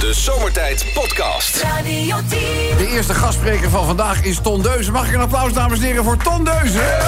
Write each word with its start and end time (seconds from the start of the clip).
De 0.00 0.14
Zomertijd 0.14 0.86
Podcast. 0.94 1.62
Radio 1.62 2.16
10. 2.28 2.38
De 2.76 2.88
eerste 2.90 3.14
gastspreker 3.14 3.70
van 3.70 3.86
vandaag 3.86 4.22
is 4.22 4.38
Ton 4.42 4.62
Deuzen. 4.62 4.92
Mag 4.92 5.08
ik 5.08 5.14
een 5.14 5.20
applaus, 5.20 5.52
dames 5.52 5.78
en 5.78 5.84
heren, 5.84 6.04
voor 6.04 6.16
Ton 6.16 6.44
Deuzen? 6.44 6.98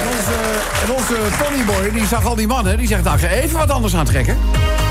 En 0.00 0.08
onze, 0.16 0.34
en 0.84 0.92
onze 0.92 1.16
Tonyboy, 1.44 1.92
die 1.92 2.06
zag 2.06 2.26
al 2.26 2.34
die 2.34 2.46
mannen. 2.46 2.76
Die 2.76 2.86
zegt, 2.86 3.04
nou, 3.04 3.16
ik 3.16 3.22
ga 3.22 3.28
even 3.28 3.58
wat 3.58 3.70
anders 3.70 3.94
aantrekken. 3.94 4.38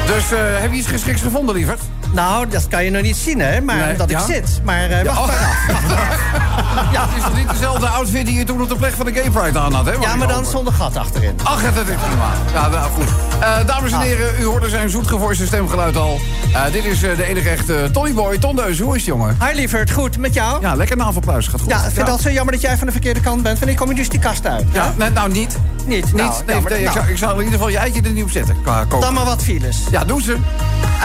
Dus 0.06 0.32
eh, 0.32 0.40
heb 0.40 0.72
je 0.72 0.78
iets 0.78 0.88
geschikts 0.88 1.22
gevonden, 1.22 1.56
lieverd? 1.56 1.82
Nou, 2.14 2.48
dat 2.48 2.68
kan 2.68 2.84
je 2.84 2.90
nog 2.90 3.02
niet 3.02 3.16
zien, 3.16 3.40
hè? 3.40 3.62
Maar 3.62 3.76
Nee, 3.76 3.96
dat 3.96 4.10
ja? 4.10 4.20
ik 4.20 4.26
zit. 4.26 4.62
Maar 4.64 4.90
eh 4.90 5.06
wacht 5.06 5.20
oh. 5.20 5.28
maar 5.28 5.36
af. 5.38 6.20
Ja, 6.92 7.08
het 7.08 7.18
is 7.18 7.24
toch 7.24 7.36
niet 7.36 7.50
dezelfde 7.50 7.88
outfit 7.88 8.26
die 8.26 8.38
je 8.38 8.44
toen 8.44 8.62
op 8.62 8.70
de 8.70 8.76
plek 8.76 8.94
van 8.94 9.06
de 9.06 9.14
Gay 9.14 9.30
Pride 9.30 9.60
aan 9.60 9.74
had, 9.74 9.86
hè? 9.86 9.92
Ja, 9.92 10.16
maar 10.16 10.28
dan 10.28 10.46
zonder 10.46 10.74
gat 10.74 10.98
achterin. 10.98 11.36
Ach, 11.44 11.64
dat 11.74 11.88
is 11.88 11.96
prima. 11.96 12.32
Ja, 12.54 12.68
nou 12.68 12.92
goed. 12.92 13.08
Eh, 13.40 13.66
dames 13.66 13.92
en 13.92 14.00
heren, 14.00 14.42
u 14.42 14.44
hoorde 14.46 14.70
zijn 14.70 14.90
zoetgevoiste 14.90 15.46
stemgeluid 15.46 15.96
al. 15.96 16.20
Eh, 16.54 16.64
dit 16.72 16.86
is 16.86 17.00
de 17.00 17.24
enige 17.28 17.50
echte 17.50 17.90
Tonyboy, 17.94 18.38
Ton 18.38 18.56
Deuzen. 18.56 18.86
Hoe 18.86 18.96
is 18.96 19.02
het, 19.02 19.10
jongen? 19.10 19.38
Hi 19.48 19.56
lieverd, 19.56 19.92
goed, 19.92 20.18
met 20.18 20.34
jou? 20.34 20.62
Ja, 20.62 20.76
lekker 20.76 20.98
navelpluis. 20.98 21.48
Gaat 21.48 21.60
goed. 21.62 21.70
Ja, 21.70 21.86
ik 21.86 21.92
vind 21.94 22.08
het 22.08 22.22
zo 22.22 22.30
jammer 22.30 22.54
dat 22.54 22.62
jij 22.62 22.78
van 22.78 22.86
de 22.88 22.94
verkeerde 22.94 23.20
kant 23.22 23.44
bent. 23.44 23.58
Wanneer 23.60 23.78
kom 23.78 23.90
je 23.90 23.96
dus 23.96 24.10
die 24.10 24.20
kast 24.20 24.46
uit? 24.46 24.66
Ja, 24.72 24.94
nee, 24.98 25.10
nou 25.10 25.32
niet. 25.32 25.58
Niet? 25.92 26.06
Niet. 26.06 26.14
Nou, 26.16 26.34
nee, 26.46 26.56
jammer. 26.56 26.72
nee, 26.72 26.80
ik, 26.80 26.86
Nou, 26.86 26.98
zou, 27.00 27.12
ik 27.12 27.18
zou 27.18 27.32
in 27.32 27.38
ieder 27.38 27.54
geval 27.54 27.70
je 27.70 27.78
eitje 27.78 28.02
er 28.02 28.12
niet 28.12 28.24
op 28.24 28.30
zetten. 28.32 28.62
Qua 28.62 28.82
koken. 28.84 29.00
Dan 29.00 29.14
maar 29.14 29.26
wat 29.26 29.44
files. 29.44 29.78
Ja, 29.92 30.04
doe 30.04 30.22
ze. 30.22 30.38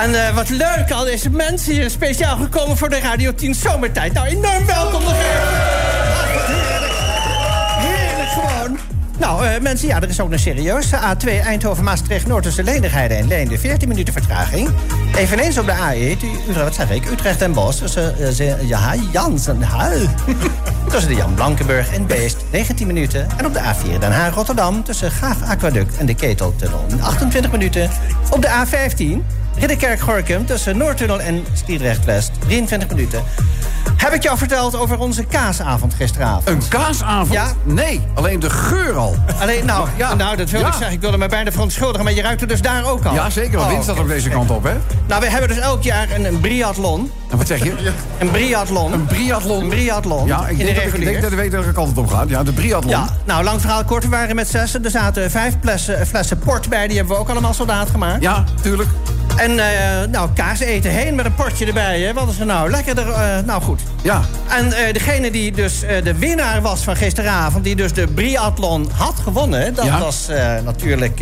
En 0.02 0.26
eh, 0.26 0.34
wat 0.34 0.48
leuk, 0.48 0.90
al 0.90 1.04
deze 1.04 1.30
mensen 1.30 1.72
hier 1.72 1.90
speciaal 1.90 2.36
gekomen 2.36 2.76
voor 2.76 2.88
de 2.88 2.98
Radio 3.00 3.34
10 3.34 3.54
Zomertijd. 3.54 4.12
Nou, 4.12 4.26
enorm 4.26 4.66
welkom 4.66 5.02
nog 5.02 5.12
even. 5.12 5.24
Heerlijk 7.78 8.28
gewoon. 8.28 8.78
Nou, 9.18 9.46
eh, 9.46 9.60
mensen, 9.60 9.88
ja, 9.88 9.96
er 10.00 10.08
is 10.08 10.20
ook 10.20 10.32
een 10.32 10.38
serieuze 10.38 10.96
A2 10.96 11.28
Eindhoven-Maastricht-Noord 11.44 12.42
tussen 12.42 12.64
en 13.16 13.26
Leende. 13.28 13.58
14 13.58 13.88
minuten 13.88 14.12
vertraging. 14.12 14.68
Eveneens 15.16 15.58
op 15.58 15.66
de 15.66 15.72
A1, 15.72 16.18
die- 16.20 16.38
Utrecht, 16.48 16.62
wat 16.62 16.74
zeg 16.74 16.90
ik, 16.90 17.10
Utrecht 17.10 17.42
en 17.42 17.52
Bos 17.52 17.76
tussen 17.78 18.14
uh, 18.20 18.28
ze, 18.28 18.56
ja, 18.62 18.94
Jansen, 19.12 19.62
tussen 20.90 21.08
de 21.10 21.16
Jan 21.16 21.34
Blankenburg 21.34 21.92
en 21.94 22.06
Beest, 22.06 22.36
19 22.50 22.86
minuten. 22.86 23.26
En 23.36 23.46
op 23.46 23.52
de 23.52 23.60
A4 23.60 23.98
Den 23.98 24.12
Haag-Rotterdam 24.12 24.84
tussen 24.84 25.10
Gaaf 25.10 25.42
Aquaduct 25.42 25.96
en 25.96 26.06
de 26.06 26.14
Keteltunnel, 26.14 26.84
28 27.00 27.50
minuten. 27.50 27.90
Op 28.30 28.42
de 28.42 28.48
A15 28.48 29.24
Ridderkerk-Gorkum 29.58 30.46
tussen 30.46 30.76
Noordtunnel 30.76 31.20
en 31.20 31.44
Stiedrecht-West, 31.52 32.30
23 32.38 32.88
minuten. 32.88 33.22
Heb 33.96 34.12
ik 34.12 34.22
jou 34.22 34.38
verteld 34.38 34.76
over 34.78 34.98
onze 34.98 35.24
kaasavond 35.24 35.94
gisteravond? 35.94 36.48
Een 36.48 36.68
kaasavond? 36.68 37.32
Ja. 37.32 37.52
Nee, 37.62 38.00
alleen 38.14 38.40
de 38.40 38.50
geur 38.50 38.96
al. 38.96 39.16
Alleen, 39.40 39.66
nou, 39.66 39.88
Ja. 39.96 40.14
nou 40.14 40.36
dat 40.36 40.50
wilde 40.50 40.66
Ja. 40.66 40.72
ik 40.72 40.76
zeggen. 40.78 40.94
Ik 40.96 41.00
wilde 41.00 41.16
me 41.18 41.28
bijna 41.28 41.52
verontschuldigen, 41.52 42.04
maar 42.04 42.12
je 42.14 42.22
ruikt 42.22 42.40
er 42.40 42.48
dus 42.48 42.60
daar 42.62 42.84
ook 42.90 43.04
al. 43.04 43.14
Ja, 43.14 43.30
zeker. 43.30 43.52
Want 43.52 43.64
Oh, 43.64 43.70
wind 43.70 43.82
staat 43.82 43.94
oké. 43.94 44.04
ook 44.04 44.08
deze 44.10 44.28
kant 44.28 44.50
op, 44.50 44.64
hè? 44.64 44.72
Nou, 45.06 45.20
we 45.20 45.30
hebben 45.30 45.48
dus 45.48 45.58
elk 45.58 45.82
jaar 45.82 46.10
een, 46.10 46.24
een 46.24 46.40
briathlon. 46.40 47.10
En 47.30 47.36
wat 47.36 47.46
zeg 47.46 47.64
je? 47.64 47.92
Een 48.18 48.30
briathlon. 48.30 48.92
Een 48.92 49.04
briathlon. 49.06 49.62
Een 49.62 49.68
briathlon. 49.68 50.26
Ja, 50.26 50.46
ik 50.48 50.58
in 50.58 50.64
denk, 50.64 50.68
de 50.78 50.84
dat, 50.84 50.94
ik 50.94 51.04
denk 51.04 51.22
dat 51.22 51.30
ik 51.32 51.38
weet 51.38 51.50
welke 51.52 51.72
kant 51.72 51.88
het 51.88 51.98
op 51.98 52.08
gaat. 52.08 52.28
Ja, 52.28 52.42
de 52.42 52.52
briathlon. 52.52 52.90
Ja, 52.92 53.06
nou, 53.24 53.44
lang 53.44 53.60
verhaal 53.60 53.84
kort. 53.84 54.02
We 54.04 54.08
waren 54.10 54.34
met 54.36 54.48
zessen. 54.48 54.84
Er 54.84 54.90
zaten 54.90 55.30
vijf 55.30 55.54
flessen, 55.60 56.06
flessen 56.06 56.38
port 56.38 56.68
bij. 56.68 56.86
Die 56.88 56.96
hebben 56.96 57.14
we 57.14 57.20
ook 57.20 57.28
allemaal 57.28 57.54
soldaat 57.54 57.90
gemaakt. 57.90 58.22
Ja, 58.22 58.44
tuurlijk. 58.62 58.88
En, 59.36 59.58
eh, 59.58 60.08
nou, 60.10 60.28
kaas 60.34 60.60
eten 60.60 60.90
heen 60.90 61.14
met 61.14 61.24
een 61.24 61.34
potje 61.34 61.66
erbij. 61.66 62.00
Hè. 62.00 62.12
Wat 62.12 62.28
is 62.28 62.38
er 62.38 62.46
nou? 62.46 62.70
Lekker 62.70 62.98
er, 62.98 63.10
eh, 63.10 63.44
nou 63.44 63.62
goed. 63.62 63.80
Ja. 64.02 64.20
En 64.48 64.72
eh, 64.72 64.92
degene 64.92 65.30
die 65.30 65.52
dus 65.52 65.80
de 65.80 66.14
winnaar 66.18 66.62
was 66.62 66.82
van 66.82 66.96
gisteravond... 66.96 67.64
die 67.64 67.76
dus 67.76 67.92
de 67.92 68.06
briathlon 68.06 68.90
had 68.94 69.14
gewonnen... 69.22 69.74
dat 69.74 69.84
Ja. 69.84 69.98
was 69.98 70.28
natuurlijk 70.64 71.16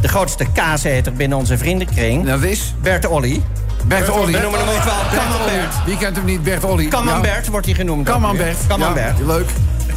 de 0.00 0.08
grootste 0.08 0.46
kaaseter 0.52 1.12
binnen 1.12 1.38
onze 1.38 1.58
vriendenkring. 1.58 2.26
Dat 2.26 2.42
is 2.42 2.74
Bert 2.82 3.06
Olly. 3.06 3.42
Bert 3.86 4.10
Olly. 4.10 4.32
We 4.32 4.38
noemen 4.38 4.60
hem 4.60 4.68
ook 4.68 4.84
wel 4.84 4.94
Camembert. 5.14 5.74
Wie 5.86 5.96
kent 5.96 6.16
hem 6.16 6.24
niet? 6.24 6.42
Bert 6.42 6.64
Olly. 6.64 6.88
Camembert 6.88 7.48
wordt 7.48 7.66
hij 7.66 7.74
genoemd. 7.74 8.06
Camembert. 8.06 8.56
Camembert. 8.68 9.18
Ja, 9.18 9.26
leuk. 9.26 9.50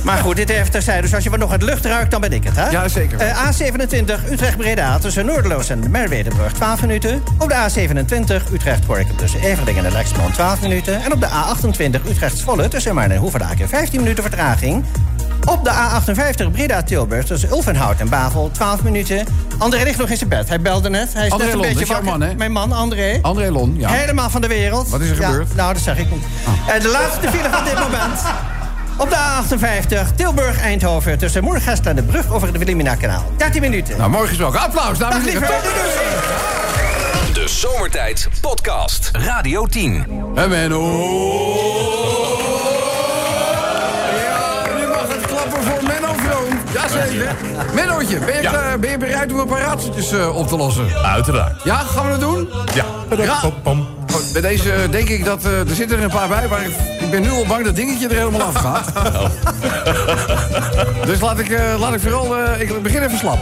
Maar 0.07 0.17
goed, 0.17 0.35
dit 0.35 0.49
even 0.49 0.71
terzijde. 0.71 1.01
Dus 1.01 1.13
als 1.13 1.23
je 1.23 1.29
wat 1.29 1.39
nog 1.39 1.51
het 1.51 1.61
lucht 1.63 1.85
ruikt, 1.85 2.11
dan 2.11 2.21
ben 2.21 2.33
ik 2.33 2.43
het, 2.43 2.55
hè? 2.55 2.69
Ja, 2.69 2.87
zeker. 2.87 3.19
Eh, 3.19 3.47
A27 3.49 4.31
Utrecht-Breda 4.31 4.97
tussen 4.99 5.25
Noorderloos 5.25 5.69
en 5.69 5.81
de 5.81 5.89
Merwedebrug 5.89 6.53
12 6.53 6.81
minuten. 6.81 7.23
Op 7.39 7.49
de 7.49 7.55
A27 7.55 8.53
Utrecht-Gorkum 8.53 9.15
tussen 9.15 9.39
Everdingen 9.41 9.85
en 9.85 9.91
Lexmond 9.91 10.33
12 10.33 10.61
minuten. 10.61 11.03
En 11.03 11.13
op 11.13 11.19
de 11.21 11.27
A28 11.27 12.09
Utrecht-Zwolle 12.09 12.67
tussen 12.67 12.95
Maarn 12.95 13.11
en 13.11 13.17
Hoevendaken 13.17 13.69
15 13.69 13.99
minuten 14.01 14.23
vertraging. 14.23 14.83
Op 15.45 15.63
de 15.63 15.71
A58 15.71 16.51
Breda-Tilburg 16.51 17.25
tussen 17.25 17.49
Ulvenhout 17.49 17.99
en 17.99 18.09
Bavel 18.09 18.49
12 18.51 18.83
minuten. 18.83 19.25
André 19.57 19.83
ligt 19.83 19.97
nog 19.99 20.09
in 20.09 20.17
zijn 20.17 20.29
bed. 20.29 20.47
Hij 20.47 20.61
belde 20.61 20.89
net. 20.89 21.13
Hij 21.13 21.25
is 21.25 21.31
André 21.31 21.45
net 21.47 21.55
een 21.55 21.61
Lon, 21.61 21.69
beetje 21.73 21.85
wakker. 21.85 22.05
man, 22.05 22.21
hè? 22.21 22.33
Mijn 22.35 22.51
man, 22.51 22.71
André. 22.71 23.19
André 23.21 23.51
Lon, 23.51 23.75
ja. 23.77 23.89
Helemaal 23.89 24.29
van 24.29 24.41
de 24.41 24.47
wereld. 24.47 24.89
Wat 24.89 25.01
is 25.01 25.09
er 25.09 25.19
Ja, 25.19 25.27
gebeurd? 25.27 25.55
nou, 25.55 25.73
dat 25.73 25.81
zeg 25.81 25.97
ik 25.97 26.09
niet. 26.11 26.23
En 26.67 26.81
de 26.81 26.87
laatste 26.87 27.27
file 27.29 27.49
van 27.51 27.63
dit 27.63 27.73
moment. 27.79 28.19
Op 28.97 29.09
de 29.09 29.15
A58 29.15 30.15
Tilburg-Eindhoven 30.15 31.17
tussen 31.17 31.43
Moergestel 31.43 31.89
en 31.89 31.95
de 31.95 32.03
brug 32.03 32.31
over 32.31 32.47
het 32.47 32.57
Wilhelmina-kanaal. 32.57 33.23
13 33.37 33.61
minuten. 33.61 33.97
Nou, 33.97 34.09
mooi 34.09 34.27
gesproken. 34.27 34.59
Applaus, 34.59 34.97
dames 34.97 35.17
en 35.17 35.23
heren. 35.23 35.47
de 37.33 37.47
Zomertijd 37.47 38.29
Podcast. 38.41 39.09
Radio 39.13 39.65
10. 39.65 40.05
En 40.35 40.49
Menno. 40.49 40.81
Ja, 44.23 44.65
nu 44.79 44.87
mag 44.87 45.07
het 45.07 45.25
klappen 45.27 45.63
voor 45.63 45.83
Menno 45.83 46.13
Vroom. 46.17 46.59
Jazeker. 46.73 47.35
Mennootje, 47.73 48.17
ben 48.19 48.35
je, 48.41 48.47
klaar- 48.49 48.79
ben 48.79 48.89
je 48.89 48.97
bereid 48.97 49.31
om 49.33 49.39
een 49.39 49.47
paar 49.47 49.61
raadseltjes 49.61 50.11
eh, 50.11 50.35
op 50.37 50.47
te 50.47 50.55
lossen? 50.57 50.87
Uiteraard. 51.03 51.63
Ja, 51.63 51.75
gaan 51.77 52.03
we 52.05 52.09
dat 52.11 52.19
doen? 52.19 52.49
Ja. 52.73 52.85
Ja. 53.17 53.39
Oh, 54.37 54.43
Bij 54.43 54.51
deze 54.51 54.71
eh, 54.73 54.91
denk 54.91 55.09
ik 55.09 55.25
dat 55.25 55.45
eh, 55.45 55.59
er 55.59 55.75
zitten 55.75 55.97
er 55.97 56.03
een 56.03 56.09
paar 56.09 56.27
bij, 56.27 56.47
maar 56.49 56.61
ik, 56.99 57.09
ben 57.11 57.21
nu 57.21 57.29
al 57.29 57.45
bang 57.45 57.65
dat 57.65 57.75
dingetje 57.75 58.07
er 58.07 58.15
helemaal 58.15 58.41
af 58.41 58.55
gaat. 58.55 58.91
dus 61.09 61.19
laat 61.19 61.39
ik, 61.39 61.49
eh, 61.49 61.79
laat 61.79 61.93
ik 61.93 61.99
vooral. 61.99 62.37
eh, 62.37 62.61
ik 62.61 62.81
begin 62.81 63.03
even 63.03 63.17
slap. 63.17 63.39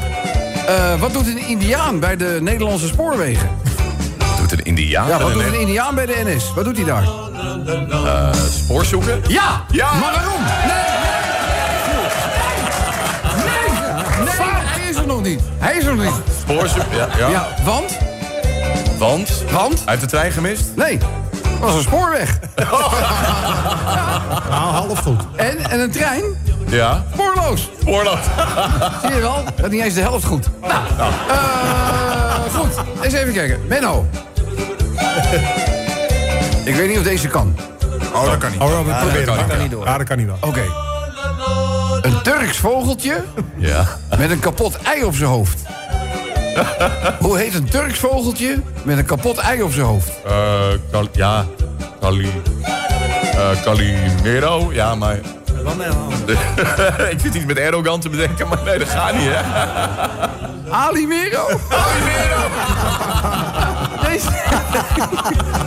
Eh, 0.67 0.99
wat 0.99 1.13
doet 1.13 1.27
een 1.27 1.47
Indiaan 1.47 1.99
bij 1.99 2.15
de 2.15 2.37
Nederlandse 2.41 2.87
spoorwegen? 2.87 3.49
Doet 4.39 4.51
een 4.51 4.63
Indiaan 4.63 5.07
Ja, 5.07 5.19
wat 5.19 5.33
doet 5.33 5.43
een 5.45 5.59
Indiaan 5.59 5.95
bij 5.95 6.05
de 6.05 6.21
NS? 6.25 6.53
Wat 6.53 6.65
doet 6.65 6.75
hij 6.77 6.85
daar? 6.85 7.03
eh, 8.05 8.33
spoor 8.49 8.85
zoeken? 8.85 9.21
Ja! 9.27 9.63
Ja! 9.71 9.93
Maar 9.93 10.11
waarom? 10.13 10.41
Nee! 10.43 10.75
Nee! 13.37 13.69
Nee! 14.17 14.25
nee. 14.25 14.35
Hij 14.65 14.89
is 14.89 14.95
er 14.95 15.07
nog 15.07 15.21
niet. 15.21 15.41
Hij 15.57 15.75
is 15.77 15.85
er 15.85 15.95
nog 15.95 16.03
niet. 16.05 16.21
Spoor 16.41 16.67
zoeken, 16.67 16.97
ja. 16.97 17.07
ja. 17.17 17.29
Ja, 17.29 17.47
want? 17.63 17.97
Want? 18.97 19.43
Want? 19.51 19.73
Hij 19.73 19.83
heeft 19.85 20.01
de 20.01 20.07
trein 20.07 20.31
gemist? 20.31 20.63
Nee. 20.75 20.97
Het 21.47 21.59
was 21.59 21.75
een 21.75 21.81
spoorweg. 21.81 22.39
Nou, 24.49 24.73
half 24.73 24.99
goed. 24.99 25.21
En, 25.35 25.57
en 25.69 25.79
een 25.79 25.91
trein? 25.91 26.23
Ja. 26.67 27.03
Spoorloos. 27.13 27.69
Spoorloos. 27.81 28.19
Zie 29.01 29.13
je 29.13 29.19
wel? 29.21 29.43
Dat 29.55 29.65
is 29.65 29.71
niet 29.71 29.81
eens 29.83 29.93
de 29.93 30.01
helft 30.01 30.25
goed. 30.25 30.47
Nou, 30.61 31.11
eh, 31.29 32.53
goed. 32.53 32.69
Eens 33.01 33.13
even 33.13 33.33
kijken. 33.33 33.59
Menno. 33.67 34.07
Ik 36.65 36.75
weet 36.75 36.87
niet 36.89 36.97
of 36.97 37.03
deze 37.03 37.27
kan. 37.27 37.55
Oh, 38.13 38.25
dat 38.25 38.37
kan 38.37 38.51
niet. 38.51 38.61
Oh, 38.61 38.77
we 38.77 38.83
proberen 38.99 39.25
dat 39.25 39.35
kan 39.35 39.49
het. 39.49 39.71
niet. 39.71 39.83
Ja, 39.85 39.97
dat 39.97 40.07
kan 40.07 40.17
niet 40.17 40.25
wel. 40.27 40.37
Oké. 40.39 40.63
Een 42.01 42.21
Turks 42.21 42.57
vogeltje 42.57 43.23
Ja. 43.57 43.85
met 44.17 44.29
een 44.31 44.39
kapot 44.39 44.77
ei 44.81 45.03
op 45.03 45.15
zijn 45.15 45.29
hoofd. 45.29 45.61
Hoe 47.25 47.37
heet 47.37 47.53
een 47.53 47.69
Turks 47.69 47.99
vogeltje 47.99 48.61
met 48.83 48.97
een 48.97 49.05
kapot 49.05 49.37
ei 49.37 49.61
op 49.61 49.71
zijn 49.73 49.85
hoofd? 49.85 50.09
Eh, 50.25 50.33
Kal- 50.91 51.07
ja. 51.11 51.45
Kali... 51.99 52.31
eh, 53.33 53.61
Calimero? 53.63 54.69
Ja, 54.73 54.95
maar... 54.95 55.15
ik 57.11 57.19
zit 57.21 57.33
iets 57.35 57.45
met 57.45 57.57
Erdogan 57.57 57.99
te 57.99 58.09
bedenken, 58.09 58.47
maar 58.47 58.59
nee, 58.65 58.77
dat 58.79 58.89
gaat 58.89 59.13
niet, 59.13 59.27
hè? 59.29 59.41
Alimero? 60.85 61.45
Alimero! 61.69 62.41
Deze... 64.09 64.27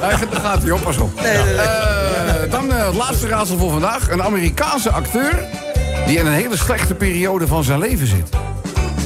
Daar 0.00 0.10
gaat- 0.18 0.32
daar 0.32 0.40
gaat 0.40 0.62
hij 0.62 0.70
op, 0.70 0.82
pas 0.82 0.96
op. 0.98 1.20
Eh, 1.20 2.50
dan 2.50 2.72
eh, 2.72 2.86
het 2.86 2.94
laatste 2.94 3.28
raadsel 3.28 3.58
voor 3.58 3.70
vandaag. 3.70 4.10
Een 4.10 4.22
Amerikaanse 4.22 4.90
acteur 4.90 5.44
die 6.06 6.18
in 6.18 6.26
een 6.26 6.32
hele 6.32 6.56
slechte 6.56 6.94
periode 6.94 7.46
van 7.46 7.64
zijn 7.64 7.78
leven 7.78 8.06
zit. 8.06 8.28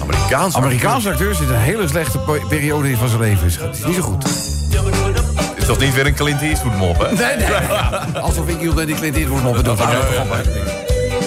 Amerikaans. 0.02 0.54
Amerikaanse 0.56 1.10
acteur 1.10 1.34
zit 1.34 1.48
in 1.48 1.54
een 1.54 1.60
hele 1.60 1.88
slechte 1.88 2.18
pe- 2.18 2.42
periode 2.48 2.96
van 2.96 3.08
zijn 3.08 3.20
leven. 3.20 3.44
Het 3.46 3.78
is 3.78 3.84
niet 3.84 3.94
zo 3.96 4.02
goed. 4.02 4.24
Is 5.56 5.66
toch 5.66 5.78
niet 5.78 5.94
weer 5.94 6.06
een 6.06 6.14
Clint 6.14 6.40
Eastwood 6.40 6.76
mop, 6.76 6.98
hè? 6.98 7.06
Nee, 7.12 7.36
nee. 7.36 7.46
Ja, 7.48 8.06
alsof 8.20 8.48
ik 8.48 8.58
hield 8.58 8.76
dat 8.76 8.86
die 8.86 8.94
Clint 8.96 9.16
Eastwood 9.16 9.42
ja, 9.66 9.72
ja. 10.12 10.24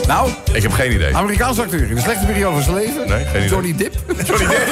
Nou, 0.08 0.30
Ik 0.54 0.62
heb 0.62 0.72
geen 0.72 0.92
idee. 0.94 1.16
Amerikaanse 1.16 1.62
acteur 1.62 1.90
in 1.90 1.96
een 1.98 2.02
slechte 2.04 2.26
periode 2.26 2.54
van 2.54 2.64
zijn 2.64 2.76
leven. 2.76 3.08
Nee, 3.10 3.26
geen 3.26 3.36
idee. 3.36 3.50
Johnny 3.50 3.76
Depp. 3.76 3.96
Sorry, 4.26 4.46
nee. 4.46 4.58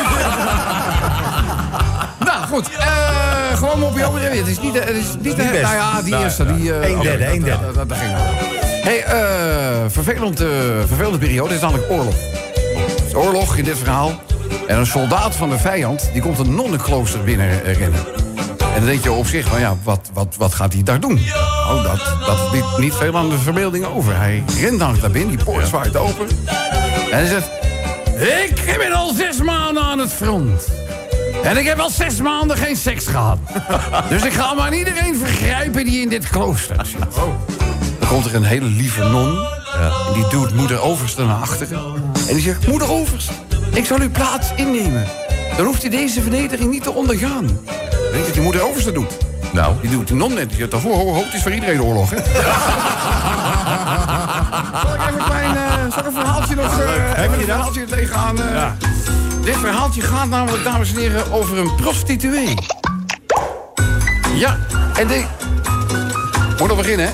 Nou, 2.25 2.45
goed. 2.47 2.69
Eh, 2.79 3.57
gewoon 3.57 3.83
op 3.83 3.97
je 3.97 4.03
andere 4.03 4.25
Het 4.29 4.47
is 4.47 4.59
niet 4.59 4.73
de... 4.73 4.79
Het 4.79 4.95
is 4.95 5.05
niet 5.19 5.35
de 5.35 5.43
nou 5.43 5.75
ja, 5.75 6.01
die 6.01 6.11
Nou, 6.11 6.23
eerste. 6.23 6.55
Die, 6.55 6.73
eh, 6.73 6.89
Een 6.89 6.95
oké, 6.95 7.03
derde, 7.03 7.23
dat- 7.25 7.33
een 7.35 7.43
derde. 7.43 7.65
Dat, 7.65 7.75
dat, 7.75 7.89
dat 7.89 7.97
ging 7.97 8.11
wel. 8.13 8.23
hey, 8.83 9.03
eh, 9.03 9.83
vervelend, 9.87 10.41
eh, 10.41 10.47
vervelende 10.87 11.17
periode. 11.17 11.47
Het 11.53 11.57
is 11.57 11.61
namelijk 11.63 11.91
oorlog. 11.91 12.13
Is 13.13 13.19
oorlog 13.19 13.55
in 13.55 13.63
dit 13.63 13.77
verhaal. 13.77 14.11
En 14.67 14.77
een 14.77 14.85
soldaat 14.85 15.35
van 15.35 15.49
de 15.49 15.57
vijand, 15.57 16.09
die 16.13 16.21
komt 16.21 16.39
een 16.39 16.55
nonnenklooster 16.55 17.23
binnen 17.23 17.63
eh, 17.63 17.77
rennen. 17.77 17.99
En 18.57 18.75
dan 18.75 18.85
denk 18.85 19.03
je 19.03 19.11
op 19.11 19.25
zich, 19.25 19.47
van 19.47 19.59
ja, 19.59 19.77
wat, 19.83 20.09
wat, 20.13 20.35
wat 20.37 20.53
gaat 20.53 20.73
hij 20.73 20.83
daar 20.83 20.99
doen? 20.99 21.19
Oh, 21.67 21.83
dat, 21.83 22.15
dat 22.25 22.51
liet 22.51 22.77
niet 22.77 22.93
veel 22.93 23.17
aan 23.17 23.29
de 23.29 23.37
verbeelding 23.37 23.85
over. 23.85 24.15
Hij 24.15 24.43
rent 24.59 24.79
dan 24.79 24.97
naar 25.01 25.11
binnen, 25.11 25.35
die 25.35 25.45
poort 25.45 25.67
zwaait 25.67 25.95
open. 25.95 26.27
En 27.11 27.17
hij 27.17 27.25
zegt... 27.25 27.49
Ik 28.49 28.77
ben 28.77 28.93
al 28.93 29.13
zes 29.13 29.41
maanden 29.41 29.83
aan 29.83 29.99
het 29.99 30.13
front. 30.13 30.67
En 31.43 31.57
ik 31.57 31.65
heb 31.65 31.79
al 31.79 31.89
zes 31.89 32.21
maanden 32.21 32.57
geen 32.57 32.75
seks 32.75 33.07
gehad. 33.07 33.37
Dus 34.09 34.23
ik 34.23 34.33
ga 34.33 34.53
maar 34.53 34.65
aan 34.65 34.73
iedereen 34.73 35.17
vergrijpen 35.17 35.85
die 35.85 36.01
in 36.01 36.09
dit 36.09 36.29
klooster 36.29 36.85
zit. 36.85 37.15
Dan 37.99 38.09
komt 38.09 38.25
er 38.25 38.35
een 38.35 38.43
hele 38.43 38.65
lieve 38.65 39.03
non. 39.03 39.47
En 39.73 40.13
die 40.13 40.27
duwt 40.27 40.53
moeder 40.53 40.79
Overste 40.79 41.25
naar 41.25 41.41
achteren. 41.41 42.12
En 42.27 42.33
die 42.33 42.41
zegt, 42.41 42.67
moeder 42.67 42.89
Overste, 42.91 43.33
ik 43.73 43.85
zal 43.85 43.99
uw 43.99 44.09
plaats 44.11 44.47
innemen. 44.55 45.05
Dan 45.57 45.65
hoeft 45.65 45.83
u 45.83 45.89
deze 45.89 46.21
vernedering 46.21 46.71
niet 46.71 46.83
te 46.83 46.91
ondergaan. 46.93 47.45
Weet 47.45 48.19
je 48.19 48.23
wat 48.23 48.33
die 48.33 48.41
moeder 48.41 48.61
Overste 48.61 48.91
doet? 48.91 49.17
Nou, 49.51 49.75
Die 49.81 49.89
doet 49.89 50.07
die 50.07 50.15
non 50.15 50.33
net. 50.33 50.49
Die 50.49 50.57
zegt, 50.57 50.83
ho, 50.83 50.91
ho, 50.91 51.23
het 51.23 51.33
is 51.33 51.41
voor 51.41 51.51
iedereen 51.51 51.81
oorlog, 51.81 52.09
hè? 52.09 52.17
Zal 54.83 54.93
ik 54.93 55.01
even 55.01 55.19
een 55.19 55.25
klein 55.25 55.55
eh, 55.55 55.91
zal 55.91 55.99
ik 55.99 56.05
een 56.05 56.13
verhaaltje 56.13 56.55
nog... 56.55 56.79
eh, 56.79 57.23
even 57.23 57.39
een 57.39 57.45
verhaaltje 57.45 57.85
tegenaan... 57.85 58.37
eh 58.41 58.65
Dit 59.43 59.57
verhaaltje 59.57 60.01
gaat 60.01 60.29
namelijk, 60.29 60.63
dames 60.63 60.93
en 60.93 60.99
heren, 60.99 61.31
over 61.31 61.57
een 61.57 61.75
prostituee. 61.75 62.53
Ja, 64.35 64.57
en 64.95 65.07
die... 65.07 65.25
Moet 66.59 66.67
nog 66.67 66.77
beginnen, 66.77 67.05
hè? 67.05 67.11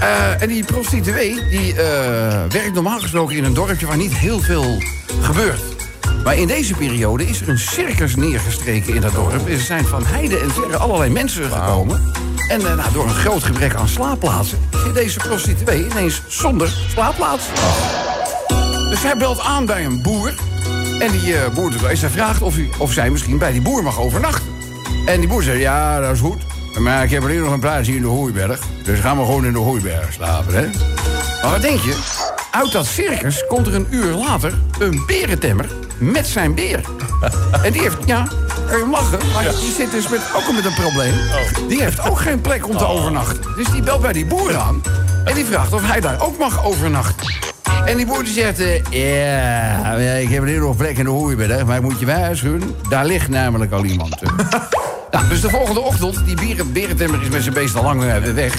Eh, 0.00 0.42
en 0.42 0.48
die 0.48 0.64
prostituee, 0.64 1.48
die 1.50 1.74
eh, 1.74 2.42
werkt 2.48 2.74
normaal 2.74 3.00
gesproken 3.00 3.36
in 3.36 3.44
een 3.44 3.54
dorpje 3.54 3.86
waar 3.86 3.96
niet 3.96 4.14
heel 4.14 4.40
veel 4.40 4.82
gebeurt. 5.20 5.62
Maar 6.24 6.36
in 6.36 6.46
deze 6.46 6.74
periode 6.74 7.26
is 7.26 7.40
er 7.40 7.48
een 7.48 7.58
circus 7.58 8.16
neergestreken 8.16 8.94
in 8.94 9.00
dat 9.00 9.12
dorp. 9.12 9.48
Er 9.48 9.58
zijn 9.58 9.84
van 9.84 10.06
heide 10.06 10.38
en 10.38 10.50
verre 10.50 10.76
allerlei 10.76 11.10
mensen 11.10 11.50
gekomen. 11.50 12.12
En 12.48 12.60
eh, 12.60 12.76
nou, 12.76 12.92
door 12.92 13.04
een 13.04 13.14
groot 13.14 13.42
gebrek 13.42 13.74
aan 13.74 13.88
slaapplaatsen... 13.88 14.58
zit 14.84 14.94
deze 14.94 15.18
prostituee 15.18 15.86
ineens 15.90 16.22
zonder 16.28 16.74
slaapplaats. 16.88 17.44
Dus 18.90 19.02
hij 19.02 19.16
belt 19.16 19.40
aan 19.40 19.66
bij 19.66 19.84
een 19.84 20.02
boer. 20.02 20.34
En 20.98 21.10
die 21.10 21.34
boer 21.54 21.70
doet 21.70 21.80
hij 21.80 21.96
vraagt 21.96 22.42
of, 22.42 22.56
u, 22.56 22.68
of 22.78 22.92
zij 22.92 23.10
misschien 23.10 23.38
bij 23.38 23.52
die 23.52 23.62
boer 23.62 23.82
mag 23.82 24.00
overnachten. 24.00 24.48
En 25.06 25.20
die 25.20 25.28
boer 25.28 25.42
zegt, 25.42 25.60
ja, 25.60 26.00
dat 26.00 26.12
is 26.12 26.20
goed. 26.20 26.42
Maar 26.78 27.04
ik 27.04 27.10
heb 27.10 27.22
alleen 27.22 27.40
nog 27.40 27.52
een 27.52 27.60
plaats 27.60 27.86
hier 27.86 27.96
in 27.96 28.02
de 28.02 28.08
Hooiberg. 28.08 28.60
Dus 28.82 29.00
gaan 29.00 29.18
we 29.18 29.24
gewoon 29.24 29.44
in 29.44 29.52
de 29.52 29.58
Hooiberg 29.58 30.12
slapen, 30.12 30.54
hè? 30.54 30.66
Maar 31.42 31.50
wat 31.50 31.62
denk 31.62 31.80
je? 31.80 31.96
Uit 32.50 32.72
dat 32.72 32.86
circus 32.86 33.46
komt 33.46 33.66
er 33.66 33.74
een 33.74 33.86
uur 33.90 34.12
later 34.12 34.54
een 34.78 35.02
berentemmer 35.06 35.66
met 35.98 36.26
zijn 36.26 36.54
beer. 36.54 36.80
En 37.62 37.72
die 37.72 37.82
heeft, 37.82 37.96
ja, 38.06 38.26
hem 38.66 38.90
lachen, 38.90 39.18
maar 39.32 39.42
die 39.42 39.72
zit 39.76 39.90
dus 39.90 40.08
met, 40.08 40.20
ook 40.34 40.52
met 40.54 40.64
een 40.64 40.74
probleem. 40.74 41.14
Die 41.68 41.82
heeft 41.82 42.08
ook 42.08 42.18
geen 42.18 42.40
plek 42.40 42.68
om 42.68 42.76
te 42.76 42.86
overnachten. 42.86 43.54
Dus 43.56 43.70
die 43.70 43.82
belt 43.82 44.02
bij 44.02 44.12
die 44.12 44.26
boer 44.26 44.56
aan 44.56 44.82
en 45.24 45.34
die 45.34 45.44
vraagt 45.44 45.72
of 45.72 45.86
hij 45.86 46.00
daar 46.00 46.22
ook 46.22 46.38
mag 46.38 46.64
overnachten. 46.64 47.26
En 47.84 47.96
die 47.96 48.06
boer 48.06 48.24
die 48.24 48.32
zegt, 48.32 48.60
eh, 48.60 48.76
ja, 48.90 49.96
ja, 49.96 50.12
ik 50.12 50.28
heb 50.28 50.42
een 50.42 50.48
hele 50.48 50.74
plek 50.74 50.98
in 50.98 51.04
de 51.04 51.10
Hooiberg, 51.10 51.64
maar 51.64 51.76
ik 51.76 51.82
moet 51.82 52.00
je 52.00 52.06
waarschuwen, 52.06 52.76
daar 52.88 53.06
ligt 53.06 53.28
namelijk 53.28 53.72
al 53.72 53.84
iemand. 53.84 54.16
dus 55.28 55.40
de 55.40 55.50
volgende 55.50 55.80
ochtend, 55.80 56.26
die 56.26 56.34
beren, 56.34 56.72
berentemmer 56.72 57.22
is 57.22 57.28
met 57.28 57.42
zijn 57.42 57.54
beest 57.54 57.76
al 57.76 57.82
lang 57.82 58.04
eh, 58.04 58.32
weg. 58.34 58.54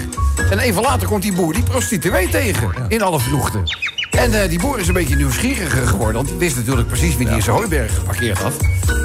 En 0.49 0.59
even 0.59 0.81
later 0.81 1.07
komt 1.07 1.21
die 1.21 1.33
boer 1.33 1.53
die 1.53 1.63
prostituee 1.63 2.29
tegen, 2.29 2.71
in 2.87 3.01
alle 3.01 3.19
vroegte. 3.19 3.59
En 4.11 4.41
eh, 4.41 4.49
die 4.49 4.59
boer 4.59 4.79
is 4.79 4.87
een 4.87 4.93
beetje 4.93 5.15
nieuwsgieriger 5.15 5.87
geworden, 5.87 6.15
want 6.15 6.27
die 6.27 6.37
wist 6.37 6.55
natuurlijk 6.55 6.87
precies 6.87 7.15
wie 7.15 7.25
die 7.25 7.35
in 7.35 7.41
zijn 7.41 7.55
hooiberg 7.55 7.95
geparkeerd 7.95 8.37
had. 8.37 8.53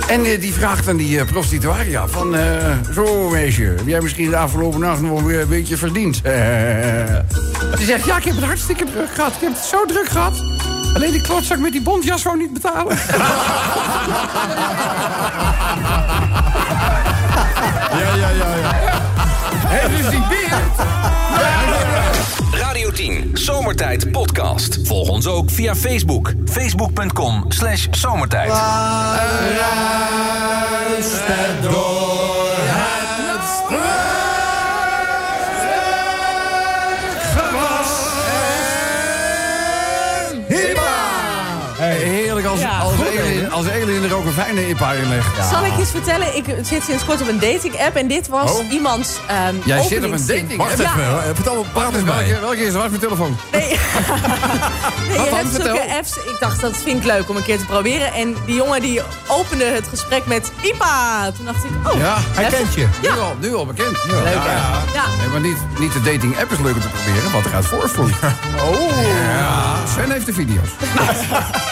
En 0.09 0.25
eh, 0.25 0.41
die 0.41 0.53
vraagt 0.53 0.89
aan 0.89 0.97
die 0.97 1.17
uh, 1.17 1.25
prostituaria 1.25 2.09
van, 2.09 2.37
zo 2.95 3.29
meisje, 3.29 3.63
heb 3.63 3.87
jij 3.87 4.01
misschien 4.01 4.31
de 4.31 4.37
afgelopen 4.37 4.81
nacht 4.81 5.01
nog 5.01 5.23
weer 5.23 5.41
een 5.41 5.49
beetje 5.49 5.77
verdiend? 5.77 6.23
die 7.79 7.87
zegt, 7.87 8.05
ja, 8.05 8.17
ik 8.17 8.25
heb 8.25 8.35
het 8.35 8.45
hartstikke 8.45 8.85
druk 8.85 9.15
gehad, 9.15 9.35
ik 9.35 9.41
heb 9.41 9.55
het 9.55 9.65
zo 9.65 9.85
druk 9.87 10.09
gehad. 10.09 10.43
Alleen 10.95 11.13
die 11.13 11.23
klotzak 11.23 11.59
met 11.59 11.73
die 11.73 11.83
bontjas 11.83 12.23
wou 12.23 12.39
niet 12.39 12.53
betalen. 12.53 12.97
Hé, 19.75 19.89
die 20.11 20.23
beer... 20.29 20.59
Radio 22.51 22.91
10 22.91 23.31
Zomertijd 23.33 24.13
Podcast. 24.13 24.79
Volg 24.85 25.09
ons 25.09 25.27
ook 25.27 25.51
via 25.51 25.75
Facebook. 25.75 26.33
Facebook.com 26.47 27.45
slash 27.49 27.87
zomertijd. 27.91 28.53
Heerlijk 41.79 42.47
als, 42.47 42.61
Ja, 42.61 42.79
als, 43.51 43.67
als 43.85 43.93
Elin 43.93 44.11
er 44.11 44.17
ook 44.17 44.25
een 44.25 44.33
fijne 44.33 44.69
IPA 44.69 44.93
in 44.93 45.09
legt. 45.09 45.49
Zal 45.51 45.65
ik 45.65 45.73
iets 45.81 45.91
vertellen? 45.91 46.37
Ik 46.37 46.45
zit 46.63 46.83
sinds 46.85 47.05
kort 47.05 47.21
op 47.21 47.29
een 47.29 47.39
dating 47.39 47.81
app 47.81 47.97
en 47.97 48.09
dit 48.09 48.29
was 48.29 48.51
Oh. 48.51 48.73
iemands 48.73 49.11
ehm 49.27 49.55
Jij 49.65 49.83
zit 49.83 50.05
op 50.05 50.13
een 50.13 50.27
dating 50.27 50.57
Wacht 50.57 50.79
Ja. 50.79 50.85
even, 50.85 51.23
hè. 51.23 51.35
vertel, 51.35 51.67
praat 51.73 51.95
eens 51.95 52.05
bij. 52.05 52.15
Welke, 52.27 52.41
welke 52.41 52.57
is 52.65 52.67
er? 52.67 52.73
Wat 52.73 52.85
is 52.85 52.89
mijn 52.91 53.01
telefoon? 53.01 53.37
Nee, 53.53 53.61
nee 55.09 55.19
Wat 55.19 55.29
je 55.29 55.31
dan? 55.31 55.39
hebt 55.39 55.53
zulke 55.55 55.95
apps. 55.97 56.17
Ik 56.17 56.37
dacht, 56.41 56.61
dat 56.61 56.77
vind 56.77 56.99
ik 56.99 57.05
leuk 57.05 57.29
om 57.29 57.37
een 57.37 57.45
keer 57.45 57.59
te 57.59 57.65
proberen. 57.65 58.13
En 58.13 58.37
die 58.47 58.55
jongen 58.55 58.81
die 58.81 59.01
opende 59.29 59.65
het 59.65 59.87
gesprek 59.89 60.27
met 60.27 60.53
IPA. 60.61 61.31
Toen 61.37 61.45
dacht 61.45 61.65
ik, 61.65 61.71
oh, 61.93 61.99
Ja, 61.99 62.17
Hij 62.19 62.45
even- 62.47 62.59
kent 62.59 62.75
je. 62.75 62.87
nu, 63.03 63.09
Ja. 63.09 63.15
al, 63.15 63.37
nu 63.41 63.55
al 63.55 63.67
bekend. 63.67 63.97
Leuk? 64.07 64.25
Ja. 64.95 65.05
Nee, 65.19 65.29
maar 65.31 65.41
niet, 65.41 65.57
niet 65.79 65.93
de 65.93 66.03
dating 66.03 66.41
app 66.41 66.53
is 66.53 66.59
leuk 66.59 66.75
om 66.75 66.81
te 66.81 66.89
proberen, 66.89 67.33
want 67.33 67.45
er 67.45 67.51
gaat 67.51 67.65
voorspoed. 67.67 68.11
Oh. 68.65 68.81
Ja, 69.39 69.75
Sven 69.93 70.11
heeft 70.11 70.27
de 70.27 70.33
video's. 70.33 70.69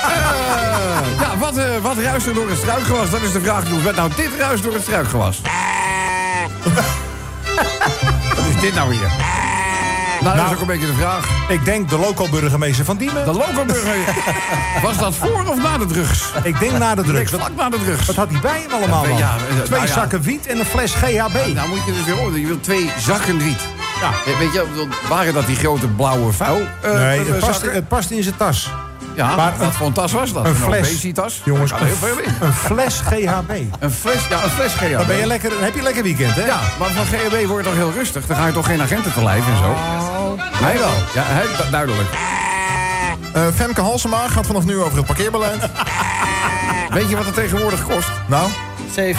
Eh, 0.02 1.20
ja, 1.20 1.38
wat, 1.38 1.56
eh, 1.56 1.64
wat 1.82 1.96
ruist 2.02 2.26
er 2.26 2.34
door 2.34 2.48
het 2.48 2.58
struikgewas? 2.58 3.10
Dat 3.10 3.22
is 3.22 3.32
de 3.32 3.40
vraag. 3.40 3.68
Hoe 3.68 3.82
werd 3.82 3.96
nou 3.96 4.10
dit 4.16 4.30
ruist 4.38 4.62
door 4.62 4.72
het 4.72 4.82
struikgewas? 4.82 5.40
wat 8.36 8.46
is 8.54 8.60
dit 8.60 8.74
nou 8.74 8.88
weer? 8.88 9.10
Nou, 10.22 10.36
dat 10.36 10.46
is 10.46 10.52
ook 10.52 10.60
een 10.60 10.66
beetje 10.66 10.86
de 10.86 10.92
vraag. 10.92 11.28
Ik 11.48 11.64
denk 11.64 11.90
de 11.90 11.98
local 11.98 12.28
burgemeester 12.28 12.84
van 12.84 12.96
Diemen. 12.96 13.24
De 13.24 13.32
locoburger. 13.32 13.96
Was 14.82 14.98
dat 14.98 15.14
voor 15.14 15.44
of 15.46 15.62
na 15.62 15.78
de 15.78 15.86
drugs? 15.86 16.32
Ik 16.42 16.58
denk 16.58 16.78
na 16.78 16.94
de 16.94 17.02
drugs. 17.02 17.30
Vlak 17.30 17.54
na 17.56 17.68
de 17.68 17.78
drugs. 17.84 18.06
wat 18.06 18.16
had 18.16 18.30
hij 18.30 18.40
bij 18.40 18.60
hem 18.60 18.70
allemaal? 18.70 19.06
Ja, 19.06 19.36
Twee 19.64 19.80
nou 19.80 19.92
zakken 19.92 20.22
wiet 20.22 20.46
en 20.46 20.58
een 20.58 20.64
fles 20.64 20.94
GHB. 20.94 21.54
Nou 21.54 21.68
moet 21.68 21.84
je 21.86 21.92
dus 21.92 22.04
weer. 22.04 22.38
Je 22.40 22.46
wilt 22.46 22.62
twee 22.62 22.90
zakken 22.98 23.38
wiet. 23.38 23.60
Ja. 24.00 24.32
Eh, 24.32 24.38
Weet 24.38 24.52
je, 24.52 24.86
waren 25.08 25.34
dat 25.34 25.46
die 25.46 25.56
grote 25.56 25.88
blauwe 25.88 26.32
vuil? 26.32 26.68
Nee, 26.82 27.20
eh, 27.20 27.26
het 27.26 27.38
past, 27.38 27.62
het 27.62 27.88
past 27.88 28.10
in 28.10 28.22
zijn 28.22 28.36
tas. 28.36 28.70
Ja, 29.14 29.36
maar 29.36 29.52
wat 29.58 29.66
een- 29.66 29.72
voor 29.72 29.86
een 29.86 29.92
tas 29.92 30.12
was 30.12 30.32
dat? 30.32 30.46
Een 30.46 30.54
fles. 30.54 30.78
obesitas? 30.88 31.40
Jongens, 31.44 31.70
Daar 31.70 31.78
kan 31.78 31.88
heel 31.88 31.96
veel 31.96 32.18
in. 32.18 32.34
een 32.40 32.52
fles 32.52 33.00
GHB. 33.00 33.50
Een 33.78 33.90
fles, 33.90 34.28
ja, 34.30 34.42
een 34.44 34.50
fles 34.50 34.72
GHB. 34.72 34.96
Dan, 34.96 35.06
ben 35.06 35.16
je 35.16 35.26
lekker, 35.26 35.50
dan 35.50 35.62
heb 35.62 35.72
je 35.72 35.78
een 35.78 35.84
lekker 35.84 36.02
weekend, 36.02 36.34
hè? 36.34 36.44
Ja, 36.46 36.58
maar 36.78 36.88
van 36.90 37.04
GHB 37.06 37.46
wordt 37.46 37.64
toch 37.66 37.74
heel 37.74 37.92
rustig? 37.96 38.26
Dan 38.26 38.36
ga 38.36 38.46
je 38.46 38.52
toch 38.52 38.66
geen 38.66 38.82
agenten 38.82 39.12
te 39.12 39.22
lijf 39.22 39.46
en 39.46 39.56
zo? 39.56 39.74
Hij 40.40 40.78
wel. 40.78 40.92
Ja, 41.14 41.22
hij, 41.26 41.70
duidelijk. 41.70 42.08
Eh, 43.32 43.42
Femke 43.54 43.80
Halsema 43.80 44.28
gaat 44.28 44.46
vanaf 44.46 44.64
nu 44.64 44.78
over 44.80 44.96
het 44.96 45.06
parkeerbeleid. 45.06 45.60
Weet 46.88 47.08
je 47.08 47.16
wat 47.16 47.24
het 47.24 47.34
tegenwoordig 47.34 47.82
kost? 47.86 48.08
nou, 48.26 48.48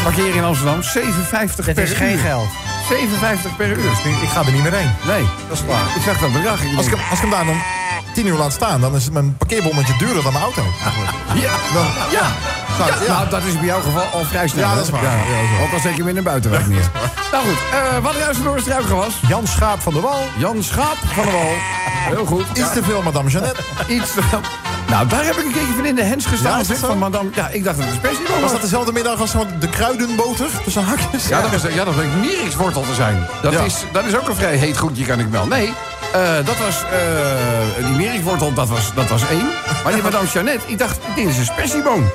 Parkeren 0.03 0.33
in 0.33 0.43
Amsterdam, 0.43 0.81
7,50 0.81 1.65
per 1.65 1.75
Het 1.75 1.77
is 1.89 1.91
geen 1.97 2.12
uur. 2.13 2.19
geld. 2.19 2.47
7,50 2.89 3.55
per 3.57 3.67
uur. 3.67 3.77
Ik 4.21 4.29
ga 4.29 4.39
er 4.45 4.51
niet 4.51 4.63
meer 4.63 4.73
heen. 4.73 4.91
Nee, 5.07 5.25
dat 5.50 5.57
is 5.57 5.65
waar. 5.65 5.85
Ik 5.95 6.01
zag 6.05 6.17
dat 6.19 6.33
bedrag. 6.33 6.62
Ik 6.63 6.77
als 6.77 6.85
ik, 6.85 6.93
als 6.93 7.19
ik 7.19 7.19
hem 7.19 7.29
daar 7.29 7.45
dan 7.45 7.62
tien 8.13 8.27
uur 8.27 8.38
laat 8.38 8.51
staan, 8.51 8.81
dan 8.81 8.95
is 8.95 9.10
mijn 9.10 9.38
parkeerbonnetje 9.38 9.93
duurder 9.98 10.24
dan 10.24 10.31
mijn 10.31 10.43
auto. 10.43 10.62
Ja, 11.33 11.51
Dan, 11.74 11.86
ja. 12.12 12.27
nou, 12.77 12.91
Ja, 12.91 12.95
ja. 13.05 13.07
nou, 13.13 13.29
dat 13.29 13.43
is 13.43 13.53
bij 13.53 13.65
jouw 13.65 13.81
geval 13.81 14.03
al 14.13 14.24
vrij 14.25 14.48
snel. 14.48 14.67
Ja, 14.69 14.75
dat 14.75 14.83
is 14.83 14.89
waar. 14.89 15.03
Ja. 15.03 15.10
Ook 15.63 15.74
al 15.74 15.79
zet 15.79 15.91
je 15.95 15.98
hem 16.00 16.07
in 16.07 16.17
een 16.17 16.24
buitenweg 16.24 16.67
neer. 16.67 16.89
Nou 17.31 17.45
goed, 17.48 17.57
eh, 17.72 17.98
wat 18.03 18.13
juist 18.19 18.43
door 18.43 18.55
het 18.55 18.63
struikgewas? 18.63 19.13
Jan 19.27 19.48
Schaap 19.48 19.81
van 19.81 19.93
de 19.93 20.00
Wal. 20.00 20.22
Jan 20.38 20.63
Schaap 20.63 20.98
van 21.13 21.25
de 21.25 21.31
Wal. 21.31 21.51
Heel 22.15 22.25
goed. 22.25 22.45
Iets 22.53 22.74
te 22.74 22.83
veel, 22.83 23.01
madame 23.01 23.29
Jeannette. 23.29 23.62
Iets 23.88 24.13
te 24.13 24.22
veel. 24.22 24.39
Nou, 24.88 25.07
daar 25.07 25.25
heb 25.25 25.36
ik 25.36 25.45
een 25.45 25.51
keertje 25.51 25.74
van 25.74 25.86
in 25.86 25.95
de 25.95 26.03
hens 26.03 26.25
gestaan. 26.25 26.57
Ja, 26.57 26.63
zeg, 26.63 26.77
van 26.77 26.98
madame. 26.98 27.29
Ja, 27.33 27.48
ik 27.48 27.63
dacht 27.63 27.77
dat 27.77 27.86
het 27.86 27.93
een 27.95 28.00
special 28.10 28.31
was. 28.33 28.41
Was 28.41 28.51
dat 28.51 28.62
dezelfde 28.62 28.91
middag 28.91 29.19
als 29.19 29.31
de 29.60 29.69
kruidenboter 29.69 30.48
tussen 30.63 30.83
hakjes? 30.83 31.27
Ja, 31.27 31.41
dat, 31.41 31.51
was, 31.62 31.74
ja, 31.74 31.83
dat 31.83 31.95
bleek 31.95 32.13
mierikswortel 32.22 32.81
te 32.81 32.93
zijn. 32.93 33.27
Dat, 33.41 33.53
Ja. 33.53 33.60
is, 33.62 33.75
dat 33.91 34.05
is 34.05 34.15
ook 34.17 34.27
een 34.27 34.36
vrij 34.36 34.55
heet 34.55 34.77
goedje, 34.77 35.05
kan 35.05 35.19
ik 35.19 35.27
wel. 35.29 35.45
Nee, 35.48 35.74
eh, 36.13 36.46
dat 36.46 36.58
was... 36.58 36.84
eh, 36.91 37.86
die 37.86 37.96
mierikswortel, 37.96 38.53
dat 38.53 38.67
was, 38.70 38.93
dat 38.96 39.08
was 39.08 39.22
één. 39.29 39.48
Maar 39.84 39.93
die 39.93 40.03
madame 40.03 40.27
Jeannette, 40.27 40.67
ik 40.67 40.77
dacht, 40.77 40.98
dit 41.15 41.27
is 41.27 41.38
een 41.38 41.46
spessieboom. 41.46 42.03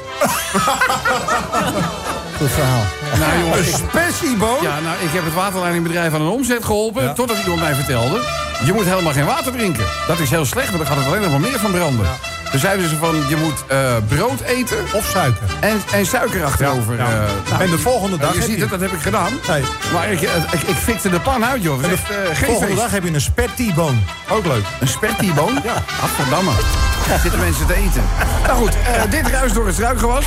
Goed 2.38 2.50
verhaal. 2.50 2.82
Nou, 3.18 3.38
jongen, 3.38 3.58
Een 3.58 3.64
spessieboom? 3.64 4.62
Ja, 4.62 4.80
nou, 4.80 4.96
ik 5.00 5.10
heb 5.12 5.24
het 5.24 5.34
waterleidingbedrijf 5.34 6.14
aan 6.14 6.20
een 6.20 6.28
omzet 6.28 6.64
geholpen... 6.64 7.14
totdat 7.14 7.38
iemand 7.38 7.60
mij 7.60 7.74
vertelde... 7.74 8.20
je 8.64 8.72
moet 8.72 8.84
helemaal 8.84 9.12
geen 9.12 9.24
water 9.26 9.52
drinken. 9.52 9.84
Dat 10.06 10.18
is 10.18 10.30
heel 10.30 10.44
slecht, 10.44 10.66
want 10.70 10.78
dan 10.78 10.86
gaat 10.86 10.96
het 10.96 11.06
alleen 11.06 11.20
nog 11.20 11.30
maar 11.30 11.40
meer 11.40 11.58
van 11.58 11.70
branden. 11.70 12.06
Toen 12.50 12.60
zeiden 12.60 12.88
ze 12.88 12.96
van, 12.96 13.14
je 13.28 13.36
moet 13.36 13.64
eh, 13.66 13.96
brood 14.08 14.40
eten 14.40 14.76
Of 14.94 15.04
suiker. 15.04 15.42
en, 15.60 15.80
en 15.92 16.06
suiker 16.06 16.44
achterover. 16.44 16.96
Ja, 16.96 17.10
ja. 17.10 17.22
eh, 17.24 17.50
nou, 17.50 17.62
En 17.62 17.70
de 17.70 17.78
volgende 17.78 18.16
dag 18.18 18.32
je 18.32 18.38
heb 18.38 18.46
ziet 18.48 18.54
je- 18.56 18.60
het, 18.60 18.70
dat 18.70 18.80
heb 18.80 18.92
ik 18.92 19.00
gedaan. 19.00 19.32
Nee. 19.48 19.62
Maar 19.92 20.12
ik, 20.12 20.20
ik, 20.20 20.62
ik 20.66 20.74
fikte 20.76 21.10
de 21.10 21.20
pan 21.20 21.44
uit, 21.44 21.62
joh. 21.62 21.84
En 21.84 21.90
is 21.90 21.96
de 21.96 22.14
echt, 22.14 22.30
eh, 22.30 22.36
geen 22.36 22.46
volgende 22.46 22.66
feest. 22.66 22.80
dag 22.80 22.90
heb 22.90 23.02
je 23.04 23.12
een 23.14 23.20
spertieboon. 23.20 24.02
Ook 24.30 24.46
leuk. 24.46 24.64
Een 24.80 24.88
spertieboon? 24.88 25.52
Ja. 25.64 25.74
Gadverdamme. 25.86 26.50
Zitten 27.22 27.40
mensen 27.40 27.66
te 27.66 27.74
eten. 27.74 28.02
Nou 28.46 28.58
goed, 28.58 28.72
eh, 28.94 29.10
dit 29.10 29.26
ruist 29.28 29.54
door 29.54 29.66
het 29.66 29.74
struikgewas. 29.74 30.24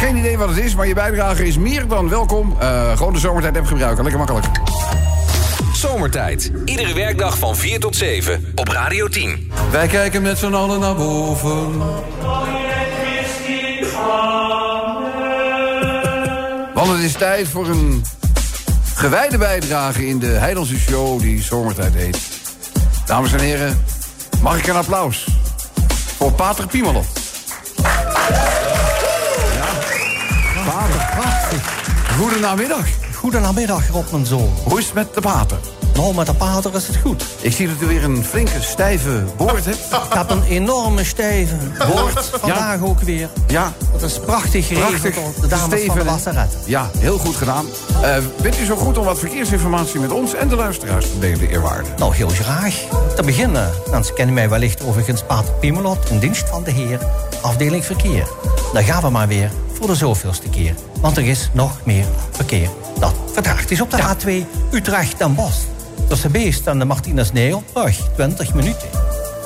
Geen 0.00 0.16
idee 0.16 0.38
wat 0.38 0.48
het 0.48 0.58
is, 0.58 0.74
maar 0.74 0.86
je 0.86 0.94
bijdrage 0.94 1.46
is 1.46 1.58
meer 1.58 1.88
dan 1.88 2.08
welkom. 2.08 2.56
Eh, 2.60 2.96
gewoon 2.96 3.12
de 3.12 3.18
zomertijd 3.18 3.56
app 3.56 3.66
gebruiken, 3.66 4.02
lekker 4.02 4.18
makkelijk. 4.18 4.46
Zomertijd. 5.76 6.50
Iedere 6.64 6.94
werkdag 6.94 7.38
van 7.38 7.56
4 7.56 7.80
tot 7.80 7.96
7 7.96 8.52
op 8.54 8.68
Radio 8.68 9.08
10. 9.08 9.52
Wij 9.70 9.86
kijken 9.86 10.22
met 10.22 10.38
z'n 10.38 10.54
allen 10.54 10.80
naar 10.80 10.94
boven. 10.94 11.78
Want 16.74 16.88
het 16.88 17.00
is 17.00 17.12
tijd 17.12 17.48
voor 17.48 17.68
een 17.68 18.04
gewijde 18.94 19.38
bijdrage 19.38 20.06
in 20.06 20.18
de 20.18 20.26
Heidelse 20.26 20.78
show 20.78 21.20
die 21.20 21.42
Zomertijd 21.42 21.94
heet. 21.94 22.18
Dames 23.06 23.32
en 23.32 23.40
heren, 23.40 23.84
mag 24.40 24.58
ik 24.58 24.66
een 24.66 24.76
applaus 24.76 25.26
voor 26.16 26.32
Pater 26.32 26.66
Piemelot. 26.66 27.06
Ja. 27.76 29.64
Pater, 30.64 31.10
prachtig. 31.16 31.62
Goedenamiddag. 32.18 32.86
Goedenamiddag, 33.26 33.88
Rob, 33.90 34.10
mijn 34.10 34.26
zoon. 34.26 34.52
Hoe 34.64 34.78
is 34.78 34.84
het 34.84 34.94
met 34.94 35.14
de 35.14 35.20
pater? 35.20 35.58
Nou, 35.94 36.14
met 36.14 36.26
de 36.26 36.34
pater 36.34 36.74
is 36.74 36.86
het 36.86 36.96
goed. 36.96 37.24
Ik 37.40 37.52
zie 37.52 37.68
dat 37.68 37.76
u 37.80 37.86
weer 37.86 38.04
een 38.04 38.24
flinke, 38.24 38.60
stijve 38.60 39.24
boord 39.36 39.64
hebt. 39.64 39.78
Ik 39.78 40.12
heb 40.12 40.30
een 40.30 40.42
enorme 40.42 41.04
stijve 41.04 41.56
boord 41.78 42.24
vandaag 42.40 42.82
ook 42.82 43.00
weer. 43.00 43.28
Ja, 43.46 43.72
Dat 43.92 44.02
is 44.02 44.20
prachtig 44.20 44.66
geregeld 44.66 45.14
door 45.14 45.32
de 45.40 45.46
dames 45.46 45.84
van 45.84 45.98
de? 45.98 46.04
Wasseretten. 46.04 46.60
Ja, 46.66 46.90
heel 46.98 47.18
goed 47.18 47.36
gedaan. 47.36 47.66
Eh, 48.02 48.16
bent 48.42 48.58
u 48.58 48.64
zo 48.64 48.76
goed 48.76 48.98
om 48.98 49.04
wat 49.04 49.18
verkeersinformatie 49.18 50.00
met 50.00 50.10
ons 50.10 50.34
en 50.34 50.48
de 50.48 50.56
luisteraars 50.56 51.04
te 51.10 51.18
delen, 51.18 51.48
eerwaarde? 51.48 51.88
Nou, 51.98 52.14
heel 52.14 52.28
graag. 52.28 52.74
Te 53.16 53.22
beginnen, 53.22 53.70
mensen 53.90 54.14
kennen 54.14 54.34
mij 54.34 54.48
wellicht 54.48 54.82
overigens 54.82 55.22
Pater 55.22 55.52
Piemelot... 55.52 56.10
in 56.10 56.18
dienst 56.18 56.48
van 56.48 56.64
de 56.64 56.70
Heer, 56.70 56.98
afdeling 57.42 57.84
verkeer. 57.84 58.28
Dan 58.72 58.84
gaan 58.84 59.02
we 59.02 59.10
maar 59.10 59.28
weer 59.28 59.50
voor 59.72 59.86
de 59.86 59.94
zoveelste 59.94 60.48
keer. 60.48 60.74
Want 61.00 61.16
er 61.16 61.26
is 61.26 61.50
nog 61.52 61.80
meer 61.84 62.04
verkeer 62.30 62.68
dat 62.98 63.14
vertraagd 63.32 63.70
is 63.70 63.80
op 63.80 63.90
de 63.90 63.96
A2 63.96 64.46
Utrecht 64.72 65.20
en 65.20 65.34
Bos. 65.34 65.64
Tussen 66.08 66.32
Beest 66.32 66.66
en 66.66 66.78
de 66.78 66.84
Martinez 66.84 67.30
Neelbrug, 67.30 67.98
20 68.14 68.54
minuten. 68.54 68.88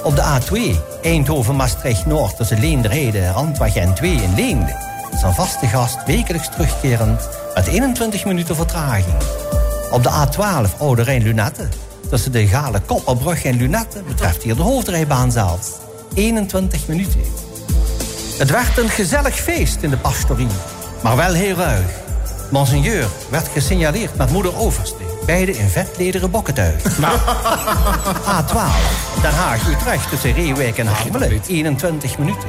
Op 0.03 0.17
de 0.17 0.23
A2 0.23 0.77
Eindhoven-Maastricht-Noord 1.03 2.37
tussen 2.37 2.61
Leenderheide 2.61 3.19
en 3.19 3.33
Randweg 3.33 3.75
N2 3.75 4.03
in 4.03 4.35
Leende... 4.35 4.77
is 5.13 5.23
een 5.23 5.35
vaste 5.35 5.67
gast 5.67 6.05
wekelijks 6.07 6.49
terugkerend 6.49 7.29
met 7.55 7.67
21 7.67 8.25
minuten 8.25 8.57
vertraging. 8.57 9.17
Op 9.91 10.03
de 10.03 10.11
A12 10.11 10.79
Oude 10.79 11.03
Rijn 11.03 11.23
Lunette. 11.23 11.69
Tussen 12.11 12.33
de 12.33 12.47
Gale 12.47 12.81
Kopperbrug 12.81 13.45
en 13.45 13.57
Lunette 13.57 14.03
betreft 14.03 14.43
hier 14.43 14.57
de 14.57 14.63
hoofdrijbaan 14.63 15.33
zelfs. 15.33 15.71
21 16.15 16.87
minuten. 16.87 17.21
Het 18.39 18.51
werd 18.51 18.79
een 18.79 18.89
gezellig 18.89 19.35
feest 19.35 19.83
in 19.83 19.91
de 19.91 19.97
pastorie, 19.97 20.47
maar 21.03 21.17
wel 21.17 21.33
heel 21.33 21.57
ruig. 21.57 22.10
Monseigneur 22.51 23.09
werd 23.31 23.49
gesignaleerd 23.49 24.17
met 24.17 24.31
moeder 24.31 24.59
Overste. 24.59 24.95
Beide 25.27 25.53
in 25.53 25.69
vetlederen 25.69 26.31
bokkentuig. 26.31 26.83
A12, 28.35 28.61
Den 29.23 29.35
Haag-Utrecht 29.35 30.11
tussen 30.11 30.33
Reewijk 30.33 30.79
en 30.79 30.87
Harmelen. 30.87 31.41
21 31.47 32.19
minuten. 32.19 32.49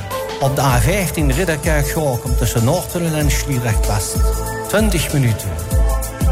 Op 0.40 0.56
de 0.56 0.62
A15 0.62 1.36
Ridderkerk-Gorkum 1.36 2.36
tussen 2.36 2.64
Noordtunnel 2.64 3.14
en 3.14 3.30
Sliedrecht-West. 3.30 4.16
20 4.68 5.12
minuten. 5.12 5.48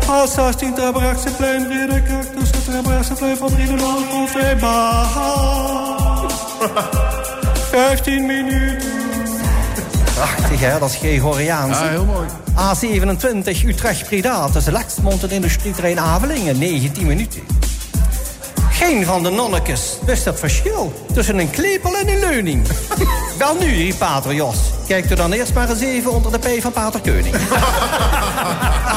A16 0.04 0.74
Terbrechtseplein, 0.74 1.66
Ridderkerk 1.66 2.38
tussen 2.38 2.64
Terbrechtseplein 2.64 3.36
van 3.36 3.54
Riedenland 3.54 4.10
tot 4.10 4.42
Eembaal. 4.42 6.26
15 7.70 8.26
minuten. 8.26 8.87
Prachtig, 10.18 10.60
hè? 10.60 10.78
Dat 10.78 10.90
is 10.90 10.96
Gregoriaans. 10.96 11.78
Ja, 11.78 11.88
heel 11.88 12.04
mooi. 12.04 12.28
A27 12.56 13.66
Utrecht-Breda 13.66 14.48
tussen 14.48 14.72
Lexmond 14.72 15.22
en 15.22 15.30
industrieterrein 15.30 16.00
Avelingen. 16.00 16.58
19 16.58 17.06
minuten. 17.06 17.40
Geen 18.70 19.04
van 19.04 19.22
de 19.22 19.30
nonnekes 19.30 19.98
wist 20.04 20.24
het 20.24 20.38
verschil 20.38 21.06
tussen 21.14 21.38
een 21.38 21.50
klepel 21.50 21.96
en 21.96 22.08
een 22.08 22.18
leuning. 22.18 22.66
Wel 23.38 23.54
nu, 23.54 23.66
riep 23.66 23.98
pater 23.98 24.34
Jos. 24.34 24.56
Kijk 24.86 25.10
er 25.10 25.16
dan 25.16 25.32
eerst 25.32 25.54
maar 25.54 25.70
eens 25.70 25.80
even 25.80 26.12
onder 26.12 26.32
de 26.32 26.38
P 26.38 26.62
van 26.62 26.72
pater 26.72 27.00
Keuning. 27.00 27.36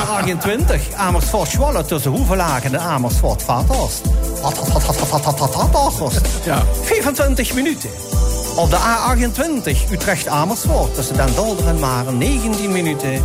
A28 0.01 0.95
Amersfoort-Zwolle 0.95 1.85
tussen 1.85 2.11
Hoevelaken 2.11 2.73
en 2.73 2.81
Amersfoort-Vathorst. 2.81 4.01
Wat, 4.41 4.57
wat, 4.57 4.71
wat, 4.71 4.85
wat, 4.85 5.09
wat, 5.09 5.23
wat, 5.23 5.39
wat, 5.39 5.55
wat, 5.55 5.69
Vathorst. 5.71 6.21
Ja. 6.43 6.63
24 6.83 7.53
minuten. 7.53 7.89
Op 8.55 8.69
de 8.69 8.77
A28 8.77 9.91
Utrecht-Amersfoort 9.91 10.95
tussen 10.95 11.15
Den 11.15 11.35
Dolder 11.35 11.67
en 11.67 11.79
Maren 11.79 12.17
19 12.17 12.71
minuten. 12.71 13.23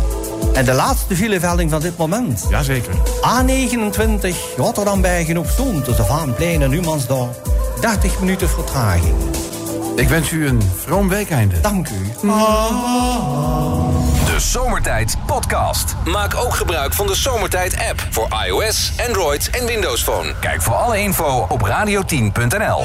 En 0.53 0.65
de 0.65 0.73
laatste 0.73 1.15
filevelding 1.15 1.71
van 1.71 1.81
dit 1.81 1.97
moment. 1.97 2.45
Jazeker. 2.49 2.93
A29 3.21 4.35
Rotterdam-Bergen 4.57 5.37
op 5.37 5.47
Zoom 5.47 5.83
tussen 5.83 6.05
Vaanplein 6.05 6.61
en 6.61 6.71
Humansdorp. 6.71 7.49
30 7.81 8.19
minuten 8.19 8.49
vertraging. 8.49 9.15
Ik 9.95 10.09
wens 10.09 10.31
u 10.31 10.47
een 10.47 10.61
vroom 10.75 11.09
weekeinde. 11.09 11.59
Dank 11.61 11.87
u. 11.89 12.27
De 14.37 14.43
Zomertijd 14.43 15.15
Podcast. 15.25 15.95
Maak 16.05 16.35
ook 16.35 16.55
gebruik 16.55 16.93
van 16.93 17.07
de 17.07 17.15
Zomertijd 17.15 17.77
app 17.89 18.07
voor 18.09 18.27
iOS, 18.45 18.91
Android 19.07 19.49
en 19.49 19.65
Windows 19.65 20.03
Phone. 20.03 20.33
Kijk 20.39 20.61
voor 20.61 20.73
alle 20.73 20.99
info 20.99 21.45
op 21.49 21.61
radio10.nl. 21.67 22.83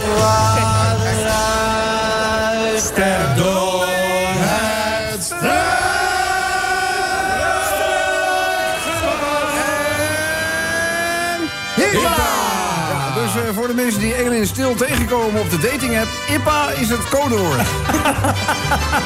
de 13.77 13.83
mensen 13.83 14.01
die 14.01 14.15
Elin 14.15 14.47
Stil 14.47 14.75
tegenkomen 14.75 15.41
op 15.41 15.51
de 15.51 15.59
dating 15.59 15.99
app, 15.99 16.09
IPA 16.31 16.71
is 16.71 16.89
het 16.89 17.09
codewoord. 17.09 17.59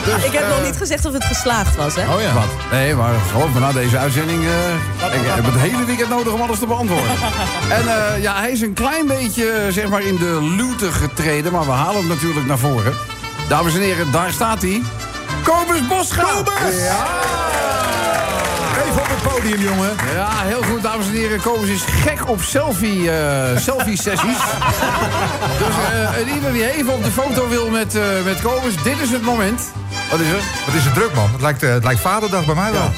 dus, 0.04 0.24
Ik 0.24 0.32
heb 0.32 0.42
eh, 0.42 0.48
nog 0.48 0.62
niet 0.64 0.76
gezegd 0.76 1.04
of 1.06 1.12
het 1.12 1.24
geslaagd 1.24 1.76
was, 1.76 1.94
hè? 1.94 2.14
Oh 2.14 2.20
ja. 2.20 2.32
Wat? 2.32 2.48
Nee, 2.70 2.94
maar 2.94 3.14
geloof 3.32 3.52
me, 3.54 3.60
na 3.60 3.72
deze 3.72 3.98
uitzending... 3.98 4.44
eh, 4.44 5.20
ik 5.20 5.26
heb 5.26 5.44
het 5.44 5.54
hele 5.54 5.84
weekend 5.84 6.08
nodig 6.08 6.32
om 6.32 6.40
alles 6.40 6.58
te 6.58 6.66
beantwoorden. 6.66 7.10
en 7.78 7.88
eh, 7.88 8.22
ja, 8.22 8.40
hij 8.40 8.50
is 8.50 8.60
een 8.60 8.72
klein 8.74 9.06
beetje, 9.06 9.50
eh, 9.50 9.72
zeg 9.72 9.88
maar, 9.88 10.02
in 10.02 10.16
de 10.16 10.54
lute 10.56 10.92
getreden... 10.92 11.52
maar 11.52 11.64
we 11.64 11.70
halen 11.72 11.96
hem 11.96 12.08
natuurlijk 12.08 12.46
naar 12.46 12.58
voren. 12.58 12.92
Dames 13.48 13.74
en 13.74 13.80
heren, 13.80 14.12
daar 14.12 14.32
staat 14.32 14.62
hij. 14.62 14.82
Kobus! 15.44 16.08
Kobus! 16.08 16.76
Ja! 16.76 17.65
Op 18.96 19.08
het 19.08 19.32
podium, 19.32 19.60
jongen. 19.60 19.90
Ja, 20.14 20.30
heel 20.42 20.62
goed, 20.62 20.82
dames 20.82 21.06
en 21.06 21.12
heren. 21.12 21.40
Kobus 21.40 21.68
is 21.68 21.82
gek 21.82 22.28
op 22.28 22.42
selfie, 22.42 23.10
eh, 23.10 23.58
selfie-sessies. 23.58 24.38
dus 25.62 25.74
eh, 25.90 26.18
en 26.18 26.28
ieder 26.34 26.52
die 26.52 26.72
even 26.72 26.92
op 26.92 27.04
de 27.04 27.10
foto 27.10 27.48
wil 27.48 27.70
met, 27.70 27.94
eh, 27.94 28.02
met 28.24 28.40
Kobus, 28.42 28.82
dit 28.82 29.00
is 29.00 29.10
het 29.10 29.22
moment. 29.22 29.60
Wat 30.10 30.20
is 30.20 30.28
er? 30.28 30.42
Wat 30.66 30.74
is 30.74 30.84
het 30.84 30.94
druk, 30.94 31.14
man. 31.14 31.30
Het 31.32 31.40
lijkt, 31.40 31.62
eh, 31.62 31.70
het 31.70 31.84
lijkt 31.84 32.00
vaderdag 32.00 32.46
bij 32.46 32.54
mij 32.54 32.72
wel. 32.72 32.90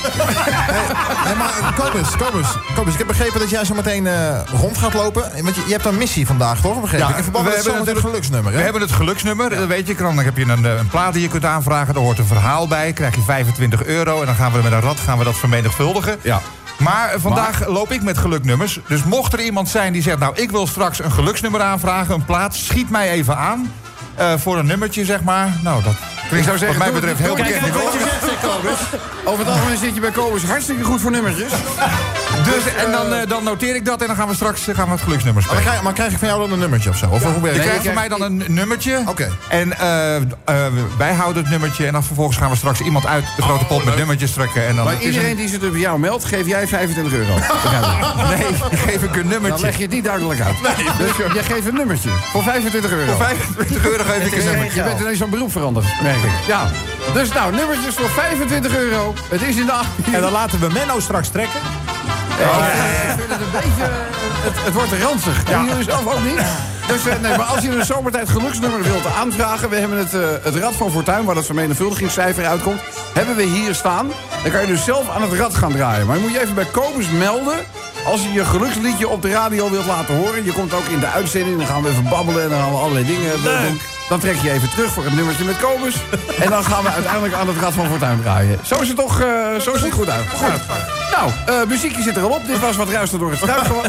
Nee, 1.25 1.35
maar 1.35 1.73
Kobus, 1.77 2.17
Kobus, 2.17 2.47
Kobus, 2.75 2.93
ik 2.93 2.99
heb 2.99 3.07
begrepen 3.07 3.41
dat 3.41 3.50
jij 3.50 3.65
zo 3.65 3.75
meteen 3.75 4.07
eh, 4.07 4.41
rond 4.45 4.79
gaat 4.79 4.95
lopen. 4.95 5.23
Want 5.43 5.55
je, 5.55 5.62
je 5.67 5.73
hebt 5.73 5.85
een 5.85 5.97
missie 5.99 6.27
vandaag, 6.27 6.61
toch? 6.61 6.81
Begrepen? 6.81 7.09
Ja, 7.09 7.17
in 7.17 7.23
verband 7.23 7.45
we 7.45 7.50
met 7.50 7.59
het 7.59 7.67
hebben 7.73 7.87
natuurlijk- 7.87 8.07
geluksnummer, 8.07 8.53
hè? 8.53 8.59
We 8.59 8.65
hebben 8.65 8.83
het 8.83 8.93
geluksnummer, 8.93 9.50
dat 9.50 9.67
weet 9.67 9.87
je. 9.87 9.95
Dan 9.95 10.19
heb 10.19 10.37
je 10.37 10.45
een, 10.45 10.65
eh, 10.65 10.77
een 10.79 10.88
plaat 10.88 11.12
die 11.12 11.23
je 11.23 11.29
kunt 11.29 11.45
aanvragen. 11.45 11.95
Daar 11.95 12.03
hoort 12.03 12.19
een 12.19 12.25
verhaal 12.27 12.69
bij. 12.69 12.93
krijg 12.93 13.15
je 13.15 13.21
25 13.23 13.85
euro. 13.85 14.21
En 14.21 14.27
dan 14.27 14.35
gaan 14.35 14.53
we 14.53 14.62
met 14.62 14.73
een 14.73 14.81
rad 14.81 15.00
gaan 15.00 15.19
we 15.19 15.25
dat 15.25 15.37
vermenigvuldigen. 15.37 16.17
Ja. 16.23 16.41
Maar 16.79 17.11
eh, 17.12 17.21
vandaag 17.21 17.67
loop 17.67 17.93
ik 17.93 18.03
met 18.03 18.19
geluknummers. 18.19 18.81
Dus 18.88 19.05
mocht 19.05 19.33
er 19.33 19.41
iemand 19.41 19.69
zijn 19.69 19.93
die 19.93 20.03
zegt... 20.03 20.19
nou, 20.19 20.37
ik 20.37 20.50
wil 20.50 20.67
straks 20.67 21.03
een 21.03 21.12
geluksnummer 21.12 21.62
aanvragen, 21.62 22.15
een 22.15 22.25
plaat... 22.25 22.55
schiet 22.55 22.91
mij 22.91 23.11
even 23.11 23.37
aan 23.37 23.73
eh, 24.15 24.33
voor 24.37 24.59
een 24.59 24.67
nummertje, 24.67 25.05
zeg 25.05 25.23
maar. 25.23 25.49
Nou, 25.62 25.83
dat 25.83 25.95
klinkt 26.28 26.47
zou 26.47 26.58
zeggen, 26.58 26.78
wat 26.78 26.87
mij 26.92 27.00
betreft 27.00 27.18
heel 27.18 27.35
bekend. 27.37 27.61
kijk. 27.61 27.75
Over 29.28 29.44
het 29.44 29.49
algemeen 29.54 29.76
zit 29.76 29.94
je 29.94 30.00
bij 30.00 30.11
Kobus 30.11 30.42
hartstikke 30.44 30.85
goed 30.85 31.00
voor 31.00 31.11
nummertjes. 31.11 31.50
Dus, 32.44 32.75
en 32.85 32.90
dan, 32.92 33.12
eh, 33.14 33.28
dan 33.28 33.44
noteer 33.44 33.75
ik 33.75 33.85
dat 33.85 34.00
en 34.00 34.06
dan 34.06 34.16
gaan 34.16 34.28
we 34.28 34.35
straks 34.35 34.68
eh, 34.68 34.75
gaan 34.75 34.85
we 34.87 34.90
het 34.92 35.02
geluksnummer 35.02 35.42
Maar, 35.42 35.52
dan 35.52 35.58
spelen. 35.62 35.62
krijg, 35.62 35.82
maar 35.82 35.92
krijg 35.92 36.12
ik 36.12 36.18
van 36.18 36.28
jou 36.28 36.40
dan 36.40 36.52
een 36.52 36.58
nummertje 36.58 36.90
of 36.90 36.97
zo? 36.97 37.06
Of 37.11 37.23
hoe 37.23 37.32
werkt 37.32 37.44
Je 37.56 37.61
het? 37.62 37.62
krijgt 37.62 37.85
van 37.85 37.94
mij 37.94 38.08
dan 38.08 38.23
een 38.23 38.44
nummertje. 38.49 39.02
Oké. 39.06 39.28
En 39.49 39.78
eh, 39.78 40.16
eh, 40.16 40.23
wij 40.99 41.12
houden 41.14 41.42
het 41.42 41.50
nummertje. 41.52 41.87
En 41.87 41.92
dan 41.92 42.04
vervolgens 42.04 42.37
gaan 42.37 42.50
we 42.50 42.56
straks 42.56 42.80
iemand 42.80 43.06
uit 43.06 43.25
de 43.37 43.42
grote 43.42 43.64
pot 43.64 43.85
met 43.85 43.97
nummertjes 43.97 44.30
trekken. 44.32 44.66
En 44.66 44.76
dan 44.76 44.85
Maar 44.85 45.00
iedereen 45.02 45.37
die 45.37 45.49
zich 45.49 45.58
bij 45.58 45.70
jou 45.80 45.99
meldt, 45.99 46.25
geef 46.25 46.47
jij 46.47 46.66
25 46.66 47.12
euro. 47.12 47.35
Nee, 48.28 48.47
dan 48.70 48.78
geef 48.78 49.02
ik 49.02 49.16
een 49.16 49.23
Dan 49.23 49.26
nummertje. 49.28 49.64
leg 49.64 49.76
je 49.76 49.82
het 49.82 49.92
niet 49.92 50.04
duidelijk 50.04 50.40
uit. 50.40 50.56
Dus 50.99 51.11
jij 51.35 51.42
geeft 51.42 51.66
een 51.66 51.75
nummertje 51.75 52.11
voor 52.32 52.42
25 52.42 52.90
euro. 52.90 53.12
Voor 53.16 53.25
25 53.25 53.87
euro 53.87 54.04
geef 54.04 54.26
ik 54.26 54.38
een 54.38 54.44
nummertje. 54.44 54.76
Je 54.82 54.88
bent 54.88 55.00
ineens 55.00 55.18
van 55.18 55.30
beroep 55.30 55.52
veranderd, 55.52 55.87
ik. 56.25 56.47
Ja. 56.47 56.69
Dus 57.13 57.33
nou, 57.33 57.55
nummertjes 57.55 57.95
voor 57.95 58.11
25 58.11 58.77
euro. 58.77 59.15
Het 59.29 59.43
is 59.43 59.57
in 59.57 59.67
de 59.67 59.73
18. 59.73 60.15
En 60.15 60.21
dan 60.21 60.33
laten 60.33 60.61
we 60.61 60.69
Menno 60.73 61.01
straks 61.01 61.29
trekken. 61.29 61.61
Ik 62.39 63.15
vind 63.17 63.31
het 63.31 63.41
een 63.41 63.51
beetje... 63.53 63.91
Het, 64.39 64.65
het 64.65 64.75
wordt 64.75 64.93
ranzig. 64.93 65.45
En 65.45 65.65
jullie 65.65 65.85
zelf 65.85 66.07
ook 66.07 66.23
niet? 66.25 66.41
Dus 66.89 67.07
eh, 67.07 67.21
nee, 67.21 67.37
maar 67.37 67.47
als 67.47 67.63
je 67.65 67.71
een 67.71 67.85
zomertijd 67.85 68.29
geluksnummer 68.29 68.83
wilt 68.83 69.07
aanvragen... 69.07 69.71
we 69.71 69.77
hebben 69.77 69.99
het, 69.99 70.15
eh, 70.15 70.21
het 70.43 70.57
Rad 70.57 70.75
van 70.75 70.91
Fortuin, 70.91 71.25
waar 71.25 71.35
dat 71.35 71.47
vermenigvuldigingscijfer 71.47 72.47
uitkomt... 72.47 72.81
hebben 73.15 73.37
we 73.37 73.43
hier 73.43 73.75
staan. 73.75 74.11
Dan 74.43 74.53
kan 74.53 74.61
je 74.61 74.67
dus 74.67 74.85
zelf 74.85 75.09
aan 75.11 75.23
het 75.23 75.33
rad 75.33 75.55
gaan 75.55 75.73
draaien. 75.73 76.07
Maar 76.07 76.17
je 76.17 76.23
moet 76.23 76.33
je 76.33 76.41
even 76.41 76.55
bij 76.55 76.65
Kobus 76.65 77.11
melden... 77.11 77.59
als 78.07 78.23
je 78.23 78.33
je 78.33 78.45
geluksliedje 78.45 79.09
op 79.09 79.23
de 79.23 79.31
radio 79.31 79.71
wilt 79.71 79.87
laten 79.87 80.17
horen. 80.17 80.45
Je 80.45 80.53
komt 80.53 80.75
ook 80.75 80.87
in 80.87 81.01
de 81.01 81.07
uitzending, 81.07 81.57
dan 81.57 81.67
gaan 81.67 81.83
we 81.83 81.89
even 81.89 82.09
babbelen... 82.09 82.43
en 82.43 82.49
dan 82.49 82.59
gaan 82.59 82.71
we 82.71 82.77
allerlei 82.77 83.07
dingen 83.07 83.43
doen. 83.43 83.81
Dan 84.09 84.19
trek 84.19 84.37
je 84.37 84.50
even 84.50 84.71
terug 84.71 84.93
voor 84.93 85.05
het 85.05 85.15
nummertje 85.15 85.45
met 85.45 85.57
Kobus. 85.57 85.95
En 86.45 86.50
dan 86.50 86.65
gaan 86.65 86.83
we 86.83 86.88
uiteindelijk 86.88 87.35
aan 87.35 87.49
het 87.49 87.57
Rad 87.57 87.73
van 87.73 87.87
Fortuin 87.87 88.21
draaien. 88.21 88.59
Zo 88.62 88.81
is 88.81 88.88
het 88.88 88.97
toch 88.97 89.21
eh, 89.21 89.59
zo 89.61 89.73
is 89.73 89.81
het 89.81 89.93
goed 89.93 90.11
uit. 90.11 90.29
Goed. 90.29 90.61
Nou, 91.11 91.31
eh, 91.47 91.69
muziekje 91.69 92.03
zit 92.03 92.17
er 92.17 92.23
al 92.23 92.31
op. 92.31 92.47
Dit 92.47 92.61
was 92.61 92.77
wat 92.77 92.88
ruister 92.88 93.19
door 93.19 93.31
het 93.31 93.38
struikgewas. 93.38 93.87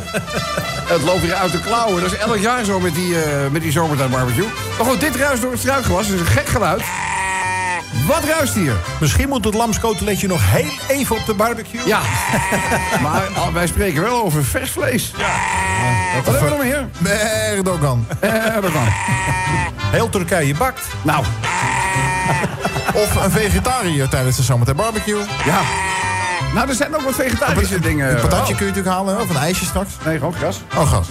het 0.94 1.02
loopt 1.02 1.22
weer 1.22 1.34
uit 1.34 1.52
de 1.52 1.60
klauwen. 1.60 2.02
Dat 2.02 2.12
is 2.12 2.18
elk 2.18 2.38
jaar 2.38 2.64
zo 2.64 2.80
met 2.80 2.96
die, 2.96 3.22
eh 3.22 3.52
met 3.52 3.62
die 3.62 3.72
zomertijd 3.72 4.10
barbecue. 4.10 4.48
Maar 4.78 4.88
goed, 4.88 5.00
dit 5.00 5.16
ruist 5.16 5.42
door 5.42 5.52
het 5.52 5.60
struikgewas. 5.60 6.08
Dat 6.08 6.16
is 6.16 6.22
een 6.22 6.28
gek 6.28 6.48
geluid. 6.48 6.82
Wat 8.08 8.24
ruist 8.24 8.54
hier? 8.54 8.74
Misschien 9.00 9.30
moet 9.30 9.46
het 9.46 9.54
lamscoteletje 9.54 10.28
nog 10.28 10.42
heel 10.44 10.72
even 10.98 11.16
op 11.16 11.26
de 11.26 11.34
barbecue. 11.34 11.82
Ja, 11.86 12.00
maar 13.04 13.28
ah, 13.36 13.54
wij 13.54 13.68
spreken 13.68 14.02
wel 14.02 14.24
over 14.24 14.46
vers 14.46 14.72
vlees. 14.72 15.12
Ja. 15.18 15.69
Wat 16.16 16.26
hebben 16.40 16.44
we 16.44 16.50
nog 16.50 16.60
meer? 16.64 16.88
Erdogan. 17.56 18.06
Erdogan. 18.20 18.88
Heel 19.92 20.10
Turkije 20.10 20.56
bakt. 20.56 20.82
Nou, 21.02 21.24
Of 22.94 23.16
een 23.24 23.32
vegetariër 23.32 24.10
tijdens 24.10 24.36
de 24.36 24.44
zomertijd 24.44 24.78
barbecue. 24.78 25.20
ja. 25.46 25.60
Nou, 26.54 26.70
er 26.70 26.76
zijn 26.76 26.96
ook 26.96 27.02
wat 27.02 27.16
vegetarische 27.16 27.80
dingen. 27.80 28.10
Een 28.16 28.22
patatje 28.22 28.56
kun 28.56 28.66
je 28.66 28.72
natuurlijk 28.72 28.96
halen, 28.96 29.22
of 29.22 29.30
een 29.30 29.36
ijsje 29.38 29.66
straks. 29.66 29.94
Oh. 30.00 30.06
Nee, 30.06 30.18
gewoon 30.18 30.34
gras. 30.34 30.62
Oh, 30.76 30.92
gas. 30.92 31.08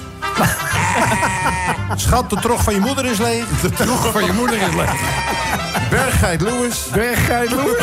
Schat, 2.04 2.30
de 2.30 2.36
trog 2.36 2.62
van 2.62 2.74
je 2.74 2.80
moeder 2.80 3.04
is 3.04 3.18
leeg. 3.18 3.44
De 3.62 3.70
troeg 3.70 4.12
van 4.12 4.24
je 4.24 4.32
moeder 4.32 4.56
is 4.60 4.74
leeg. 4.74 4.90
Berggeit 5.90 6.40
Lewis. 6.40 6.86
Weggeit 6.92 7.50
Louis. 7.50 7.76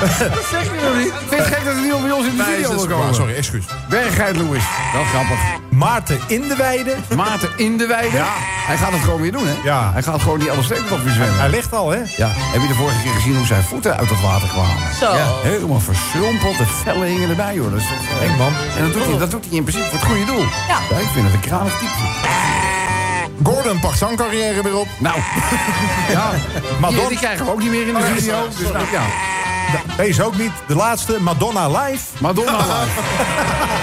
Dat 0.00 0.10
zeg 0.50 0.62
je 0.64 0.80
nog 0.84 0.96
niet. 0.96 1.12
Vind 1.18 1.30
je 1.30 1.36
het 1.36 1.46
gek 1.46 1.64
dat 1.64 1.74
het 1.74 1.82
niet 1.84 1.92
op 1.92 2.02
bij 2.02 2.10
ons 2.10 2.26
in 2.26 2.36
de 2.36 2.42
Nee, 2.42 2.54
video 2.54 2.68
wil 2.70 2.82
is 2.84 2.86
komen? 2.90 3.14
sorry, 3.14 3.34
excuus. 3.34 3.64
Berggeit 3.88 4.36
Louis. 4.36 4.62
Wel 4.92 5.04
grappig. 5.04 5.38
Maarten 5.70 6.20
in 6.26 6.48
de 6.48 6.56
weide. 6.56 6.94
Maarten 7.16 7.48
in 7.56 7.76
de 7.78 7.86
weide. 7.86 8.16
Ja. 8.16 8.26
Hij 8.66 8.76
gaat 8.76 8.92
het 8.92 9.00
gewoon 9.00 9.20
weer 9.20 9.32
doen, 9.32 9.46
hè? 9.46 9.54
Ja. 9.64 9.90
Hij 9.92 10.02
gaat 10.02 10.22
gewoon 10.22 10.38
die 10.38 10.50
alle 10.50 10.60
op 10.90 11.02
weer 11.04 11.12
zwemmen. 11.12 11.38
Hij 11.38 11.48
ligt 11.48 11.72
al, 11.72 11.90
hè? 11.90 11.98
Ja. 12.16 12.28
Heb 12.52 12.60
je 12.62 12.68
de 12.68 12.74
vorige 12.74 13.02
keer 13.02 13.12
gezien 13.12 13.36
hoe 13.36 13.46
zijn 13.46 13.62
voeten 13.62 13.96
uit 13.96 14.08
het 14.10 14.20
water 14.20 14.48
kwamen? 14.48 14.76
Zo. 15.00 15.14
Ja, 15.16 15.26
helemaal 15.42 15.80
verschrompeld. 15.80 16.58
De 16.58 16.66
vellen 16.66 17.06
hingen 17.06 17.28
erbij, 17.30 17.58
hoor. 17.58 17.70
Dat 17.70 17.78
is 17.80 17.86
toch, 17.86 18.18
eh, 18.20 18.30
Eng, 18.30 18.36
man. 18.36 18.52
En 18.76 18.82
dat 18.84 18.92
doet, 18.92 19.04
hij, 19.06 19.18
dat 19.18 19.30
doet 19.30 19.44
hij 19.48 19.56
in 19.56 19.62
principe 19.64 19.88
voor 19.90 19.98
het 19.98 20.08
goede 20.08 20.24
doel. 20.24 20.44
Ja. 20.68 20.96
ik 20.98 21.08
vind 21.12 21.24
het 21.26 21.34
een 21.34 21.40
kranig 21.40 21.72
type. 21.78 21.92
Gordon 23.42 23.80
pakt 23.80 23.98
zijn 23.98 24.16
carrière 24.16 24.62
weer 24.62 24.76
op. 24.78 24.86
Nou, 24.98 25.16
ja. 26.16 26.30
Madonna- 26.80 27.00
Die, 27.00 27.08
die 27.08 27.18
krijgen 27.18 27.44
we 27.44 27.50
ook 27.52 27.58
niet 27.62 27.70
meer 27.70 27.86
in 27.88 27.94
de 27.94 28.00
Oh, 28.00 28.06
video. 28.14 28.34
sorry, 28.34 28.48
Dus 28.58 28.72
nou, 28.72 28.84
ja. 28.92 29.02
Deze 29.96 30.24
ook 30.24 30.36
niet. 30.36 30.50
De 30.66 30.74
laatste, 30.74 31.16
Madonna 31.20 31.68
live. 31.68 32.04
Madonna 32.18 32.56
live. 32.74 33.00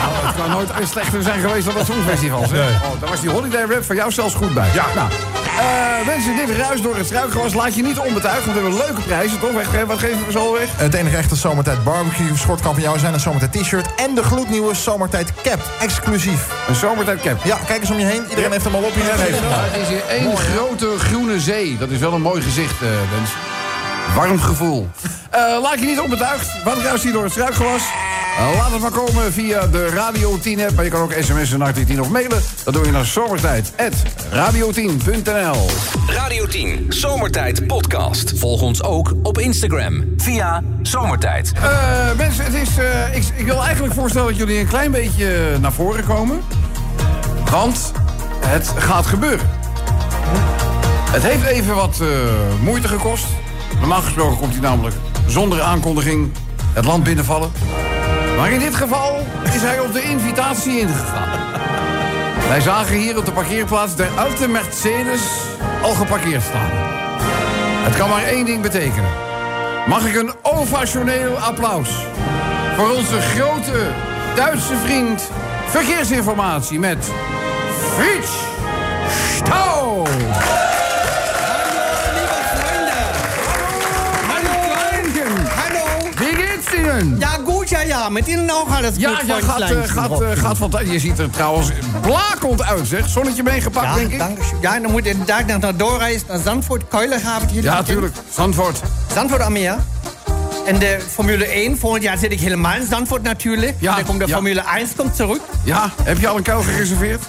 nou, 0.01 0.25
het 0.25 0.35
kan 0.35 0.49
nooit 0.49 0.69
slechter 0.89 1.23
zijn 1.23 1.39
geweest 1.41 1.65
dan 1.65 1.73
dat 1.75 1.85
Songfestival. 1.85 2.39
Nee. 2.51 2.61
Oh, 2.61 2.99
daar 2.99 3.09
was 3.09 3.21
die 3.21 3.29
holiday 3.29 3.65
rap 3.69 3.83
van 3.83 3.95
jou 3.95 4.11
zelfs 4.11 4.35
goed 4.35 4.53
bij. 4.53 4.69
Ja. 4.73 4.85
Nou, 4.95 5.09
eh, 5.59 6.05
mensen, 6.05 6.35
dit 6.35 6.57
ruis 6.57 6.81
door 6.81 6.95
het 6.95 7.05
struikgewas. 7.05 7.53
Laat 7.53 7.75
je 7.75 7.81
niet 7.83 7.99
onbetuigd, 7.99 8.45
want 8.45 8.57
we 8.57 8.63
hebben 8.63 8.77
leuke 8.85 9.01
prijzen, 9.01 9.39
toch? 9.39 9.51
Weg, 9.51 9.85
wat 9.85 9.99
geven 9.99 10.25
we 10.25 10.31
zo 10.31 10.53
weg? 10.53 10.69
Het 10.75 10.93
enige 10.93 11.17
echte 11.17 11.35
zomertijd 11.35 11.83
barbecue 11.83 12.37
schort 12.37 12.61
kan 12.61 12.73
van 12.73 12.83
jou 12.83 12.99
zijn 12.99 13.13
een 13.13 13.19
zomertijd 13.19 13.51
t-shirt. 13.53 13.95
En 13.95 14.15
de 14.15 14.23
gloednieuwe 14.23 14.75
zomertijd 14.75 15.33
cap. 15.43 15.59
Exclusief. 15.79 16.47
Een 16.67 16.75
zomertijd 16.75 17.21
cap. 17.21 17.43
Ja, 17.43 17.57
kijk 17.65 17.81
eens 17.81 17.91
om 17.91 17.99
je 17.99 18.05
heen. 18.05 18.23
Iedereen 18.29 18.51
heeft 18.51 18.63
hem 18.63 18.75
al 18.75 18.81
op. 18.83 18.95
Iedereen 18.95 19.19
heeft 19.19 19.39
hem. 19.39 19.49
Het 19.51 19.81
is 19.81 19.87
hier 19.87 20.05
één 20.07 20.37
grote 20.37 20.93
groene 20.97 21.39
zee. 21.39 21.77
Dat 21.77 21.89
is 21.89 21.99
wel 21.99 22.13
een 22.13 22.21
mooi 22.21 22.41
gezicht, 22.41 22.81
eh 22.81 22.87
mensen. 23.17 23.37
Warm 24.15 24.39
gevoel. 24.39 24.89
Eh, 25.29 25.41
laat 25.61 25.79
je 25.79 25.85
niet 25.85 25.99
onbetuigd. 25.99 26.63
Wat 26.63 26.77
ruist 26.77 27.03
hier 27.03 27.13
door 27.13 27.23
het 27.23 27.31
struikgewas? 27.31 27.81
Eh, 28.37 28.47
laat 28.57 28.71
het 28.71 28.81
maar 28.81 28.91
komen 28.91 29.33
via 29.33 29.67
de 29.67 29.89
Radio 29.89 30.37
10 30.39 30.61
app. 30.61 30.75
Maar 30.75 30.83
je 30.83 30.89
kan 30.89 31.01
ook 31.01 31.13
sms'en 31.19 31.59
naar 31.59 31.73
10 31.73 32.01
of 32.01 32.09
mailen. 32.09 32.41
Dat 32.63 32.73
doe 32.73 32.85
je 32.85 32.91
naar 32.91 33.05
zomertijd.radio10.nl 33.05 35.69
Radio 36.07 36.45
10, 36.45 36.85
Zomertijd 36.89 37.67
Podcast. 37.67 38.33
Volg 38.35 38.61
ons 38.61 38.83
ook 38.83 39.13
op 39.23 39.37
Instagram 39.37 40.13
via 40.17 40.61
Zomertijd. 40.81 41.51
Eh, 41.55 41.61
mensen, 42.17 42.45
het 42.45 42.53
is, 42.53 42.77
eh, 42.77 43.15
ik, 43.15 43.23
ik 43.35 43.45
wil 43.45 43.63
eigenlijk 43.63 43.93
voorstellen 43.93 44.27
dat 44.27 44.37
jullie 44.37 44.59
een 44.59 44.67
klein 44.67 44.91
beetje 44.91 45.57
naar 45.61 45.73
voren 45.73 46.05
komen. 46.05 46.41
Want 47.51 47.91
het 48.45 48.73
gaat 48.77 49.05
gebeuren. 49.05 49.49
Het 51.11 51.23
heeft 51.23 51.43
even 51.43 51.75
wat 51.75 51.99
eh, 52.01 52.07
moeite 52.63 52.87
gekost. 52.87 53.25
Normaal 53.79 54.01
gesproken 54.01 54.37
komt 54.37 54.51
hij 54.51 54.61
namelijk 54.61 54.95
zonder 55.27 55.61
aankondiging 55.61 56.31
het 56.73 56.85
land 56.85 57.03
binnenvallen. 57.03 57.51
Maar 58.37 58.51
in 58.51 58.59
dit 58.59 58.75
geval 58.75 59.19
is 59.53 59.61
hij 59.61 59.79
op 59.79 59.93
de 59.93 60.01
invitatie 60.01 60.79
ingegaan. 60.79 61.29
Wij 62.47 62.61
zagen 62.61 62.95
hier 62.95 63.17
op 63.17 63.25
de 63.25 63.31
parkeerplaats 63.31 63.95
de 63.95 64.07
oude 64.15 64.47
Mercedes 64.47 65.21
al 65.81 65.93
geparkeerd 65.93 66.43
staan. 66.43 66.69
Het 67.83 67.97
kan 67.97 68.09
maar 68.09 68.23
één 68.23 68.45
ding 68.45 68.61
betekenen. 68.61 69.09
Mag 69.87 70.05
ik 70.05 70.15
een 70.15 70.33
ovationeel 70.41 71.37
applaus 71.37 71.89
voor 72.75 72.89
onze 72.89 73.21
grote 73.21 73.91
Duitse 74.35 74.75
vriend 74.85 75.29
verkeersinformatie 75.67 76.79
met 76.79 77.11
Frits 77.95 78.31
Stau. 79.35 80.07
Ja, 87.19 87.37
gut, 87.45 87.69
ja, 87.69 87.81
ja. 87.81 88.09
Mit 88.09 88.27
Ihnen 88.27 88.49
auch 88.49 88.77
alles 88.77 88.95
Ja, 88.95 89.09
gut, 89.09 89.27
ja 89.27 89.39
gaat, 89.39 89.61
eh, 89.61 89.77
gaat, 89.85 90.21
eh, 90.21 90.27
gaat 90.33 90.57
fantastisch. 90.57 90.91
Je 90.91 90.99
ziet 90.99 91.19
er 91.19 91.29
trouwens 91.29 91.71
blakend 92.01 92.63
uit, 92.63 92.87
zeg. 92.87 93.07
Zonnetje 93.09 93.43
meegepakt, 93.43 93.85
Ja, 93.85 93.95
denk 93.95 94.13
ik. 94.13 94.21
Ja, 94.61 94.79
dan 94.79 94.91
moet 94.91 95.05
je 95.05 95.17
de 95.17 95.25
dag 95.25 95.45
naar 95.45 95.75
doorreizen 95.75 96.27
naar 96.27 96.39
Zandvoort. 96.39 96.83
Hier. 97.51 97.63
Ja, 97.63 97.83
tuurlijk. 97.83 98.15
Zandvoort. 98.29 98.81
Zandvoort 99.13 99.41
am 99.41 99.51
Meer. 99.51 99.75
En 100.65 100.79
de 100.79 100.99
Formule 101.09 101.45
1, 101.45 101.77
volgend 101.77 102.03
jaar 102.03 102.17
zit 102.17 102.31
ik 102.31 102.39
helemaal 102.39 102.75
in 102.75 102.87
Zandvoort 102.89 103.23
natuurlijk. 103.23 103.75
Ja, 103.79 103.89
En 103.89 103.95
dan 103.95 104.05
komt 104.05 104.19
de 104.19 104.27
ja. 104.27 104.33
Formule 104.33 104.63
1 104.75 104.87
komt 104.95 105.15
terug. 105.15 105.37
Ja, 105.63 105.91
heb 106.03 106.19
je 106.19 106.27
al 106.27 106.37
een 106.37 106.43
kuil 106.43 106.61
gereserveerd? 106.61 107.23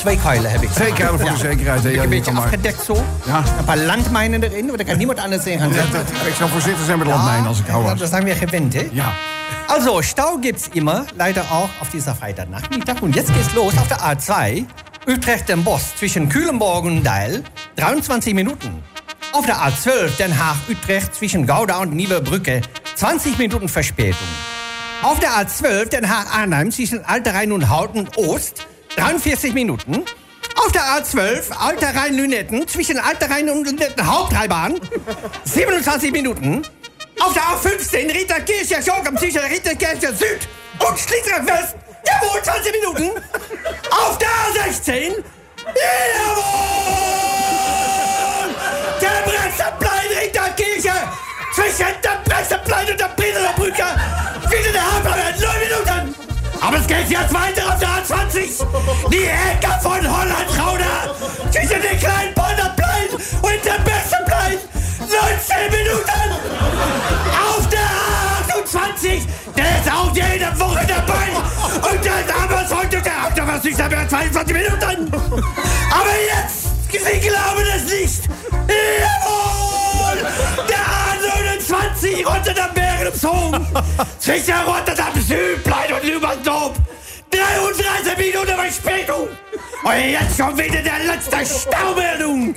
Twee 0.00 0.18
keulen 0.18 0.50
heb 0.50 0.62
ik. 0.62 0.70
Twee 0.70 0.92
kuilen 0.92 1.20
voor 1.20 1.30
de 1.30 1.36
zekerheid, 1.36 1.82
hè? 1.82 1.88
Ja, 1.88 2.02
een 2.02 2.08
beetje 2.08 2.32
afgedekt 2.32 2.84
zo. 2.84 3.04
Ja. 3.26 3.42
Een 3.58 3.64
paar 3.64 3.78
landmijnen 3.78 4.42
erin, 4.42 4.66
want 4.66 4.78
er 4.78 4.84
kan 4.84 4.96
niemand 4.96 5.18
anders 5.18 5.44
in 5.44 5.58
gaan 5.58 5.72
zetten. 5.72 6.00
Ik 6.26 6.34
zou 6.34 6.50
voorzitter 6.50 6.84
zijn 6.84 6.98
met 6.98 7.06
landmijn 7.06 7.46
als 7.46 7.58
ik 7.58 7.66
hou 7.66 7.84
was. 7.84 7.98
Dat 7.98 8.08
zijn 8.08 8.24
wir 8.24 8.36
gewend, 8.36 8.74
hè? 8.74 8.88
Ja. 8.92 9.12
Also, 9.66 10.02
Stau 10.02 10.38
gibt's 10.40 10.68
immer, 10.72 11.04
leider 11.16 11.42
auch 11.42 11.68
auf 11.80 11.90
dieser 11.90 12.14
Freitagnachmittag. 12.14 13.02
Und 13.02 13.14
jetzt 13.14 13.32
geht's 13.32 13.54
los 13.54 13.72
auf 13.78 13.88
der 13.88 13.98
A2, 13.98 14.64
Utrecht 15.06 15.48
den 15.48 15.62
Bosch 15.62 15.94
zwischen 15.96 16.28
Kühlenborg 16.28 16.84
und 16.84 17.02
Deil, 17.02 17.42
23 17.76 18.34
Minuten. 18.34 18.82
Auf 19.32 19.46
der 19.46 19.56
A12 19.56 20.16
Den 20.18 20.32
Haag-Utrecht 20.32 21.14
zwischen 21.14 21.46
Gouda 21.46 21.78
und 21.78 21.94
Nieuwebrücke, 21.94 22.62
20 22.96 23.38
Minuten 23.38 23.68
Verspätung. 23.68 24.28
Auf 25.02 25.18
der 25.20 25.30
A12 25.30 25.88
Den 25.88 26.08
Haag-Arnhem 26.08 26.70
zwischen 26.70 27.04
Alter 27.04 27.34
Rhein 27.34 27.52
und 27.52 27.68
Hauten-Ost, 27.68 28.66
43 28.96 29.52
Minuten. 29.54 30.04
Auf 30.56 30.72
der 30.72 30.82
A12 30.82 31.50
Alter 31.52 31.94
Rhein-Lünetten 31.94 32.66
zwischen 32.68 32.98
Alter 32.98 33.30
Rhein 33.30 33.48
und 33.48 33.64
Lünetten 33.64 34.06
Hauptreibahn, 34.06 34.80
27 35.44 36.12
Minuten. 36.12 36.62
Auf 37.20 37.32
der 37.34 37.42
A15 37.42 38.12
Ritterkirche 38.12 38.76
Schogam 38.82 39.16
zwischen 39.16 39.40
Ritterkirche 39.40 40.14
Süd 40.14 40.48
und 40.78 40.98
Schließrach 40.98 41.46
West. 41.46 41.76
Jawohl, 42.06 42.42
20 42.42 42.72
Minuten. 42.72 43.10
Auf 43.90 44.18
der 44.18 44.28
A16. 44.28 45.22
Jawohl! 45.66 46.80
Der 49.00 49.30
Bresseplein 49.30 50.08
Ritterkirche. 50.22 50.92
Zwischen 51.54 51.94
der 52.02 52.20
Bresseplein 52.24 52.90
und 52.90 53.00
der 53.00 53.08
Brüder 53.08 53.52
Brücke. 53.56 53.84
Wieder 54.50 54.72
der 54.72 54.92
Hauptbahn. 54.94 55.40
9 55.40 55.58
Minuten. 55.60 56.19
Aber 56.60 56.76
es 56.78 56.86
geht 56.86 57.08
jetzt 57.08 57.32
weiter 57.32 57.72
auf 57.72 57.78
der 57.78 57.88
A20. 57.88 58.62
Die 59.10 59.24
Ecke 59.24 59.78
von 59.82 59.98
Holland-Gouda. 60.00 61.14
Zwischen 61.50 61.80
den 61.82 61.98
kleinen 61.98 62.34
Bonnerplein 62.34 63.08
und 63.42 63.64
dem 63.64 63.82
Bessenplein. 63.84 64.58
19 65.00 65.70
Minuten. 65.70 66.28
Auf 67.48 67.66
der 67.68 67.88
A28. 68.54 69.22
Der 69.56 69.64
ist 69.64 69.90
auch 69.90 70.14
jede 70.14 70.60
Woche 70.60 70.86
dabei. 70.86 71.28
Und 71.90 72.04
dann 72.04 72.28
haben 72.34 72.50
wir 72.50 72.62
es 72.64 72.70
heute 72.74 73.00
gehabt. 73.00 73.38
Da 73.38 73.46
war 73.46 73.56
es 73.56 73.64
nicht 73.64 73.78
mehr 73.78 74.08
22 74.08 74.54
Minuten. 74.54 75.10
Aber 75.12 76.16
jetzt, 76.26 76.68
Sie 76.92 77.20
glauben 77.20 77.66
es 77.74 77.84
nicht. 77.84 78.22
Jawohl. 78.68 80.18
A29 82.00 82.24
Rotterdam 82.24 82.74
Bergen 82.74 83.12
Zwischen 84.18 84.54
Rotterdam 84.66 85.12
Südplein 85.26 85.92
und 85.92 86.04
Lübersdorf. 86.04 86.72
33 87.30 88.16
Minuten 88.16 88.54
Verspätung. 88.56 89.28
Und 89.84 90.10
jetzt 90.10 90.36
schon 90.36 90.56
wieder 90.56 90.82
der 90.82 90.98
letzte 91.06 91.36
Staumeldung. 91.46 92.54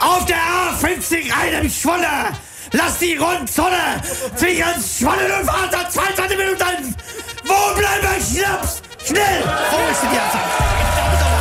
Auf 0.00 0.24
der 0.24 0.36
A50 0.36 1.30
einem 1.32 1.70
Schwolle. 1.70 2.32
Lass 2.72 2.98
die 2.98 3.16
Rundzone 3.16 4.02
zwischen 4.34 4.64
Schwollen 4.82 5.40
und 5.40 5.46
Vater 5.46 5.88
22 5.88 6.38
Minuten. 6.38 6.96
Wo 7.44 7.74
bleibt 7.78 8.02
mein 8.02 8.20
Schnaps? 8.20 8.82
Schnell! 9.06 9.44
Wo 9.70 9.92
ist 9.92 10.02
die 10.02 10.08
10 10.08 11.35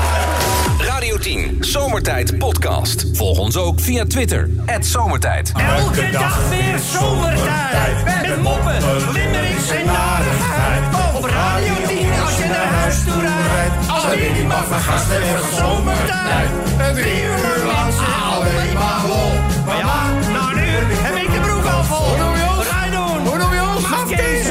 Zomertijd 1.75 2.37
Podcast. 2.37 3.05
Volg 3.13 3.37
ons 3.37 3.57
ook 3.57 3.79
via 3.79 4.05
Twitter. 4.05 4.49
Zomertijd. 4.79 5.51
Elke 5.77 6.09
dag 6.11 6.49
weer 6.49 6.79
zomertijd. 6.79 8.03
Met 8.03 8.41
moppen, 8.41 8.75
limmerings 9.13 9.69
en 9.69 9.85
narigheid. 9.85 10.83
Op 11.15 11.23
Radio 11.23 11.73
10 11.87 11.97
als 12.25 12.37
je 12.37 12.45
naar 12.47 12.73
huis 12.73 13.03
toe 13.03 13.21
rijdt. 13.21 13.89
Alweer 13.89 14.33
die 14.33 14.43
maffe 14.43 14.73
gasten 14.73 15.19
weer 15.21 15.39
zomertijd. 15.57 16.49
Drie 16.93 17.23
uur 17.23 17.65
lang 17.65 17.93
alleen 18.33 18.73
maar 18.73 19.01
lol. 19.07 19.31
Maar 19.65 19.77
ja, 19.77 20.11
na 20.31 20.51
een 20.51 20.57
uur 20.57 20.83
heb 20.87 21.15
ik 21.15 21.31
de 21.33 21.39
broek 21.39 21.65
al 21.65 21.83
vol. 21.83 21.97
Hoe 21.97 22.17
noem 22.17 22.35
je 22.35 22.47
ons? 22.57 22.67
Ga 22.67 22.85
je 22.85 22.91
doen? 22.91 23.27
Hoe 23.27 23.37
noem 23.37 23.53
je 23.53 23.61
ons? 23.75 23.87
Mafkees. 23.89 24.47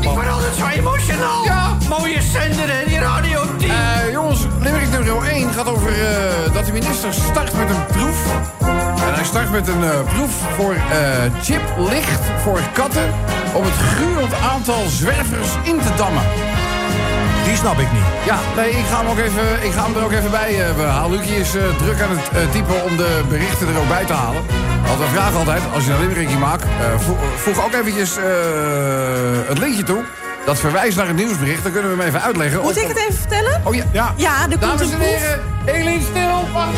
Ik 0.00 0.10
word 0.10 0.28
altijd 0.28 0.54
zo 0.58 0.66
emotional. 0.66 1.44
Ja. 1.44 1.76
Mooie 1.88 2.22
zender 2.32 2.76
hè, 2.76 2.86
die 2.86 2.98
Radio 2.98 3.40
10. 3.58 3.70
Eh, 3.70 4.12
jongens, 4.12 4.40
Limerick 4.60 4.90
nummer 4.90 5.28
1 5.28 5.33
gaat 5.54 5.68
over 5.68 5.88
eh, 5.92 6.52
dat 6.52 6.66
de 6.66 6.72
minister 6.72 7.12
start 7.12 7.52
met 7.56 7.68
een 7.70 7.86
proef. 7.86 8.18
En 9.06 9.14
hij 9.14 9.24
start 9.24 9.50
met 9.50 9.68
een 9.68 9.84
eh, 9.84 10.14
proef 10.14 10.32
voor 10.56 10.74
eh, 10.74 10.80
chiplicht 11.42 12.20
voor 12.42 12.60
katten... 12.72 13.08
om 13.52 13.62
het 13.64 13.74
gruwend 13.94 14.32
aantal 14.52 14.82
zwervers 14.88 15.48
in 15.62 15.78
te 15.78 15.94
dammen. 15.96 16.22
Die 17.44 17.56
snap 17.56 17.78
ik 17.78 17.92
niet. 17.92 18.08
Ja, 18.24 18.38
nee, 18.56 18.70
ik 18.70 18.84
ga 18.90 18.96
hem, 19.00 19.06
ook 19.06 19.18
even, 19.18 19.64
ik 19.64 19.72
ga 19.72 19.82
hem 19.84 19.96
er 19.96 20.04
ook 20.04 20.12
even 20.12 20.30
bij 20.30 20.50
eh, 20.60 20.88
halen. 20.88 21.18
Lucie 21.18 21.36
is 21.36 21.50
druk 21.78 22.00
aan 22.00 22.18
het 22.32 22.52
typen 22.52 22.84
om 22.84 22.96
de 22.96 23.20
berichten 23.28 23.68
er 23.68 23.78
ook 23.78 23.88
bij 23.88 24.04
te 24.04 24.12
halen. 24.12 24.42
Want 24.86 24.98
we 24.98 25.06
vragen 25.14 25.38
altijd, 25.38 25.62
als 25.74 25.84
je 25.84 25.92
een 25.92 26.00
limerickje 26.00 26.38
maakt... 26.38 26.64
vo- 26.98 27.18
voeg 27.36 27.64
ook 27.64 27.74
eventjes 27.74 28.16
het 29.48 29.58
linkje 29.58 29.82
toe. 29.82 30.02
Dat 30.44 30.58
verwijst 30.60 30.96
naar 30.96 31.06
het 31.06 31.16
nieuwsbericht. 31.16 31.62
Dan 31.62 31.72
kunnen 31.72 31.90
we 31.90 31.96
hem 31.96 32.06
even 32.06 32.22
uitleggen. 32.22 32.60
Moet 32.60 32.70
Of- 32.70 32.76
ik 32.82 32.88
het 32.88 32.96
even 32.98 33.14
vertellen? 33.14 33.60
Oh 33.64 33.74
ja. 33.74 33.84
Ja. 33.92 34.12
Ja, 34.16 34.42
er 34.42 34.48
komt 34.48 34.60
Dames 34.60 34.80
een 34.90 34.92
en 34.92 35.00
heren, 35.00 35.40
Eline 35.66 36.00
Stil, 36.10 36.48
wacht 36.52 36.72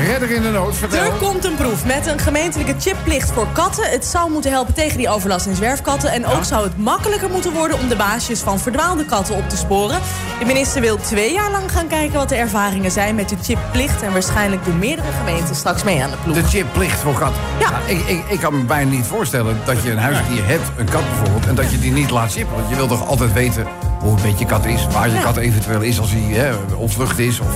redder 0.00 0.30
in 0.30 0.42
de 0.42 0.50
nood, 0.50 0.76
vertel. 0.76 1.04
Er 1.04 1.12
komt 1.12 1.44
een 1.44 1.54
proef 1.54 1.86
met 1.86 2.06
een 2.06 2.18
gemeentelijke 2.18 2.74
chipplicht 2.78 3.30
voor 3.30 3.46
katten. 3.52 3.90
Het 3.90 4.04
zou 4.04 4.30
moeten 4.30 4.50
helpen 4.50 4.74
tegen 4.74 4.98
die 4.98 5.08
overlast 5.08 5.46
in 5.46 5.54
zwerfkatten. 5.54 6.10
En 6.10 6.26
ook 6.26 6.44
zou 6.44 6.64
het 6.64 6.78
makkelijker 6.78 7.30
moeten 7.30 7.52
worden 7.52 7.78
om 7.78 7.88
de 7.88 7.96
baasjes 7.96 8.40
van 8.40 8.58
verdwaalde 8.58 9.04
katten 9.04 9.34
op 9.34 9.48
te 9.48 9.56
sporen. 9.56 10.00
De 10.38 10.44
minister 10.44 10.80
wil 10.80 10.96
twee 10.96 11.32
jaar 11.32 11.50
lang 11.50 11.72
gaan 11.72 11.86
kijken 11.86 12.18
wat 12.18 12.28
de 12.28 12.36
ervaringen 12.36 12.90
zijn 12.90 13.14
met 13.14 13.28
de 13.28 13.36
chipplicht. 13.42 14.02
En 14.02 14.12
waarschijnlijk 14.12 14.64
doen 14.64 14.78
meerdere 14.78 15.12
gemeenten 15.12 15.54
straks 15.54 15.84
mee 15.84 16.02
aan 16.02 16.10
de 16.10 16.16
ploeg. 16.22 16.36
De 16.36 16.42
chipplicht 16.42 17.00
voor 17.00 17.18
katten. 17.18 17.42
Ja. 17.58 17.80
ik, 17.86 17.98
ik, 18.06 18.24
ik 18.28 18.40
kan 18.40 18.58
me 18.58 18.64
bijna 18.64 18.90
niet 18.90 19.06
voorstellen 19.06 19.60
dat 19.64 19.82
je 19.82 19.90
een 19.90 19.98
huisdier 19.98 20.46
hebt, 20.46 20.70
een 20.76 20.88
kat 20.88 21.08
bijvoorbeeld... 21.08 21.46
en 21.46 21.54
dat 21.54 21.70
je 21.70 21.78
die 21.78 21.92
niet 21.92 22.10
laat 22.10 22.32
chippen. 22.32 22.56
Want 22.56 22.68
je 22.68 22.76
wilt 22.76 22.88
toch 22.88 23.08
altijd 23.08 23.32
weten 23.32 23.66
hoe 24.04 24.14
het 24.14 24.24
met 24.24 24.38
je 24.38 24.44
kat 24.46 24.64
is... 24.64 24.86
waar 24.90 25.08
je 25.08 25.14
Ja. 25.14 25.20
kat 25.22 25.36
eventueel 25.36 25.80
is 25.80 26.00
als 26.00 26.10
hij 26.10 26.20
hè, 26.20 26.52
ontvlucht 26.76 27.18
is... 27.18 27.40
of 27.40 27.46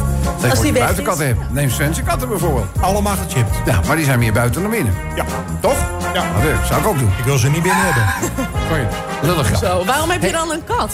weg 0.40 0.72
buitenkatten 0.72 1.26
is. 1.26 1.32
hebt. 1.34 1.52
Neem 1.52 1.70
Svense 1.70 2.02
katten 2.02 2.28
bijvoorbeeld. 2.28 2.66
Allemaal 2.80 3.16
gechipt. 3.28 3.50
Ja, 3.64 3.80
maar 3.86 3.96
die 3.96 4.04
zijn 4.04 4.18
meer 4.18 4.32
buiten 4.32 4.62
dan 4.62 4.70
binnen. 4.70 4.94
Ja. 5.14 5.24
Toch? 5.60 5.76
Ja. 6.14 6.22
Nou, 6.32 6.44
dat 6.58 6.66
zou 6.66 6.80
ik 6.80 6.86
ook 6.86 6.98
doen. 6.98 7.12
Ik 7.18 7.24
wil 7.24 7.38
ze 7.38 7.50
niet 7.50 7.62
binnen 7.62 7.82
hebben. 7.84 8.04
Sorry. 8.68 8.86
Lullig. 9.22 9.58
Zo, 9.58 9.84
waarom 9.84 10.10
heb 10.10 10.22
je 10.22 10.32
dan 10.32 10.50
een 10.50 10.64
kat? 10.64 10.90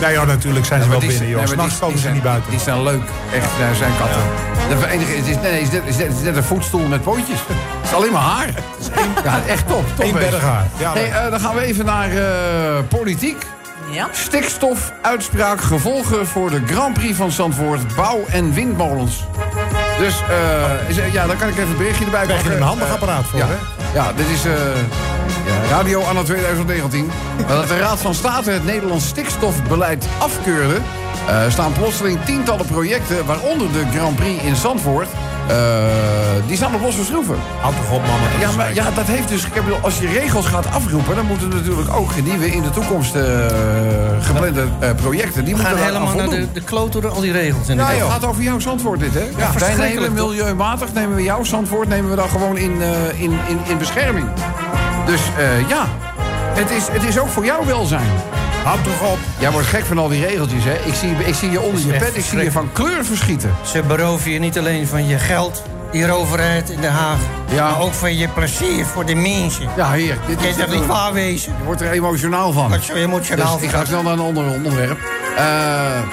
Nee, 0.00 0.12
ja, 0.12 0.24
natuurlijk 0.24 0.66
zijn 0.66 0.82
ze 0.82 0.88
wel 0.88 0.98
die- 0.98 1.08
binnen, 1.08 1.28
joh. 1.28 1.46
S'nachts 1.46 1.70
die- 1.72 1.80
komen 1.80 1.98
ze 1.98 2.08
niet 2.08 2.22
buiten. 2.22 2.50
Die 2.50 2.60
zijn 2.60 2.82
leuk. 2.82 3.02
Echt, 3.34 3.48
daar 3.58 3.74
zijn 3.74 3.92
katten. 3.98 4.20
De 4.68 4.88
enige, 4.90 5.12
het, 5.16 5.26
is, 5.26 5.36
nee, 5.40 5.62
het, 5.64 5.82
is 5.86 6.22
net, 6.24 6.36
een 6.36 6.44
voetstoel 6.44 6.86
met 6.86 7.02
pootjes. 7.02 7.38
Het 7.46 7.56
is 7.90 7.92
alleen 7.94 8.12
maar 8.12 8.22
haar. 8.22 8.48
Ja, 9.24 9.40
echt 9.46 9.68
top. 9.68 9.84
top 9.96 10.04
Eén 10.04 10.12
berg 10.12 10.40
haar. 10.42 10.66
Ja, 10.78 10.92
hey, 10.92 11.10
eh, 11.12 11.30
dan 11.30 11.40
gaan 11.40 11.54
we 11.54 11.60
even 11.62 11.84
naar 11.84 12.10
eh, 12.10 12.78
politiek. 12.88 13.46
Ja. 13.90 14.08
Stikstofuitspraak 14.12 15.60
gevolgen 15.60 16.26
voor 16.26 16.50
de 16.50 16.60
Grand 16.66 16.94
Prix 16.94 17.16
van 17.16 17.30
Zandvoort. 17.32 17.94
Bouw- 17.96 18.24
en 18.28 18.52
windmolens. 18.52 19.24
Dus 19.98 20.14
eh, 20.28 20.88
is- 20.88 21.12
ja, 21.12 21.26
daar 21.26 21.36
kan 21.36 21.48
ik 21.48 21.56
even 21.56 21.70
een 21.70 21.76
berichtje 21.76 22.04
erbij 22.04 22.24
Krijg 22.24 22.38
je 22.38 22.42
pakken. 22.44 22.60
een 22.62 22.68
handig 22.68 22.90
apparaat 22.90 23.24
voor, 23.24 23.38
ja. 23.38 23.46
hè? 23.48 23.54
Ja, 23.94 24.12
dit 24.12 24.26
is 24.28 24.44
eh, 24.44 24.52
ja, 25.46 25.68
radio 25.70 26.02
anno 26.02 26.22
2019. 26.22 27.10
Nadat 27.48 27.68
de 27.68 27.78
Raad 27.78 27.98
van 27.98 28.14
State 28.14 28.50
het 28.50 28.64
Nederlands 28.64 29.06
stikstofbeleid 29.06 30.06
afkeurde... 30.18 30.76
eh, 31.28 31.36
staan 31.48 31.72
plotseling 31.72 32.18
tientallen 32.24 32.66
projecten, 32.66 33.26
waaronder 33.26 33.72
de 33.72 33.84
Grand 33.94 34.16
Prix 34.16 34.42
in 34.42 34.56
Zandvoort... 34.56 35.08
eh, 35.48 35.54
die 36.46 36.56
staan 36.56 36.74
op 36.74 36.80
losse 36.80 37.04
schroeven. 37.04 37.36
Houd 37.60 37.74
toch 37.76 37.90
op, 37.92 38.00
mama. 38.00 38.26
Ja, 38.40 38.50
maar 38.56 38.74
ja, 38.74 38.90
dat 38.94 39.04
heeft 39.06 39.28
dus... 39.28 39.44
Ik 39.44 39.52
bedoel, 39.64 39.78
als 39.80 39.98
je 39.98 40.06
regels 40.08 40.46
gaat 40.46 40.70
afroepen... 40.70 41.16
dan 41.16 41.26
moeten 41.26 41.48
natuurlijk 41.48 41.94
ook 41.94 42.14
die 42.24 42.32
we 42.38 42.50
in 42.50 42.62
de 42.62 42.70
toekomst 42.70 43.14
eh, 43.14 43.22
geplande 44.20 44.64
eh, 44.78 44.90
projecten... 44.94 45.44
die 45.44 45.56
We 45.56 45.62
gaan 45.62 45.76
helemaal 45.76 46.08
aan 46.08 46.16
naar 46.16 46.28
de, 46.28 46.46
de 47.00 47.08
al 47.08 47.20
die 47.20 47.32
regels. 47.32 47.68
En 47.68 47.76
Ja, 47.76 47.88
de- 47.88 47.96
joh. 47.96 48.02
het 48.02 48.12
gaat 48.12 48.24
over 48.24 48.42
jouw 48.42 48.58
Zandvoort 48.58 49.00
dit, 49.00 49.14
hè? 49.14 49.24
Ja, 49.36 49.52
wij 49.58 49.74
nemen 49.74 50.12
milieumatig, 50.12 50.92
nemen 50.92 51.16
we 51.16 51.22
jouw 51.22 51.44
Zandvoort... 51.44 51.88
nemen 51.88 52.10
we 52.10 52.16
dan 52.16 52.28
gewoon 52.28 52.56
in, 52.56 52.82
eh, 52.82 53.20
in, 53.22 53.38
in, 53.48 53.58
in 53.68 53.78
bescherming. 53.78 54.26
Dus 55.06 55.20
eh, 55.38 55.68
ja, 55.68 55.84
het 56.54 56.70
is, 56.70 56.88
het 56.90 57.04
is 57.04 57.18
ook 57.18 57.28
voor 57.28 57.44
jouw 57.44 57.64
welzijn. 57.64 58.08
Houd 58.68 58.84
toch 58.84 59.12
op. 59.12 59.18
Jij 59.38 59.50
wordt 59.50 59.66
gek 59.66 59.84
van 59.84 59.98
al 59.98 60.08
die 60.08 60.26
regeltjes, 60.26 60.64
hè? 60.64 60.74
Ik 60.84 60.94
zie, 60.94 61.10
ik 61.10 61.34
zie 61.34 61.50
je 61.50 61.60
onder 61.60 61.86
je 61.86 61.92
pet, 61.92 62.16
ik 62.16 62.24
zie 62.24 62.38
je 62.38 62.52
van 62.52 62.72
kleur 62.72 63.04
verschieten. 63.04 63.54
Ze 63.64 63.82
beroven 63.82 64.30
je 64.30 64.38
niet 64.38 64.58
alleen 64.58 64.86
van 64.86 65.06
je 65.06 65.18
geld, 65.18 65.62
die 65.90 66.12
overheid 66.12 66.70
in 66.70 66.80
Den 66.80 66.92
Haag... 66.92 67.18
Ja. 67.50 67.70
maar 67.70 67.80
ook 67.80 67.92
van 67.92 68.16
je 68.16 68.28
plezier 68.28 68.86
voor 68.86 69.06
de 69.06 69.14
mensen. 69.14 69.68
Ja, 69.76 69.92
hier. 69.92 70.18
Dit 70.26 70.40
Jij 70.40 70.52
zegt 70.52 70.70
niet 70.70 70.86
waar 70.86 71.12
wezen. 71.12 71.54
Je 71.58 71.64
wordt 71.64 71.80
er 71.80 71.90
emotionaal 71.90 72.52
van. 72.52 72.70
Wat 72.70 72.82
zo 72.82 72.92
emotionaal 72.92 73.56
Dus 73.56 73.64
ik 73.64 73.70
ga 73.70 73.84
snel 73.84 74.02
naar 74.02 74.12
een 74.12 74.18
ander 74.18 74.52
onderwerp. 74.52 74.98
Eh, 75.36 75.44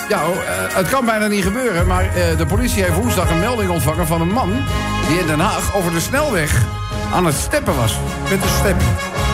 ja, 0.10 0.28
oh, 0.28 0.36
eh, 0.36 0.76
het 0.76 0.90
kan 0.90 1.06
bijna 1.06 1.28
niet 1.28 1.44
gebeuren, 1.44 1.88
maar 1.88 2.04
eh, 2.04 2.38
de 2.38 2.46
politie 2.46 2.84
heeft 2.84 2.96
woensdag 2.96 3.30
een 3.30 3.40
melding 3.40 3.70
ontvangen 3.70 4.08
van 4.08 4.22
een 4.22 4.32
man... 4.32 4.52
die 5.08 5.20
in 5.20 5.28
Den 5.28 5.40
Haag 5.40 5.76
over 5.76 5.92
de 5.92 6.00
snelweg 6.00 6.62
aan 7.14 7.26
het 7.26 7.36
steppen 7.36 7.76
was. 7.76 7.98
Met 8.24 8.42
een 8.42 8.50
steppie. 8.60 8.88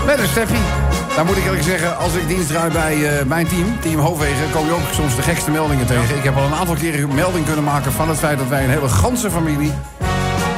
Met 0.06 0.20
een 0.20 0.28
steppie. 0.28 0.91
Dan 1.16 1.26
moet 1.26 1.38
ik 1.38 1.44
eerlijk 1.44 1.64
zeggen, 1.64 1.98
als 1.98 2.14
ik 2.14 2.28
dienst 2.28 2.48
draai 2.48 2.72
bij 2.72 3.20
eh, 3.20 3.26
mijn 3.26 3.48
team, 3.48 3.80
Team 3.80 4.00
Hoofdwegen, 4.00 4.52
kom 4.52 4.66
je 4.66 4.72
ook 4.72 4.94
soms 4.94 5.16
de 5.16 5.22
gekste 5.22 5.52
meldingen 5.52 5.86
tegen. 5.86 6.18
Ik 6.18 6.24
heb 6.24 6.36
al 6.36 6.44
een 6.44 6.54
aantal 6.54 6.76
keren 6.76 7.10
een 7.10 7.16
melding 7.16 7.46
kunnen 7.46 7.64
maken 7.64 7.92
van 7.92 8.10
het 8.10 8.18
feit 8.18 8.38
dat 8.38 8.48
wij 8.48 8.64
een 8.64 8.70
hele 8.70 8.90
ganse 8.90 9.32
familie 9.32 9.72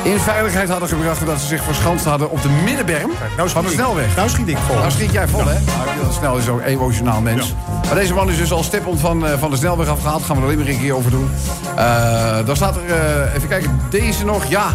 in 0.04 0.20
veiligheid 0.20 0.70
hadden 0.70 0.90
gebracht... 0.90 1.22
omdat 1.22 1.40
ze 1.40 1.48
zich 1.48 1.64
verschanst 1.64 2.06
hadden 2.06 2.30
op 2.30 2.42
de 2.42 2.50
middenberm 2.64 3.12
Nou 3.38 3.50
van 3.50 3.64
de 3.64 3.70
snelweg. 3.70 4.16
Nou 4.16 4.30
schiet 4.30 4.48
ik 4.48 4.58
vol. 4.58 4.76
Nou 4.76 4.92
schiet 4.92 5.12
jij 5.12 5.28
vol, 5.28 5.46
hè? 5.46 5.60
Nou, 6.02 6.14
snel 6.14 6.38
is 6.38 6.48
ook 6.48 6.62
emotionaal 6.62 7.22
mens. 7.22 7.54
Maar 7.86 7.96
deze 7.96 8.14
man 8.14 8.30
is 8.30 8.38
dus 8.38 8.52
al 8.52 8.64
stippend 8.64 9.00
van, 9.00 9.28
eh, 9.28 9.40
van 9.40 9.50
de 9.50 9.56
snelweg 9.56 9.88
afgehaald. 9.88 10.24
Gaan 10.24 10.36
we 10.36 10.42
er 10.42 10.48
alleen 10.48 10.60
maar 10.60 10.68
een 10.68 10.80
keer 10.80 10.96
over 10.96 11.12
doen. 11.12 11.32
Eh, 11.76 12.46
dan 12.46 12.56
staat 12.56 12.76
er, 12.76 13.34
even 13.36 13.48
kijken, 13.48 13.80
deze 13.90 14.26
nog. 14.26 14.46
Ja. 14.46 14.74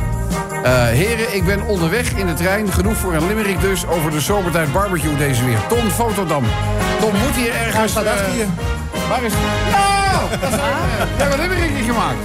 Eh, 0.63 0.73
heren, 0.85 1.35
ik 1.35 1.45
ben 1.45 1.63
onderweg 1.67 2.13
in 2.13 2.27
de 2.27 2.35
trein. 2.35 2.73
Genoeg 2.73 2.97
voor 2.97 3.15
een 3.15 3.27
limerick 3.27 3.61
dus 3.61 3.87
over 3.87 4.11
de 4.11 4.21
zomertijd 4.21 4.73
barbecue 4.73 5.17
deze 5.17 5.45
weer. 5.45 5.59
Ton 5.69 5.91
Fotodam. 5.91 6.45
Tom 7.01 7.13
moet 7.13 7.35
hier 7.37 7.55
ergens... 7.55 7.91
staat 7.91 8.07
achter 8.07 8.27
eh, 8.29 8.37
je. 8.37 8.45
Waar 9.09 9.23
is... 9.23 9.33
Nou! 9.71 10.41
dat 10.41 10.51
is- 10.51 10.57
We 11.17 11.23
hebben 11.23 11.41
een 11.41 11.49
limerickje 11.51 11.85
gemaakt. 11.85 12.17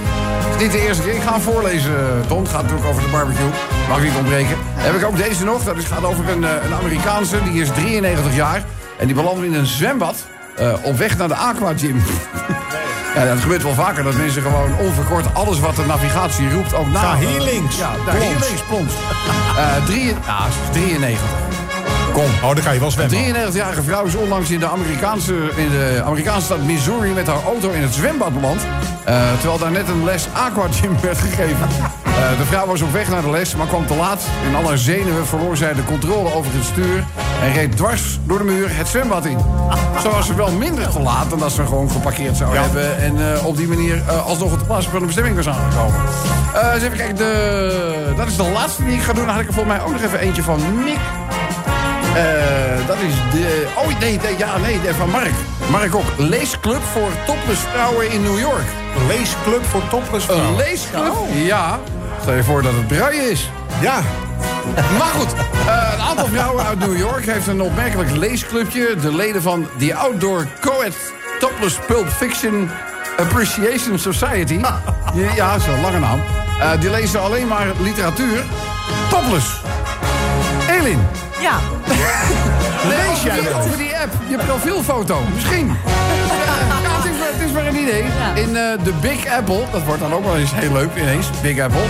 Het 0.44 0.54
is 0.56 0.62
niet 0.62 0.72
de 0.72 0.86
eerste 0.86 1.02
keer. 1.02 1.14
Ik 1.14 1.22
ga 1.22 1.32
hem 1.32 1.40
voorlezen, 1.40 1.90
eh, 1.96 2.26
Ton. 2.28 2.42
Het 2.42 2.48
gaat 2.48 2.62
natuurlijk 2.62 2.88
over 2.88 3.02
de 3.02 3.08
barbecue. 3.08 3.46
Mag 3.88 4.02
niet 4.02 4.14
ontbreken. 4.18 4.56
Dan 4.76 4.84
heb 4.84 4.94
ik 4.94 5.04
ook 5.04 5.16
deze 5.16 5.44
nog. 5.44 5.64
Dat 5.64 5.76
is, 5.76 5.84
gaat 5.84 6.04
over 6.04 6.28
een, 6.28 6.44
eh, 6.44 6.50
een 6.64 6.74
Amerikaanse. 6.74 7.42
Die 7.42 7.60
is 7.62 7.68
93 7.74 8.34
jaar. 8.34 8.62
En 8.98 9.06
die 9.06 9.14
belandde 9.14 9.46
in 9.46 9.54
een 9.54 9.66
zwembad. 9.66 10.16
eh, 10.56 10.72
op 10.82 10.96
weg 10.98 11.16
naar 11.18 11.28
de 11.28 11.34
Aqua 11.34 11.72
Gym. 11.76 12.02
Ja, 13.14 13.24
dat 13.24 13.40
gebeurt 13.40 13.62
wel 13.62 13.74
vaker. 13.74 14.02
Dat 14.04 14.14
mensen 14.16 14.42
gewoon 14.42 14.78
onverkort 14.78 15.34
alles 15.34 15.60
wat 15.60 15.76
de 15.76 15.84
navigatie 15.86 16.50
roept 16.50 16.74
ook 16.74 16.86
na. 16.92 17.00
Ga 17.00 17.16
hier 17.16 17.40
links. 17.40 17.76
Ja, 17.76 17.90
daar 18.06 18.14
hier 18.14 18.28
links, 18.30 18.62
plons. 18.68 18.92
Eh, 19.56 19.84
drie, 19.84 20.08
is 20.08 20.14
93. 20.72 21.28
Kom. 22.12 22.24
Oh, 22.42 22.54
dan 22.54 22.64
kan 22.64 22.72
je 22.74 22.78
wel 22.78 22.88
Een 22.98 23.08
zwemmen. 23.10 23.50
93-jarige 23.52 23.82
vrouw 23.82 24.04
is 24.04 24.14
onlangs 24.14 24.50
in 24.50 24.58
de 24.58 24.68
Amerikaanse, 24.68 25.34
in 25.56 25.70
de 25.70 26.02
Amerikaanse 26.04 26.44
stad 26.44 26.62
Missouri 26.62 27.10
met 27.10 27.26
haar 27.26 27.42
auto 27.46 27.70
in 27.70 27.82
het 27.82 27.94
zwembad 27.94 28.34
beland. 28.34 28.60
eh, 29.04 29.32
terwijl 29.38 29.58
daar 29.58 29.70
net 29.70 29.88
een 29.88 30.04
les 30.04 30.26
aquagym 30.32 30.96
werd 31.02 31.18
gegeven. 31.18 31.68
Eh, 32.04 32.38
de 32.38 32.44
vrouw 32.44 32.66
was 32.66 32.80
op 32.82 32.92
weg 32.92 33.08
naar 33.08 33.22
de 33.22 33.30
les, 33.30 33.54
maar 33.56 33.66
kwam 33.66 33.86
te 33.86 33.94
laat. 33.94 34.22
In 34.48 34.54
alle 34.54 34.76
zenuwen 34.76 35.26
verloor 35.26 35.56
zij 35.56 35.74
de 35.74 35.84
controle 35.84 36.34
over 36.34 36.52
het 36.54 36.64
stuur... 36.64 37.04
en 37.44 37.52
reed 37.52 37.76
dwars 37.76 38.18
door 38.26 38.38
de 38.38 38.44
muur 38.44 38.76
het 38.76 38.88
zwembad 38.88 39.24
in. 39.24 39.38
Zo 40.02 40.10
was 40.10 40.26
ze 40.26 40.34
wel 40.34 40.52
minder 40.52 40.88
te 40.88 41.00
laat 41.00 41.30
dan 41.30 41.38
dat 41.38 41.52
ze 41.52 41.66
gewoon 41.66 41.90
geparkeerd 41.90 42.36
zou 42.36 42.56
hebben... 42.56 42.98
en 42.98 43.34
eh, 43.34 43.46
op 43.46 43.56
die 43.56 43.68
manier 43.68 44.02
eh, 44.08 44.26
alsnog 44.26 44.52
op 44.52 44.58
de 44.58 44.64
plaats 44.64 44.86
van 44.86 44.98
de 44.98 45.06
bestemming 45.06 45.36
was 45.36 45.48
aangekomen. 45.48 45.94
Eh, 46.54 46.74
eens 46.74 46.82
even 46.82 46.96
kijken, 46.96 47.16
de, 47.16 48.12
dat 48.16 48.26
is 48.26 48.36
de 48.36 48.42
laatste 48.42 48.84
die 48.84 48.94
ik 48.94 49.02
ga 49.02 49.12
doen. 49.12 49.24
Dan 49.24 49.34
had 49.34 49.42
ik 49.42 49.48
er 49.48 49.54
volgens 49.54 49.76
mij 49.76 49.84
ook 49.84 49.92
nog 49.92 50.02
even 50.02 50.18
eentje 50.18 50.42
van 50.42 50.60
Mick. 50.84 50.98
Dat 52.86 52.96
is 52.96 53.14
de... 53.32 53.66
Oh, 53.76 53.98
nee, 54.00 54.18
nee, 54.22 54.38
ja, 54.38 54.58
nee, 54.58 54.80
de- 54.80 54.94
van 54.94 55.10
Mark. 55.10 55.32
Mark 55.70 55.94
ook. 55.94 56.04
Leesclub 56.16 56.82
voor 56.92 57.10
topless 57.26 57.60
vrouwen 57.60 58.10
in 58.10 58.22
New 58.22 58.38
York. 58.38 58.64
Leesclub 59.08 59.64
voor 59.64 59.88
topless 59.88 60.28
Een 60.28 60.56
leesclub? 60.56 61.12
Ja. 61.32 61.78
Stel 62.20 62.34
je 62.34 62.44
voor 62.44 62.62
dat 62.62 62.72
het 62.72 62.86
bruien 62.86 63.30
is. 63.30 63.50
Ja. 63.80 64.00
Maar 64.98 65.12
goed, 65.18 65.32
eh, 65.66 65.92
een 65.94 66.00
aantal 66.02 66.26
vrouwen 66.26 66.64
uit 66.64 66.78
New 66.78 66.98
York 66.98 67.26
heeft 67.26 67.46
een 67.46 67.60
opmerkelijk 67.60 68.10
leesclubje. 68.10 68.96
De 69.00 69.14
leden 69.14 69.42
van 69.42 69.66
The 69.78 69.94
Outdoor 69.94 70.46
Coed 70.60 70.94
Topless 71.38 71.78
Pulp 71.86 72.08
Fiction 72.08 72.70
Appreciation 73.16 73.98
Society. 73.98 74.44
Die- 75.14 75.28
ja, 75.34 75.52
dat 75.52 75.60
is 75.60 75.66
een 75.66 75.80
lange 75.80 75.98
naam. 75.98 76.20
Eh, 76.60 76.70
die 76.80 76.90
lezen 76.90 77.20
alleen 77.22 77.48
maar 77.48 77.66
literatuur. 77.80 78.42
Topless. 79.10 79.46
Elin, 80.70 81.06
Ja. 81.40 81.52
lees 82.88 83.22
jij 83.22 83.42
wel 83.42 83.60
over 83.60 83.76
die 83.76 83.96
app? 83.98 84.12
Je 84.28 84.36
profielfoto, 84.36 85.20
misschien. 85.34 85.66
Ja, 85.66 85.74
het, 86.96 87.04
is 87.12 87.18
maar, 87.18 87.28
het 87.32 87.46
is 87.46 87.52
maar 87.52 87.66
een 87.66 87.76
idee. 87.76 88.04
In 88.34 88.56
eh, 88.56 88.84
de 88.84 88.92
Big 89.00 89.26
Apple, 89.38 89.64
dat 89.72 89.82
wordt 89.84 90.00
dan 90.00 90.12
ook 90.14 90.24
wel 90.24 90.36
eens 90.36 90.50
heel 90.54 90.72
leuk 90.72 90.94
ineens, 90.96 91.26
Big 91.42 91.58
Apple... 91.60 91.82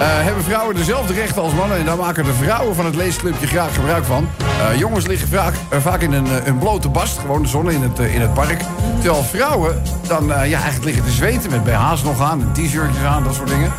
eh, 0.00 0.24
hebben 0.24 0.44
vrouwen 0.44 0.74
dezelfde 0.74 1.12
rechten 1.12 1.42
als 1.42 1.52
mannen... 1.52 1.78
en 1.78 1.84
daar 1.84 1.96
maken 1.96 2.24
de 2.24 2.32
vrouwen 2.32 2.74
van 2.74 2.84
het 2.84 2.94
leesclubje 2.94 3.46
graag 3.46 3.74
gebruik 3.74 4.04
van. 4.04 4.28
Eh, 4.38 4.78
jongens 4.78 5.06
liggen 5.06 5.28
vaak, 5.28 5.54
eh, 5.68 5.78
vaak 5.80 6.00
in 6.00 6.12
een, 6.12 6.26
een 6.48 6.58
blote 6.58 6.88
bast, 6.88 7.18
gewoon 7.18 7.42
de 7.42 7.48
zon 7.48 7.70
in 7.70 7.82
het, 7.82 7.98
in 7.98 8.20
het 8.20 8.34
park. 8.34 8.60
Terwijl 9.00 9.22
vrouwen 9.22 9.82
dan 10.06 10.26
ja, 10.26 10.40
eigenlijk 10.40 10.84
liggen 10.84 11.04
te 11.04 11.10
zweten 11.10 11.50
met 11.50 11.64
BH's 11.64 12.02
nog 12.02 12.20
aan... 12.20 12.52
t-shirtjes 12.52 13.04
aan, 13.04 13.24
dat 13.24 13.34
soort 13.34 13.48
dingen. 13.48 13.72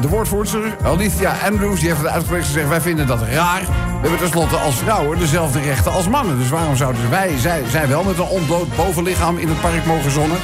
De 0.00 0.08
woordvoerster, 0.08 0.76
Alicia 0.84 1.34
Andrews, 1.44 1.80
die 1.80 1.88
heeft 1.88 2.00
het 2.00 2.10
uitgelegd. 2.10 2.46
Ze 2.46 2.52
zegt, 2.52 2.68
wij 2.68 2.80
vinden 2.80 3.06
dat 3.06 3.22
raar. 3.22 3.60
We 3.60 4.00
hebben 4.00 4.18
tenslotte 4.18 4.56
als 4.56 4.74
vrouwen 4.74 5.18
dezelfde 5.18 5.60
rechten 5.60 5.92
als 5.92 6.08
mannen. 6.08 6.38
Dus 6.38 6.48
waarom 6.48 6.76
zouden 6.76 7.10
wij, 7.10 7.30
zij, 7.38 7.62
zij 7.70 7.88
wel 7.88 8.02
met 8.02 8.18
een 8.18 8.24
ontbloot 8.24 8.76
bovenlichaam 8.76 9.38
in 9.38 9.48
het 9.48 9.60
park 9.60 9.86
mogen 9.86 10.10
zonnen... 10.10 10.38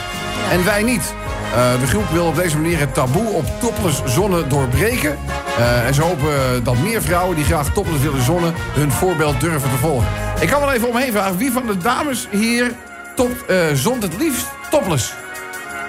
en 0.51 0.65
wij 0.65 0.83
niet? 0.83 1.15
Eh, 1.53 1.81
de 1.81 1.87
groep 1.87 2.09
wil 2.13 2.27
op 2.27 2.37
deze 2.37 2.57
manier 2.59 2.79
het 2.79 2.95
taboe 2.95 3.27
op 3.29 3.45
topless 3.61 4.03
zonnen 4.05 4.49
doorbreken. 4.49 5.19
Eh, 5.59 5.87
en 5.87 5.95
ze 5.95 6.03
hopen 6.03 6.65
dat 6.65 6.79
meer 6.79 7.03
vrouwen 7.03 7.37
die 7.37 7.45
graag 7.45 7.73
topless 7.73 8.03
willen 8.03 8.23
zonnen... 8.23 8.55
hun 8.73 8.93
voorbeeld 8.93 9.41
durven 9.41 9.71
te 9.71 9.77
volgen. 9.77 10.07
Ik 10.41 10.49
kan 10.49 10.61
wel 10.61 10.73
even 10.73 10.89
omheen 10.89 11.13
vragen. 11.13 11.37
Wie 11.37 11.53
van 11.53 11.67
de 11.67 11.77
dames 11.77 12.29
hier 12.31 12.73
top, 13.15 13.45
eh, 13.49 13.57
zond 13.75 14.03
het 14.03 14.17
liefst 14.19 14.47
topless? 14.71 15.13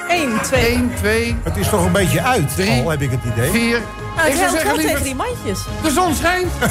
1, 0.07 0.41
2. 0.41 0.65
1, 0.65 0.91
2, 0.95 1.35
Het 1.43 1.57
is 1.57 1.69
toch 1.69 1.85
een 1.85 1.91
beetje 1.91 2.21
uit, 2.21 2.55
Drie. 2.55 2.81
al 2.81 2.89
heb 2.89 3.01
ik 3.01 3.11
het 3.11 3.23
idee. 3.33 3.51
4. 3.51 3.81
Nou, 4.15 4.27
ik 4.27 4.33
ik 4.33 4.39
zou 4.39 4.49
zeggen, 4.49 4.67
wel 4.67 4.75
tegen 4.75 4.85
liever, 4.85 5.03
die 5.03 5.15
mandjes. 5.15 5.59
de 5.83 5.91
zon 5.91 6.15
schijnt. 6.15 6.51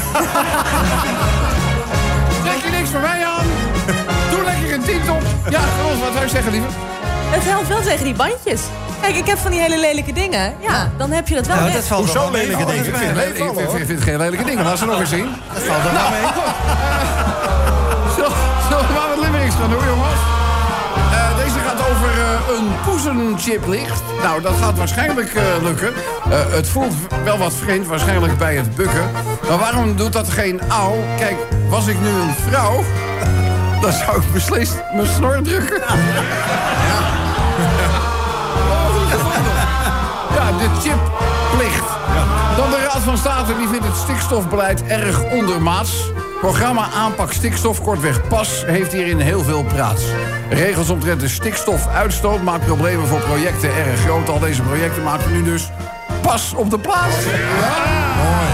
Trek 2.45 2.63
je 2.65 2.71
niks 2.71 2.89
van 2.91 3.01
mij 3.01 3.25
aan. 3.27 3.47
Doe 4.31 4.45
lekker 4.45 4.73
een 4.75 4.83
tint 4.83 5.09
op. 5.09 5.23
Ja, 5.49 5.61
Ros, 5.83 5.99
wat 6.01 6.13
zou 6.13 6.25
je 6.25 6.31
zeggen, 6.31 6.53
liever? 6.53 6.71
Het 7.35 7.45
helpt 7.45 7.69
wel 7.69 7.81
tegen 7.83 8.05
die 8.05 8.15
bandjes. 8.15 8.61
Kijk, 9.01 9.17
ik 9.17 9.27
heb 9.27 9.39
van 9.39 9.51
die 9.51 9.61
hele 9.61 9.79
lelijke 9.81 10.13
dingen. 10.13 10.55
Ja, 10.61 10.91
dan 10.99 11.11
heb 11.11 11.29
je 11.29 11.35
dat 11.35 11.47
wel 11.47 11.57
Nou, 11.57 11.67
weg. 11.67 11.77
dat 11.77 11.85
valt 11.85 12.05
Hoezo 12.05 12.31
lelijke 12.31 12.65
dingen? 12.65 12.85
Ik 12.87 12.97
vind 12.97 13.17
ik 13.39 13.81
ik 13.81 13.89
het 13.89 14.03
geen 14.03 14.17
lelijke 14.17 14.45
dingen. 14.45 14.65
Laat 14.65 14.79
ze 14.79 14.85
nog 14.87 15.01
eens 15.01 15.09
zien. 15.09 15.29
Dat 15.55 15.63
valt 15.63 15.85
er 15.85 15.93
wel 15.93 16.11
mee. 16.11 16.21
Zullen 18.15 18.87
we 18.87 18.93
maar 18.95 19.09
wat 19.09 19.25
limericks 19.25 19.55
gaan 19.55 19.71
doen, 19.71 19.85
jongens? 19.87 20.21
Eh, 21.13 21.37
deze 21.37 21.59
gaat 21.67 21.81
over 21.91 22.11
eh, 22.11 22.57
een 22.59 22.69
poesenchiplicht. 22.85 24.03
Nou, 24.23 24.43
dat 24.43 24.55
gaat 24.61 24.79
waarschijnlijk 24.79 25.35
eh, 25.35 25.43
lukken. 25.63 25.93
Eh, 26.31 26.39
het 26.51 26.69
voelt 26.69 26.95
wel 27.25 27.39
wat 27.39 27.53
vreemd, 27.55 27.87
waarschijnlijk 27.87 28.39
bij 28.39 28.57
het 28.57 28.75
bukken. 28.75 29.11
Maar 29.49 29.59
waarom 29.59 29.97
doet 29.97 30.13
dat 30.13 30.29
geen 30.31 30.61
auw? 30.69 31.05
Kijk, 31.19 31.37
was 31.69 31.87
ik 31.87 32.01
nu 32.01 32.09
een 32.09 32.35
vrouw... 32.49 32.85
dan 33.83 33.93
zou 33.93 34.17
ik 34.17 34.33
beslist 34.33 34.75
mijn 34.95 35.07
snor 35.07 35.43
drukken. 35.43 35.83
Ja, 35.89 37.22
de 40.83 40.89
chiplicht. 40.89 41.89
Dan 42.57 42.71
de 42.71 42.89
Raad 42.93 43.03
van 43.03 43.19
State 43.19 43.57
die 43.57 43.69
vindt 43.69 43.87
het 43.87 43.97
stikstofbeleid 43.97 44.87
erg 44.87 45.23
ondermaats. 45.23 46.11
Programma 46.41 46.89
Aanpak 46.95 47.33
Stikstof, 47.33 47.83
kortweg 47.83 48.29
PAS, 48.29 48.65
heeft 48.67 48.93
hierin 48.93 49.19
heel 49.19 49.43
veel 49.43 49.63
praats. 49.65 50.03
Regels 50.51 50.89
omtrent 50.91 51.21
de 51.21 51.29
stikstofuitstoot 51.29 52.43
maken 52.43 52.67
problemen 52.67 53.07
voor 53.07 53.19
projecten 53.21 53.75
erg 53.75 54.01
groot. 54.01 54.29
Al 54.29 54.39
deze 54.39 54.63
projecten 54.63 55.03
maken 55.03 55.33
nu 55.33 55.43
dus 55.43 55.71
pas 56.23 56.53
op 56.57 56.71
de 56.71 56.79
plaats. 56.79 57.17
Ja. 57.25 57.31
Mooi. 58.23 58.51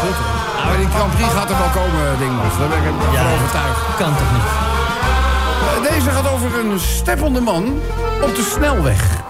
Goed. 0.00 0.16
hoor. 0.16 0.64
Nou, 0.64 0.76
die 0.76 0.88
Grand 0.88 1.14
Prix 1.14 1.28
gaat 1.32 1.50
er 1.50 1.58
wel 1.58 1.82
komen, 1.82 2.18
Dingmas. 2.18 2.58
Daar 2.58 2.68
ben 2.68 2.78
ik 2.78 2.84
van 2.84 3.32
overtuigd. 3.34 3.96
Kan 3.96 4.16
toch 4.16 4.32
niet? 4.32 4.48
Eh, 5.86 5.94
Deze 5.94 6.10
gaat 6.10 6.32
over 6.32 6.58
een 6.58 6.80
steppende 6.80 7.40
man 7.40 7.64
op 8.22 8.34
de 8.36 8.50
snelweg. 8.54 9.21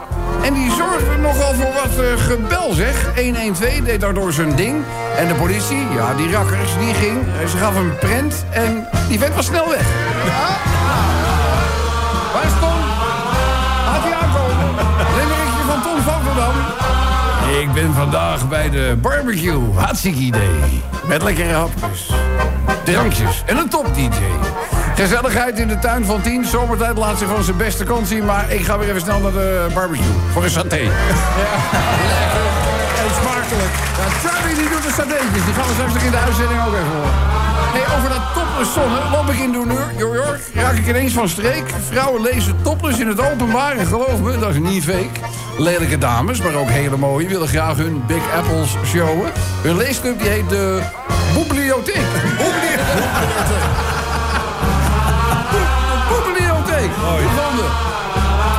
En 0.45 0.55
die 0.55 0.71
zorgde 0.71 1.17
nogal 1.21 1.55
voor 1.55 1.73
wat 1.83 2.05
eh, 2.05 2.25
gebel, 2.25 2.73
zeg. 2.73 3.15
112 3.15 3.59
deed 3.85 4.01
daardoor 4.01 4.33
zijn 4.33 4.57
ding. 4.57 4.83
En 5.17 5.29
de 5.29 5.35
politie, 5.35 5.87
ja, 5.95 6.15
die 6.15 6.33
rakkers, 6.33 6.71
die 6.79 6.95
ging. 6.95 7.19
eh, 7.41 7.49
Ze 7.49 7.57
gaf 7.57 7.77
een 7.77 7.99
prent 7.99 8.45
en 8.51 8.87
die 9.09 9.19
vent 9.19 9.35
was 9.35 9.47
snel 9.47 9.69
weg. 9.69 9.87
Ja. 10.25 10.49
Waar 12.33 12.45
is 12.45 12.53
Tom? 12.61 12.79
Laat 13.87 14.03
hij 14.03 14.15
aankomen. 14.15 14.75
Limmerikje 15.17 15.63
van 15.69 15.83
Tom 15.83 16.01
van 16.03 16.23
Verdam. 16.23 16.55
Ik 17.61 17.73
ben 17.73 17.95
vandaag 17.95 18.49
bij 18.49 18.71
de 18.71 18.97
barbecue. 19.03 19.61
Hartstikke 19.75 20.19
idee. 20.19 20.83
Met 21.07 21.23
lekkere 21.23 21.53
hapjes, 21.53 22.11
drankjes 22.85 23.43
en 23.47 23.57
een 23.57 23.69
top-dj. 23.69 24.09
Gezelligheid 24.95 25.59
in 25.59 25.69
de 25.69 25.79
tuin 25.79 26.05
van 26.05 26.21
10. 26.23 26.45
Zomertijd 26.45 26.97
laat 26.97 27.19
zich 27.19 27.29
van 27.29 27.43
zijn 27.43 27.57
beste 27.57 27.85
kant 27.85 28.09
zien. 28.09 28.25
Maar 28.25 28.51
ik 28.51 28.65
ga 28.65 28.79
weer 28.79 28.89
even 28.89 29.01
snel 29.01 29.21
naar 29.21 29.33
de 29.33 29.67
barbecue. 29.75 30.05
Voor 30.33 30.45
een 30.45 30.51
saté. 30.51 30.81
Ja, 31.43 31.91
lekker. 32.07 32.41
En 33.03 33.11
smakelijk. 33.21 33.73
Ja, 33.99 34.29
Travi 34.29 34.55
die 34.55 34.69
doet 34.69 34.83
de 34.83 34.93
satéetjes. 34.97 35.45
Die 35.45 35.55
gaan 35.55 35.67
we 35.67 35.73
straks 35.73 35.93
nog 35.93 36.03
in 36.03 36.11
de 36.11 36.17
uitzending 36.17 36.61
ook 36.61 36.75
even 36.75 36.87
horen. 36.87 37.11
Hey, 37.73 37.97
over 37.97 38.09
dat 38.09 38.23
topless 38.35 38.73
zonne 38.73 38.99
loop 39.11 39.29
ik 39.31 39.39
in 39.39 39.51
New 39.51 40.15
York. 40.15 40.41
Raak 40.55 40.75
ik 40.75 40.87
ineens 40.87 41.13
van 41.13 41.29
streek. 41.29 41.65
Vrouwen 41.89 42.23
lezen 42.23 42.57
topless 42.63 42.99
in 42.99 43.07
het 43.09 43.33
openbaar. 43.33 43.77
En 43.77 43.87
geloof 43.87 44.21
me, 44.21 44.39
dat 44.39 44.51
is 44.51 44.59
niet 44.59 44.85
fake. 44.85 45.21
Lelijke 45.59 45.99
dames, 45.99 46.43
maar 46.43 46.55
ook 46.55 46.69
hele 46.69 46.97
mooie, 46.97 47.29
willen 47.29 47.49
graag 47.49 47.77
hun 47.77 48.03
Big 48.07 48.23
Apples 48.37 48.77
showen. 48.85 49.33
Hun 49.63 49.77
leesclub 49.77 50.19
die 50.19 50.29
heet 50.29 50.49
de 50.49 50.81
Bibliotheek. 51.35 52.07
Bibliotheek. 52.23 53.92
Gevonden. 57.03 57.71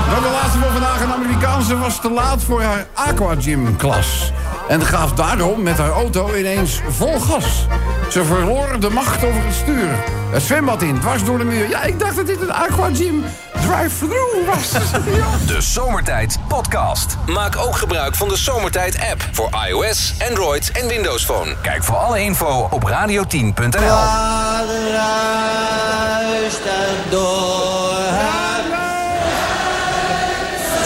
Dan 0.09 0.23
de 0.23 0.29
laatste 0.31 0.59
van 0.59 0.71
vandaag. 0.71 1.01
Een 1.01 1.13
Amerikaanse 1.13 1.77
was 1.77 2.01
te 2.01 2.11
laat 2.11 2.43
voor 2.43 2.61
haar 2.61 2.87
aquagym-klas. 2.93 4.31
En 4.67 4.85
gaf 4.85 5.13
daarom 5.13 5.63
met 5.63 5.77
haar 5.77 5.91
auto 5.91 6.35
ineens 6.35 6.81
vol 6.89 7.19
gas. 7.19 7.65
Ze 8.11 8.25
verloor 8.25 8.79
de 8.79 8.89
macht 8.89 9.25
over 9.25 9.45
het 9.45 9.55
stuur. 9.55 9.89
Het 10.31 10.41
zwembad 10.41 10.81
in, 10.81 10.99
dwars 10.99 11.23
door 11.23 11.37
de 11.37 11.43
muur. 11.43 11.69
Ja, 11.69 11.83
ik 11.83 11.99
dacht 11.99 12.15
dat 12.15 12.25
dit 12.25 12.41
een 12.41 12.53
aquagym 12.53 13.23
drive-through 13.51 14.45
was. 14.45 14.71
Ja. 14.71 15.25
De 15.53 15.61
Zomertijd 15.61 16.37
Podcast. 16.47 17.17
Maak 17.25 17.57
ook 17.57 17.75
gebruik 17.75 18.15
van 18.15 18.27
de 18.27 18.37
Zomertijd 18.37 18.99
app 19.11 19.27
voor 19.31 19.49
iOS, 19.67 20.13
Android 20.29 20.71
en 20.71 20.87
Windows 20.87 21.25
Phone. 21.25 21.55
Kijk 21.61 21.83
voor 21.83 21.95
alle 21.95 22.19
info 22.19 22.67
op 22.71 22.89
radio10.nl. 22.89 23.97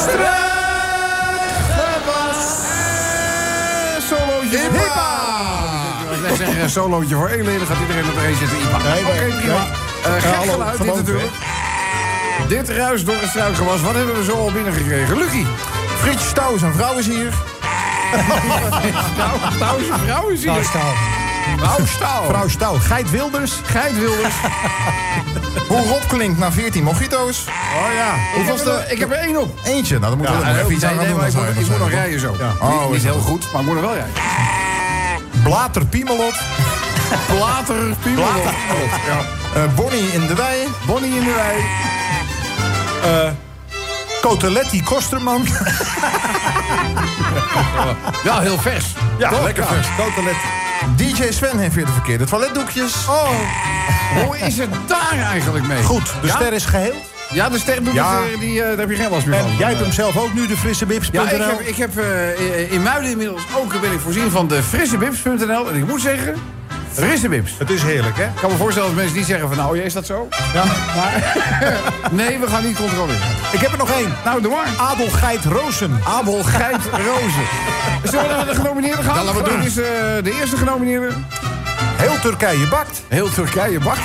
Solootje 0.05 0.36
zeggen, 6.37 6.61
een 6.63 6.69
solootje 6.69 7.15
voor 7.15 7.27
één 7.27 7.43
leden 7.45 7.67
gaat 7.67 7.77
iedereen 7.79 8.09
op 8.09 8.17
er 8.17 8.23
één 8.25 8.37
zitten. 8.37 8.57
Nee, 8.57 9.05
Oké, 9.05 9.19
nee, 9.19 9.35
prima. 9.37 9.53
ja. 9.53 9.65
Eh, 10.03 10.13
Ja, 10.13 10.19
gek 10.19 10.35
hallo, 10.35 10.51
geluid, 10.51 10.77
dit 10.81 10.95
natuurlijk. 10.95 11.31
Dit 12.47 12.69
ruis 12.69 13.05
door 13.05 13.15
het 13.19 13.29
struikgewas. 13.29 13.81
Wat 13.81 13.93
hebben 13.95 14.17
we 14.17 14.23
zo 14.23 14.33
al 14.33 14.51
binnengekregen? 14.51 15.17
Lucky. 15.17 15.45
Frits 15.99 16.27
Stouw, 16.27 16.57
zijn 16.57 16.73
vrouw 16.73 16.97
is 16.97 17.05
hier. 17.05 17.33
Nou, 19.17 19.31
nou 19.59 19.81
is 19.81 19.87
een 19.89 19.99
vrouw 20.05 20.27
is 20.27 20.43
hier. 20.43 20.63
Staan. 20.73 20.93
Vrouw 21.57 21.85
Stouw. 21.85 22.25
Vrouw 22.25 22.47
Stouw. 22.47 22.73
Geit 22.79 23.11
Wilders. 23.11 23.53
Geit 23.65 23.99
Wilders. 23.99 24.33
Hoe 25.67 25.85
Rob 25.87 26.01
klinkt 26.07 26.39
na 26.39 26.51
14 26.51 26.83
mojito's. 26.83 27.45
Oh 27.47 27.93
ja. 27.93 28.13
Hoe 28.33 28.43
Ik 28.43 28.49
was 28.49 28.59
heb, 28.59 28.67
er, 28.67 28.85
de... 28.87 28.93
ik 28.93 28.99
heb 28.99 29.11
er 29.11 29.17
één 29.17 29.37
op. 29.37 29.59
Eentje, 29.63 29.99
nou 29.99 30.09
dan 30.09 30.17
moeten 30.17 30.37
we 30.39 30.43
Ja, 30.45 30.49
er 30.51 30.59
even 30.59 30.71
iets 30.73 30.83
aan 30.83 30.93
doen. 30.97 31.17
maar 31.17 31.27
ik 31.27 31.33
moet, 31.69 31.79
nog 31.79 31.89
rijden 31.89 32.19
zo. 32.19 32.35
Oh, 32.61 32.79
niet, 32.79 32.87
niet 32.89 32.95
is 32.97 33.03
dat 33.03 33.11
heel 33.13 33.21
goed. 33.21 33.43
goed, 33.43 33.51
maar 33.51 33.61
ik 33.61 33.67
moet 33.67 33.75
nog 33.75 33.83
wel 33.85 33.93
rijden. 33.93 34.13
Blater 35.43 35.85
Piemelot. 35.85 36.33
Blater 37.27 37.95
Piemelot. 38.03 38.43
Ja. 39.07 39.19
Eh, 39.61 39.61
Bonnie 39.75 40.11
in 40.13 40.27
de 40.27 40.35
wei. 40.35 40.67
Bonnie 40.85 41.15
in 41.15 41.23
de 41.23 41.33
wei. 41.33 41.63
eh 43.23 43.31
Coteletti 44.21 44.83
Kosterman. 44.83 45.47
Wel 48.23 48.39
heel 48.39 48.57
vers. 48.59 48.85
Ja, 49.17 49.29
Toch? 49.29 49.43
lekker 49.43 49.63
Ja. 49.63 49.69
vers. 49.69 49.87
Cotelet. 49.97 50.35
DJ 50.95 51.31
Sven 51.31 51.59
heeft 51.59 51.75
weer 51.75 51.85
de 51.85 51.91
verkeerde 51.91 52.25
toiletdoekjes. 52.25 52.93
Oh, 53.09 53.29
hoe 54.25 54.37
is 54.37 54.57
het 54.57 54.69
daar 54.87 55.19
eigenlijk 55.31 55.67
mee? 55.67 55.83
Goed, 55.83 56.05
de 56.21 56.27
Ja? 56.27 56.35
ster 56.35 56.53
is 56.53 56.65
geheeld. 56.65 56.95
Ja, 57.33 57.49
de 57.49 57.59
ster 57.59 57.83
doet 57.83 57.93
Ja. 57.93 58.21
het, 58.21 58.33
eh, 58.33 58.39
die, 58.39 58.61
eh, 58.61 58.67
daar 58.67 58.77
heb 58.77 58.89
je 58.89 58.95
geen 58.95 59.09
last 59.09 59.25
meer 59.25 59.39
van. 59.39 59.49
En 59.49 59.57
jij 59.57 59.67
hebt 59.69 59.79
hem 59.79 59.91
zelf 59.91 60.17
ook 60.17 60.33
nu, 60.33 60.47
de 60.47 60.57
frissebips.nl. 60.57 61.23
Ja, 61.23 61.31
ik 61.31 61.41
heb, 61.41 61.59
ik 61.59 61.75
heb 61.75 61.97
eh, 61.97 62.71
in 62.71 62.81
Muiden 62.83 63.11
inmiddels 63.11 63.41
ook 63.57 63.81
ben 63.81 63.91
ik 63.91 63.99
voorzien 63.99 64.31
van 64.31 64.47
de 64.47 64.63
frissebips.nl. 64.63 65.69
En 65.69 65.75
ik 65.75 65.87
moet 65.87 66.01
zeggen, 66.01 66.35
frissebips. 66.91 67.51
Het 67.57 67.69
is 67.69 67.83
heerlijk, 67.83 68.17
hè? 68.17 68.23
Ik 68.23 68.35
kan 68.41 68.51
me 68.51 68.57
voorstellen 68.57 68.89
dat 68.89 68.97
mensen 68.97 69.17
niet 69.17 69.25
zeggen 69.25 69.47
van 69.47 69.57
nou, 69.57 69.79
is 69.79 69.93
dat 69.93 70.05
zo? 70.05 70.27
Ja. 70.53 70.63
Maar 70.95 71.35
nee, 72.11 72.39
we 72.39 72.47
gaan 72.47 72.63
niet 72.65 72.77
controleren. 72.77 73.21
Ik 73.51 73.59
heb 73.59 73.71
er 73.71 73.77
nog 73.77 73.91
één. 73.91 74.13
Nou, 74.25 74.41
doe 74.41 74.51
maar. 74.51 74.87
Adel 74.89 75.09
Geit 75.09 75.45
Roosen. 75.45 75.99
Abel 76.07 76.43
Geit 76.43 76.81
Rozen. 76.91 77.47
Zullen 78.11 78.27
we 78.27 78.35
naar 78.35 78.45
de 78.45 78.55
genomineerden 78.55 79.03
gaan? 79.03 79.15
Ja, 79.15 79.23
laten 79.23 79.43
we 79.43 79.49
doen. 79.49 79.61
is 79.61 79.73
de 79.73 80.35
eerste 80.39 80.57
genomineerde. 80.57 81.09
Heel 81.97 82.19
Turkije 82.19 82.67
bakt. 82.67 83.01
Heel 83.07 83.29
Turkije 83.29 83.79
bakt. 83.79 83.99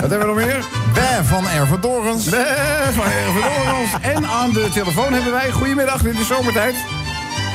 Wat 0.00 0.10
hebben 0.10 0.18
we 0.18 0.34
nog 0.34 0.44
meer? 0.44 0.64
Ben 0.94 1.24
van 1.24 1.48
Erven 1.48 1.80
Dorens. 1.80 2.24
Nee, 2.24 2.44
van 2.94 3.04
Erven 3.04 3.42
Dorens. 3.42 3.90
En 4.00 4.26
aan 4.26 4.50
de 4.52 4.68
telefoon 4.72 5.12
hebben 5.12 5.32
wij, 5.32 5.50
goedemiddag, 5.50 6.02
dit 6.02 6.18
is 6.18 6.26
zomertijd. 6.26 6.74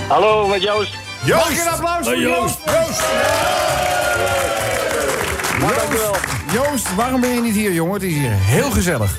Hallo, 0.08 0.48
met 0.48 0.64
Joost. 0.64 0.94
Mag 1.28 1.50
ik 1.50 1.60
een 1.60 1.68
applaus 1.68 2.06
voor 2.06 2.18
Joost? 2.18 2.58
Joost. 2.66 3.04
Joost, 5.60 6.20
Joost, 6.54 6.96
waarom 6.96 7.22
ben 7.22 7.30
je 7.30 7.42
niet 7.42 7.56
hier, 7.56 7.72
jongen? 7.74 7.94
Het 7.94 8.04
is 8.04 8.14
hier 8.14 8.32
heel 8.32 8.72
gezellig. 8.72 9.12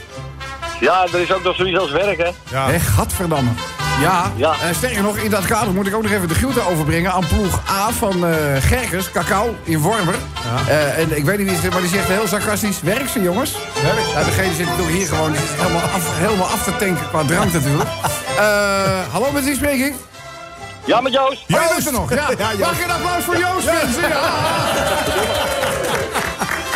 Ja, 0.80 1.06
er 1.12 1.20
is 1.20 1.32
ook 1.32 1.42
nog 1.42 1.56
zoiets 1.56 1.78
als 1.78 1.90
werk, 1.90 2.18
hè? 2.18 2.30
Ja. 2.50 2.66
Hé, 2.66 2.80
gadverdamme. 2.80 3.50
Ja, 4.00 4.32
Ja. 4.36 4.52
eh, 4.52 4.74
sterker 4.74 5.02
nog, 5.02 5.16
in 5.16 5.30
dat 5.30 5.46
kader 5.46 5.72
moet 5.74 5.86
ik 5.86 5.94
ook 5.94 6.02
nog 6.02 6.10
even 6.12 6.28
de 6.28 6.34
groeten 6.34 6.66
overbrengen 6.66 7.12
aan 7.12 7.26
ploeg 7.26 7.60
A 7.70 7.90
van 7.90 8.26
eh 8.26 8.32
Gerkers, 8.60 9.10
Cacao, 9.10 9.54
in 9.64 9.78
Wormer. 9.78 10.14
Eh, 10.68 10.98
en 10.98 11.16
ik 11.16 11.24
weet 11.24 11.38
niet 11.38 11.46
wie 11.46 11.56
het 11.56 11.64
is, 11.64 11.70
maar 11.70 11.80
die 11.80 11.90
zegt 11.90 12.08
heel 12.08 12.26
sarcastisch, 12.28 12.80
werk 12.82 13.08
ze 13.08 13.22
jongens. 13.22 13.56
Werk. 13.82 14.06
Ja, 14.14 14.24
degene 14.24 14.54
zit 14.54 14.66
natuurlijk 14.66 14.96
hier 14.96 15.06
gewoon 15.06 15.32
helemaal 15.34 15.80
af, 15.82 16.18
helemaal 16.18 16.46
af 16.46 16.62
te 16.64 16.76
tanken 16.76 17.08
qua 17.08 17.22
drank 17.24 17.52
natuurlijk. 17.52 17.88
Eh, 18.38 18.98
hallo, 19.12 19.30
met 19.32 19.44
wie 19.44 19.54
spreek 19.54 19.80
ik? 19.80 19.94
Ja, 20.84 21.00
met 21.00 21.12
Joost. 21.12 21.42
Oh, 21.54 21.60
je 21.78 21.82
er 21.86 21.92
nog, 21.92 22.10
ja. 22.14 22.28
Ja. 22.38 22.48
Mag 22.58 22.78
je 22.78 22.84
een 22.84 22.90
applaus 22.90 23.24
voor 23.24 23.36
Joost, 23.36 23.66
mensen? 23.66 24.08
Ja. 24.08 24.20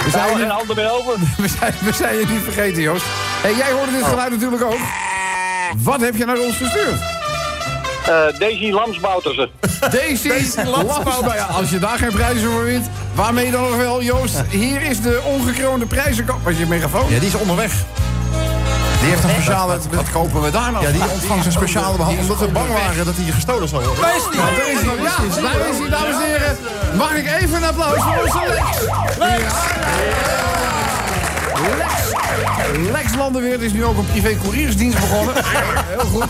We 0.05 0.11
zijn, 0.11 0.27
Nou, 0.27 0.39
niet, 0.39 0.49
handen 0.51 0.77
meer 0.77 0.91
over. 0.93 1.15
we, 1.43 1.49
zijn, 1.59 1.75
we 1.81 1.93
zijn 1.93 2.17
je 2.19 2.27
niet 2.27 2.43
vergeten, 2.43 2.83
Joost. 2.83 3.05
En 3.43 3.57
jij 3.57 3.73
hoorde 3.73 3.93
dit 3.93 4.05
geluid 4.05 4.31
natuurlijk 4.31 4.63
ook. 4.63 4.79
Wat 5.79 6.01
heb 6.01 6.17
je 6.17 6.25
naar 6.25 6.39
ons 6.39 6.57
gestuurd? 6.57 7.01
Eh 8.05 8.39
Daisy 8.39 8.71
Lamsboutersen. 8.71 9.51
Daisy 9.91 10.29
Lamsbouw. 10.65 11.35
Ja, 11.35 11.45
als 11.45 11.71
je 11.71 11.79
daar 11.79 11.99
geen 11.99 12.13
prijzen 12.13 12.51
voor 12.51 12.65
wint, 12.65 12.87
waarmee 13.15 13.51
dan 13.51 13.63
nog 13.63 13.77
wel, 13.77 14.03
Joost? 14.03 14.43
Hier 14.51 14.83
is 14.83 15.01
de 15.01 15.21
ongekroonde 15.25 15.87
prijzenkop. 15.87 16.39
Was 16.43 16.59
je 16.59 16.67
megafoon? 16.67 17.11
Ja, 17.11 17.19
die 17.19 17.29
is 17.29 17.35
onderweg. 17.35 17.73
Die 19.01 19.13
heeft 19.13 19.25
een 19.25 19.31
speciale... 19.31 19.79
Wat 19.91 20.11
kopen 20.13 20.43
we 20.43 20.51
daar 20.51 20.73
nou? 20.73 20.85
Ja, 20.85 20.93
die 20.93 21.11
ontvangt 21.13 21.47
een 21.47 21.53
speciale 21.53 21.97
behandeling. 21.97 22.31
Omdat 22.31 22.47
we 22.47 22.53
bang 22.53 22.73
waren 22.73 23.05
dat 23.05 23.15
hij 23.17 23.33
gestolen 23.33 23.69
zou 23.69 23.85
worden. 23.85 24.03
Daar 24.03 24.17
is 24.17 24.23
hij. 24.25 24.37
Daar 24.37 24.69
is 24.69 24.81
hij. 24.81 25.43
Ja, 25.43 25.43
daar 25.43 25.69
is 25.69 25.79
hij, 25.79 25.89
dames 25.89 26.15
en 26.15 26.31
heren. 26.31 26.57
Mag 26.97 27.15
ik 27.15 27.27
even 27.41 27.57
een 27.57 27.65
applaus 27.65 28.03
voor 28.03 28.23
onze 28.25 28.39
Lex? 28.47 28.79
Lex. 29.19 29.53
Lex 31.79 32.04
Landenweert 33.25 33.61
is 33.61 33.73
nu 33.73 33.85
ook 33.85 33.99
een 33.99 34.07
privé 34.07 34.37
couriersdienst 34.43 35.01
begonnen. 35.01 35.35
Heel 35.97 36.07
goed. 36.13 36.25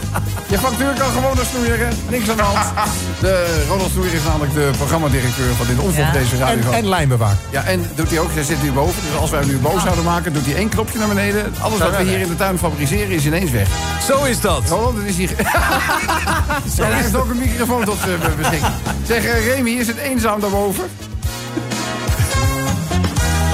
Je 0.48 0.58
factuur 0.58 0.92
kan 0.98 1.10
gewoon 1.10 1.36
naar 1.36 1.44
snoeieren. 1.44 1.88
Niks 2.10 2.30
aan 2.30 2.36
de 2.36 2.42
hand. 2.42 2.90
De 3.20 3.64
Ronald 3.68 3.90
Snoeier 3.90 4.14
is 4.14 4.22
namelijk 4.22 4.54
de 4.54 4.70
programmadirecteur 4.76 5.54
van 5.54 5.66
dit 5.66 5.78
omvang 5.78 6.10
deze 6.10 6.36
radio. 6.36 6.70
En, 6.70 6.72
en 6.72 6.88
lijnbewaak. 6.88 7.36
Ja, 7.50 7.64
en 7.64 7.86
doet 7.94 8.10
hij 8.10 8.18
ook, 8.18 8.32
hij 8.32 8.42
zit 8.42 8.62
nu 8.62 8.72
boven. 8.72 9.02
Dus 9.02 9.20
als 9.20 9.30
wij 9.30 9.40
hem 9.40 9.48
nu 9.48 9.58
boos 9.58 9.82
zouden 9.82 10.04
maken, 10.04 10.32
doet 10.32 10.44
hij 10.44 10.54
één 10.54 10.68
knopje 10.68 10.98
naar 10.98 11.08
beneden. 11.08 11.54
Alles 11.60 11.78
wat 11.78 11.96
we 11.96 12.02
hier 12.02 12.20
in 12.20 12.28
de 12.28 12.36
tuin 12.36 12.58
fabriceren 12.58 13.10
is 13.10 13.26
ineens 13.26 13.50
weg. 13.50 13.68
Zo 14.06 14.24
is 14.24 14.40
dat. 14.40 14.62
Roland, 14.68 14.98
het 14.98 15.06
is 15.06 15.16
hier... 15.16 15.30
hij 16.76 16.92
heeft 16.92 17.16
ook 17.16 17.30
een 17.30 17.38
microfoon 17.38 17.84
tot 17.84 17.98
uh, 17.98 18.36
beschikking. 18.36 18.72
Zeg, 19.06 19.24
uh, 19.24 19.54
Remy, 19.54 19.70
is 19.70 19.86
het 19.86 19.96
eenzaam 19.96 20.40
daarboven? 20.40 20.84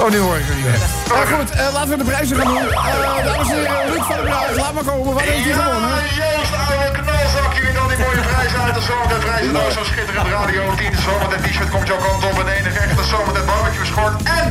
Oh, 0.01 0.09
nu 0.09 0.19
hoor 0.19 0.37
ik 0.37 0.47
er 0.49 0.55
niet 0.55 0.65
meer. 0.65 0.79
Maar 1.13 1.27
goed, 1.33 1.49
uh, 1.55 1.73
laten 1.73 1.89
we 1.89 1.97
de 1.97 2.09
prijzen 2.11 2.35
gaan 2.37 2.53
doen. 2.53 2.63
Uh, 2.63 3.25
dames 3.25 3.49
en 3.49 3.57
heren, 3.61 3.89
Luc 3.93 4.03
van 4.09 4.15
der 4.15 4.25
Braak, 4.25 4.55
laat 4.55 4.73
maar 4.73 4.83
komen. 4.83 5.13
Wat 5.13 5.23
heeft 5.23 5.43
hij 5.47 5.53
gewonnen? 5.53 5.89
Joost, 6.19 6.53
oude 6.67 6.89
knalzak, 6.99 7.51
jullie 7.57 7.73
dan 7.79 7.87
die 7.91 7.97
mooie 8.05 8.23
prijzen 8.31 8.59
uit 8.65 8.75
de 8.79 8.83
zomertijd 8.89 9.21
prijzen. 9.27 9.51
Nou, 9.51 9.71
zo 9.71 9.83
schitterend 9.83 10.27
Radio 10.27 10.61
10. 10.75 10.93
Zomertijd 11.07 11.41
t-shirt 11.43 11.69
komt 11.69 11.87
jouw 11.87 12.01
kant 12.07 12.23
op. 12.29 12.35
En 12.39 12.45
de 12.45 12.53
enige 12.59 12.79
echte 12.87 13.03
zomertijd 13.13 13.45
barbecue 13.45 13.85
schort. 13.91 14.15
En 14.39 14.45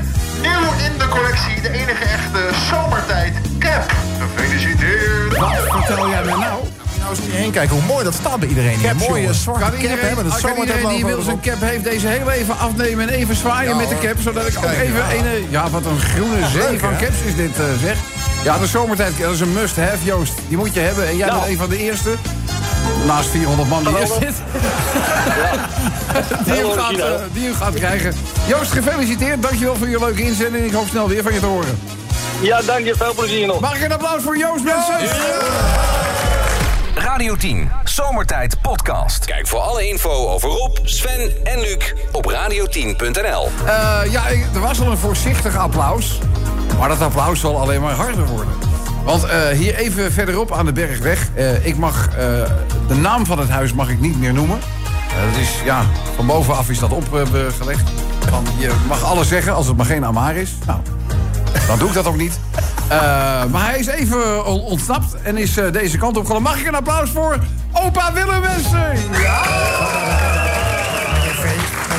nieuw 0.47 0.67
in 0.87 0.95
de 1.03 1.09
collectie, 1.17 1.57
de 1.67 1.71
enige 1.81 2.05
echte 2.19 2.43
zomertijd 2.71 3.33
cap. 3.65 3.85
Gefeliciteerd. 4.23 5.37
Wat 5.39 5.85
vertel 5.87 6.09
jij 6.09 6.23
me 6.25 6.35
nou? 6.47 6.59
Nou 7.11 7.23
om 7.23 7.31
je 7.31 7.37
heen 7.37 7.51
kijken 7.51 7.77
hoe 7.77 7.85
mooi 7.87 8.05
dat 8.05 8.15
staat 8.15 8.39
bij 8.41 8.49
iedereen. 8.49 8.79
Die 8.79 9.09
mooie 9.09 9.35
zwarte 9.35 9.61
Kan 9.61 9.71
cap 9.71 9.81
iedereen, 9.81 10.15
kan 10.41 10.57
iedereen 10.57 10.89
die 10.89 10.99
inmiddels 10.99 11.27
een 11.27 11.41
cap 11.41 11.61
heeft, 11.61 11.85
deze 11.85 12.07
heel 12.07 12.31
even 12.31 12.59
afnemen 12.59 13.09
en 13.09 13.15
even 13.15 13.37
zwaaien 13.37 13.71
Ja, 13.71 13.77
met 13.77 13.89
de 13.89 13.99
cap. 13.99 14.15
Zodat 14.21 14.47
ik 14.47 14.57
ook 14.59 14.65
even 14.65 14.95
ja. 14.95 15.13
een... 15.13 15.47
Ja, 15.51 15.71
wat 15.71 15.85
een 15.85 16.01
groene 16.01 16.47
zee 16.53 16.63
leuk, 16.63 16.81
van 16.81 16.93
hè? 16.93 16.99
caps 17.05 17.17
is 17.27 17.35
dit, 17.37 17.59
eh, 17.59 17.65
zeg. 17.83 17.97
Ja, 18.45 18.59
de 18.59 18.67
zomertijd, 18.67 19.19
dat 19.19 19.33
is 19.33 19.41
een 19.41 19.53
must-have, 19.53 20.05
Joost. 20.05 20.33
Die 20.49 20.57
moet 20.57 20.75
je 20.75 20.81
hebben. 20.81 21.09
En 21.09 21.17
jij 21.17 21.27
Ja. 21.27 21.35
bent 21.35 21.47
een 21.47 21.57
van 21.57 21.69
de 21.69 21.79
eerste. 21.79 22.11
Naast 23.07 23.29
400 23.29 23.69
man 23.69 23.85
die 23.85 23.89
hier 23.97 24.07
Hallo. 24.07 24.21
zit. 24.21 24.35
die, 26.47 26.61
u 26.63 26.79
gaat, 26.81 26.93
eh, 26.93 27.21
die 27.33 27.55
gaat 27.55 27.75
krijgen. 27.75 28.15
Joost, 28.47 28.73
gefeliciteerd. 28.73 29.43
Dankjewel 29.43 29.77
voor 29.77 29.89
je 29.89 29.99
leuke 29.99 30.23
inzending. 30.23 30.65
Ik 30.65 30.73
hoop 30.73 30.89
snel 30.89 31.09
weer 31.09 31.23
van 31.23 31.33
je 31.33 31.41
te 31.41 31.47
horen. 31.47 31.79
Ja, 32.41 32.63
dank 32.63 32.85
je. 32.85 32.95
Veel 32.97 33.15
plezier 33.15 33.47
nog. 33.47 33.61
Mag 33.61 33.77
ik 33.77 33.85
een 33.85 33.93
applaus 33.93 34.23
voor 34.23 34.37
Joost, 34.37 34.65
mensen? 34.65 34.95
Radio 37.01 37.37
10, 37.37 37.69
Zomertijd 37.85 38.61
Podcast. 38.63 39.25
Kijk 39.25 39.47
voor 39.47 39.59
alle 39.59 39.89
info 39.89 40.29
over 40.29 40.49
Rob, 40.49 40.77
Sven 40.83 41.45
en 41.45 41.61
Luc 41.61 41.95
op 42.13 42.31
radio10.nl. 42.33 43.49
Eh, 43.67 44.01
ja, 44.13 44.23
er 44.55 44.61
was 44.61 44.81
al 44.81 44.87
een 44.91 44.99
voorzichtig 44.99 45.57
applaus. 45.57 46.19
Maar 46.79 46.89
dat 46.89 47.01
applaus 47.01 47.41
zal 47.41 47.61
alleen 47.61 47.81
maar 47.81 47.95
harder 47.95 48.27
worden. 48.27 48.55
Want 49.05 49.25
eh, 49.25 49.49
hier 49.49 49.75
even 49.75 50.13
verderop 50.13 50.53
aan 50.53 50.65
de 50.67 50.73
Bergweg. 50.73 51.29
eh, 51.35 51.67
ik 51.67 51.77
mag, 51.77 52.09
eh, 52.09 52.15
de 52.89 52.95
naam 52.95 53.27
van 53.27 53.39
het 53.39 53.49
huis 53.49 53.73
mag 53.73 53.89
ik 53.89 54.01
niet 54.01 54.19
meer 54.19 54.33
noemen. 54.33 54.59
Eh, 54.59 55.33
dat 55.33 55.41
is, 55.41 55.51
ja, 55.65 55.83
van 56.17 56.27
bovenaf 56.27 56.71
is 56.71 56.79
dat 56.79 56.91
opgelegd. 56.93 57.91
Van, 58.29 58.45
je 58.59 58.73
mag 58.89 59.05
alles 59.05 59.29
zeggen 59.29 59.55
als 59.55 59.67
het 59.67 59.77
maar 59.77 59.87
geen 59.87 60.05
Amar 60.05 60.37
is. 60.37 60.51
Nou, 60.67 60.81
dan 61.67 61.79
doe 61.79 61.89
ik 61.89 61.95
dat 61.95 62.07
ook 62.07 62.17
niet. 62.17 62.39
Eh, 62.89 62.99
maar 63.51 63.65
hij 63.71 63.79
is 63.79 63.87
even 63.87 64.47
on- 64.47 64.61
ontsnapt 64.63 65.15
en 65.23 65.37
is 65.37 65.57
eh, 65.57 65.73
deze 65.73 65.99
kant 65.99 66.17
op 66.17 66.27
gekomen. 66.27 66.51
Mag 66.51 66.61
ik 66.61 66.67
een 66.67 66.75
applaus 66.75 67.11
voor 67.11 67.39
opa 67.73 68.13
Willem? 68.13 68.43
Ja! 69.23 69.43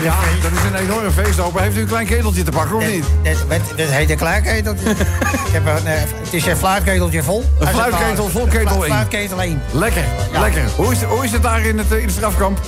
Ja, 0.03 0.15
dat 0.41 0.51
is 0.51 0.63
een 0.63 0.75
enorm 0.75 1.11
feest, 1.11 1.39
opa. 1.39 1.61
Heeft 1.61 1.77
u 1.77 1.81
een 1.81 1.87
klein 1.87 2.05
keteltje 2.07 2.43
te 2.43 2.51
pakken, 2.51 2.75
of 2.75 2.87
niet? 2.87 3.05
Dit 3.75 3.89
heet 3.89 4.09
een 4.09 4.17
ik 5.47 5.51
heb 5.51 5.65
een, 5.65 5.87
eh, 5.87 5.99
het 5.99 6.33
is 6.33 6.45
een 6.45 6.57
fluitketeltje 6.57 7.23
vol. 7.23 7.43
Een 7.59 7.67
fluitketel 7.67 8.27
vol 8.29 8.47
ketel 8.47 8.83
één. 8.83 8.91
Fluitketel 8.93 9.41
1. 9.41 9.61
Lekker, 9.71 10.03
lekker. 10.31 10.63
Hoe 10.75 10.91
is, 10.91 10.99
het- 11.01 11.09
hoe 11.09 11.23
is 11.25 11.31
het 11.31 11.43
daar 11.43 11.61
in 11.61 11.77
het, 11.77 11.91
in 11.91 12.01
het 12.05 12.11
strafkamp? 12.11 12.59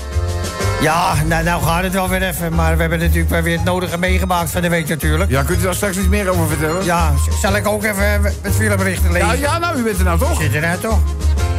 Ja, 0.84 1.13
nou, 1.26 1.43
nou 1.43 1.63
gaat 1.63 1.84
het 1.84 1.93
wel 1.93 2.10
weer 2.10 2.22
even. 2.24 2.56
Maar 2.56 2.76
we 2.76 2.82
hebben 2.82 3.00
natuurlijk 3.00 3.43
weer 3.43 3.56
het 3.56 3.63
nodige 3.63 3.98
meegemaakt 3.98 4.52
van 4.52 4.62
de 4.62 4.69
week 4.69 4.88
natuurlijk. 4.88 5.30
Ja, 5.30 5.43
kunt 5.43 5.60
u 5.60 5.63
daar 5.63 5.76
straks 5.76 5.98
iets 5.98 6.08
meer 6.08 6.30
over 6.30 6.48
vertellen? 6.48 6.86
Ja, 6.86 7.13
zal 7.41 7.56
ik 7.56 7.67
ook 7.67 7.84
even 7.84 8.22
het 8.41 8.56
filmberichten 8.56 9.12
lezen? 9.12 9.28
Ja, 9.28 9.34
ja, 9.34 9.58
nou, 9.58 9.78
u 9.78 9.84
bent 9.84 9.98
er 9.98 10.04
nou 10.04 10.19
toch? 10.19 10.41
Zit 10.41 10.54
er 10.54 10.62
nou 10.62 10.80
toch? 10.80 11.00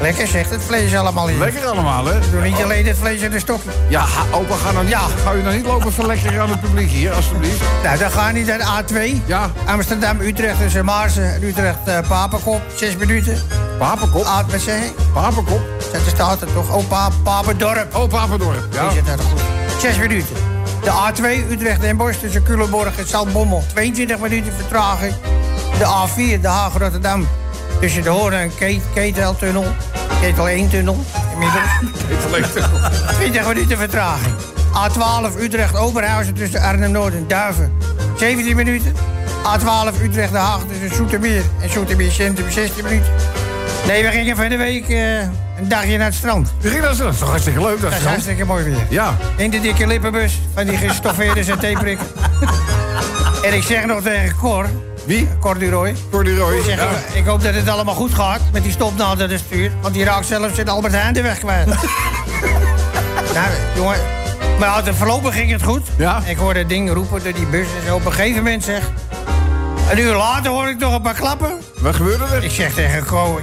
Lekker 0.00 0.26
zegt 0.26 0.50
het 0.50 0.62
vlees 0.62 0.94
allemaal 0.96 1.28
in. 1.28 1.38
Lekker 1.38 1.66
allemaal, 1.66 2.04
hè? 2.04 2.18
Doe 2.30 2.40
niet 2.42 2.62
alleen 2.62 2.87
het 2.87 2.96
vlees 2.98 3.20
in 3.20 3.30
de 3.30 3.38
stokje. 3.38 3.70
Ja, 3.88 4.04
opa, 4.31 4.54
ga, 4.54 4.71
nou 4.73 4.85
niet, 4.85 4.92
Ja. 4.92 5.00
ga 5.25 5.33
u 5.33 5.42
nou 5.42 5.56
niet 5.56 5.66
lopen 5.66 5.92
verlekkeren 5.92 6.40
aan 6.42 6.48
het 6.50 6.60
publiek 6.60 6.90
hier, 6.90 7.12
alstublieft. 7.12 7.60
Nou, 7.83 7.98
dan 7.98 8.10
gaan 8.10 8.35
niet 8.35 8.46
naar 8.46 8.58
de 8.58 8.64
A2. 8.64 9.23
Ja. 9.27 9.50
Amsterdam, 9.66 10.21
Utrecht 10.21 10.58
tussen 10.58 10.85
Maarsen 10.85 11.35
en 11.35 11.42
Utrecht 11.42 11.79
uh, 11.88 11.98
Papenkop. 12.08 12.60
Zes 12.75 12.96
minuten. 12.96 13.38
Papenkop? 13.79 14.27
A, 14.27 14.44
wat 14.50 14.60
zeg 14.60 14.83
ik? 14.83 14.92
Papenkop? 15.12 15.60
Dat 15.92 16.00
staat 16.06 16.40
er 16.40 16.52
toch? 16.52 16.75
Oh, 16.75 16.88
pa, 16.88 17.08
Papendorp. 17.23 17.94
Oh, 17.96 18.08
Papendorp. 18.08 18.66
Ja. 18.73 18.83
Die 18.83 18.92
zit 18.92 19.06
daar 19.06 19.18
goed. 19.18 19.40
Zes 19.81 19.96
minuten. 19.98 20.37
De 20.83 20.90
A2 20.90 21.50
Utrecht 21.50 21.81
Den 21.81 21.96
Bosch 21.96 22.18
tussen 22.18 22.42
Culemborg 22.42 22.98
en 22.98 23.06
Zaltbommel. 23.08 23.64
22 23.73 24.18
minuten 24.18 24.52
vertraging. 24.52 25.14
De 25.79 25.85
A4 25.85 26.40
De 26.40 26.48
Haag 26.48 26.79
Rotterdam 26.79 27.27
tussen 27.85 28.02
de 28.02 28.08
Hoorn 28.10 28.32
en 28.35 28.50
Ke- 28.58 28.80
Keteltunnel. 28.94 29.64
Ketel 30.20 30.48
1 30.48 30.68
tunnel 30.68 31.04
inmiddels. 31.32 31.70
20 33.18 33.46
minuten 33.54 33.78
vertraging. 33.78 34.35
A12 34.72 35.40
Utrecht 35.40 35.76
Oberhausen 35.76 36.35
tussen 36.35 36.60
Arnhem 36.60 36.90
Noord 36.90 37.14
en 37.14 37.24
Duiven. 37.28 37.72
17 38.18 38.56
minuten. 38.56 38.92
A12 39.42 40.02
Utrecht 40.02 40.32
De 40.32 40.38
Haag 40.38 40.60
tussen 40.68 40.96
Zoetermeer 40.96 41.42
en 41.62 41.70
Zoetermeer 41.70 42.10
Centrum. 42.10 42.50
16 42.50 42.85
minuten. 42.85 43.12
Nee, 43.87 44.02
we 44.02 44.10
gingen 44.10 44.37
van 44.37 44.48
de 44.48 44.56
week 44.56 44.88
eh, 44.88 45.18
een 45.20 45.68
dagje 45.68 45.96
naar 45.96 46.06
het 46.06 46.14
strand. 46.14 46.52
We 46.60 46.68
gingen 46.68 46.80
naar 46.82 46.90
het 46.90 46.98
strand. 46.98 47.18
Dat 47.18 47.18
is 47.18 47.18
toch 47.18 47.28
hartstikke 47.28 47.60
leuk, 47.60 47.80
dat 47.80 47.80
Dat 47.80 47.90
is 47.90 47.96
strand? 47.96 48.14
hartstikke 48.14 48.44
mooi 48.44 48.64
weer. 48.64 48.87
Ja. 48.88 49.16
In 49.37 49.50
de 49.50 49.60
dikke 49.60 49.87
lippenbus 49.87 50.40
van 50.54 50.66
die 50.66 50.76
gestoffeerde 50.76 51.44
satéprikken. 51.44 52.06
en 53.46 53.54
ik 53.54 53.62
zeg 53.62 53.85
nog 53.87 54.02
tegen 54.02 54.37
Cor... 54.37 54.66
Wie? 55.07 55.29
Cor 55.40 55.59
Duroy. 55.59 55.94
Cor 56.11 56.25
Duroy, 56.25 56.57
Ik, 56.57 56.65
ja. 56.65 56.88
ik 57.15 57.27
hoop 57.27 57.42
dat 57.42 57.55
het 57.55 57.69
allemaal 57.69 57.94
goed 57.94 58.15
gaat 58.15 58.40
met 58.52 58.63
die 58.63 58.73
stopnaald 58.73 59.23
aan 59.23 59.29
de 59.29 59.38
stuur. 59.38 59.71
Want 59.81 59.94
die 59.94 60.05
raakt 60.05 60.27
zelfs 60.27 60.59
in 60.59 60.69
Albert 60.69 60.92
Heijn 60.92 61.15
de 61.15 61.23
weg 61.23 61.38
kwijt. 61.38 61.67
nou, 63.35 63.48
jongen... 63.75 63.98
Maar 64.59 64.94
voorlopig 64.94 65.35
ging 65.35 65.50
het 65.50 65.63
goed. 65.63 65.87
Ja. 65.98 66.23
Ik 66.27 66.37
hoorde 66.37 66.59
het 66.59 66.69
ding 66.69 66.92
roepen 66.92 67.23
door 67.23 67.33
die 67.33 67.46
bus 67.46 67.67
en 67.81 67.87
zo. 67.87 67.94
Op 67.94 68.05
een 68.05 68.13
gegeven 68.13 68.42
moment 68.42 68.65
zeg... 68.65 68.90
Een 69.90 69.98
uur 69.98 70.15
later 70.15 70.50
hoor 70.50 70.69
ik 70.69 70.79
nog 70.79 70.94
een 70.94 71.02
paar 71.02 71.15
klappen. 71.15 71.52
Wat 71.79 71.94
gebeurde 71.94 72.25
er? 72.25 72.44
Ik 72.44 72.50
zeg 72.50 72.75
tegen 72.75 73.05
Co... 73.05 73.40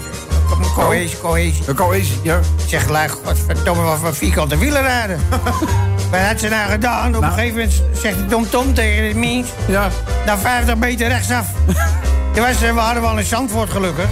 Cohesie, 0.76 1.20
cohesie. 1.20 1.64
Een 1.68 1.76
cohesie, 1.76 2.20
ja. 2.24 2.38
Ik 2.38 2.70
zeg 2.70 2.84
gelijk, 2.84 3.12
godverdomme, 3.12 3.84
wat 3.84 4.00
voor 4.00 4.16
vierkante 4.16 4.58
wielen 4.58 4.82
rijden. 4.82 5.20
Wat 6.12 6.20
had 6.20 6.40
ze 6.40 6.48
nou 6.48 6.70
gedaan? 6.70 7.16
Op 7.16 7.22
een 7.24 7.32
gegeven 7.32 7.56
moment 7.58 7.82
zegt 7.94 8.16
die 8.18 8.26
Tom 8.26 8.50
Tom 8.50 8.74
tegen 8.74 9.10
de 9.14 9.16
mens... 9.20 9.48
Ja. 9.68 9.88
Nou, 10.26 10.40
50 10.40 10.76
meter 10.76 11.08
rechtsaf. 11.08 11.46
Toen 12.34 12.44
was, 12.44 12.58
ze- 12.60 12.74
we 12.74 12.80
hadden 12.80 13.02
wel 13.02 13.18
een 13.18 13.24
Zandvoort 13.26 13.70
gelukkig. 13.72 14.06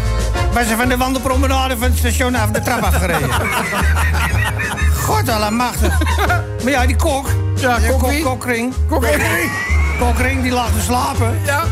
Was 0.54 0.68
ze 0.68 0.76
van 0.76 0.90
de 0.90 0.98
wandelpromenade 0.98 1.78
van 1.78 1.88
het 1.90 1.98
station 1.98 2.36
af 2.36 2.50
de 2.50 2.62
trap 2.62 2.82
afgereden. 2.84 3.30
God 5.06 5.30
allemachtig. 5.30 5.98
Maar 6.64 6.72
ja, 6.72 6.86
die 6.86 6.96
kok. 6.96 7.28
Ja, 7.56 7.78
die 7.80 7.90
kok 7.90 8.00
kok, 8.00 8.10
wie? 8.10 8.24
kokring. 8.24 8.74
Kokring. 8.90 9.24
Kokring, 10.00 10.42
die 10.42 10.52
lag 10.52 10.68
te 10.72 10.82
slapen. 10.82 11.40
Ja. 11.46 11.64